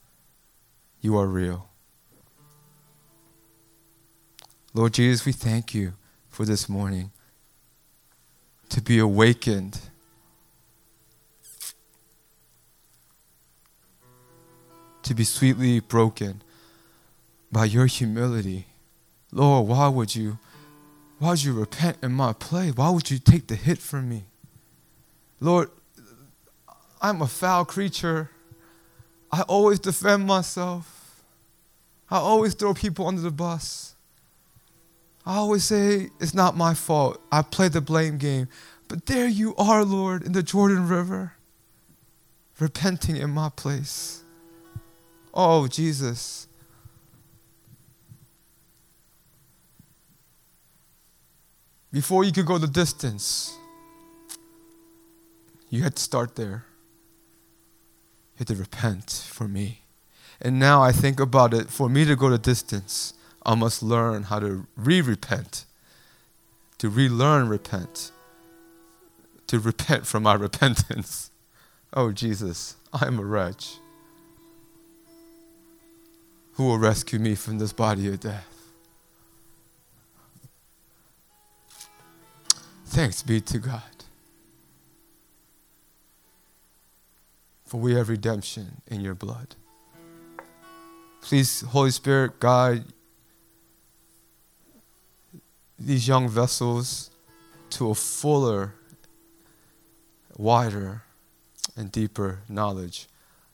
You 1.05 1.19
are 1.19 1.27
real. 1.27 1.69
Lord 4.73 4.95
Jesus, 4.95 5.27
we 5.27 5.33
thank 5.33 5.75
you 5.75 5.93
for 6.31 6.47
this 6.47 6.67
morning 6.67 7.11
to 8.71 8.81
be 8.81 8.99
awakened. 8.99 9.79
To 15.03 15.15
be 15.15 15.25
sweetly 15.25 15.81
broken 15.81 16.41
by 17.53 17.67
your 17.67 17.85
humility. 17.85 18.69
Lord, 19.31 19.69
why 19.69 19.89
would 19.89 20.17
you 20.17 20.39
why 21.19 21.33
would 21.33 21.45
you 21.45 21.53
repent 21.53 21.99
in 22.03 22.13
my 22.13 22.33
place? 22.33 22.77
Why 22.77 22.89
would 22.89 23.11
you 23.11 23.19
take 23.19 23.49
the 23.49 23.57
hit 23.57 23.77
from 23.77 24.09
me? 24.09 24.25
Lord, 25.39 25.69
I'm 27.03 27.21
a 27.21 27.27
foul 27.27 27.67
creature. 27.67 28.31
I 29.35 29.41
always 29.49 29.81
defend 29.81 30.27
myself. 30.27 31.25
I 32.09 32.19
always 32.19 32.55
throw 32.55 32.73
people 32.73 33.09
under 33.09 33.21
the 33.21 33.33
bus. 33.33 33.97
I 35.27 35.35
always 35.39 35.65
say 35.65 36.11
it's 36.21 36.35
not 36.35 36.57
my 36.57 36.73
fault. 36.73 37.21
I 37.33 37.43
play 37.43 37.67
the 37.67 37.81
blame 37.81 38.17
game. 38.17 38.47
But 38.87 39.07
there 39.07 39.27
you 39.27 39.57
are, 39.57 39.85
Lord, 39.85 40.23
in 40.23 40.35
the 40.35 40.43
Jordan 40.45 40.87
River, 40.87 41.33
repenting 42.61 43.17
in 43.17 43.31
my 43.31 43.49
place. 43.49 44.23
Oh, 45.33 45.67
Jesus. 45.67 46.47
Before 51.91 52.23
you 52.23 52.31
could 52.31 52.47
go 52.47 52.59
the 52.59 52.69
distance, 52.69 53.53
you 55.71 55.83
had 55.83 55.97
to 55.97 56.03
start 56.03 56.37
there. 56.37 56.67
To 58.47 58.55
repent 58.55 59.11
for 59.11 59.49
me. 59.49 59.81
And 60.39 60.59
now 60.59 60.83
I 60.83 60.93
think 60.93 61.19
about 61.19 61.55
it 61.55 61.71
for 61.71 61.89
me 61.89 62.05
to 62.05 62.15
go 62.15 62.29
the 62.29 62.37
distance, 62.37 63.15
I 63.43 63.55
must 63.55 63.83
learn 63.83 64.25
how 64.25 64.39
to 64.41 64.67
re 64.77 65.01
repent, 65.01 65.65
to 66.77 66.91
relearn 66.91 67.49
repent, 67.49 68.13
to 69.47 69.59
repent 69.59 70.07
from 70.07 70.25
my 70.25 70.35
repentance. 70.49 71.31
Oh, 71.95 72.13
Jesus, 72.13 72.77
I 72.93 73.07
am 73.07 73.19
a 73.19 73.25
wretch. 73.25 73.77
Who 76.55 76.65
will 76.65 76.79
rescue 76.79 77.19
me 77.19 77.35
from 77.35 77.59
this 77.59 77.73
body 77.73 78.09
of 78.09 78.21
death? 78.21 78.73
Thanks 82.85 83.23
be 83.23 83.41
to 83.41 83.59
God. 83.59 83.94
For 87.75 87.81
we 87.81 87.97
have 87.97 88.09
redemption 88.09 88.83
in 88.87 89.01
your 89.01 89.17
blood. 89.17 89.57
Please, 91.21 91.63
Holy 91.63 91.91
Spirit, 91.91 92.39
guide 92.39 92.85
these 95.77 96.07
young 96.07 96.29
vessels 96.29 97.11
to 97.71 97.91
a 97.91 97.97
fuller, 97.97 98.75
wider, 100.37 101.03
and 101.77 101.91
deeper 101.91 102.43
knowledge 102.49 103.09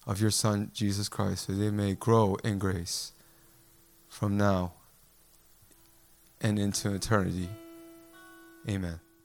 of 0.06 0.20
your 0.20 0.30
Son, 0.30 0.70
Jesus 0.74 1.08
Christ, 1.08 1.46
so 1.46 1.54
they 1.54 1.70
may 1.70 1.94
grow 1.94 2.36
in 2.44 2.58
grace 2.58 3.12
from 4.10 4.36
now 4.36 4.74
and 6.42 6.58
into 6.58 6.94
eternity. 6.94 7.48
Amen. 8.68 9.00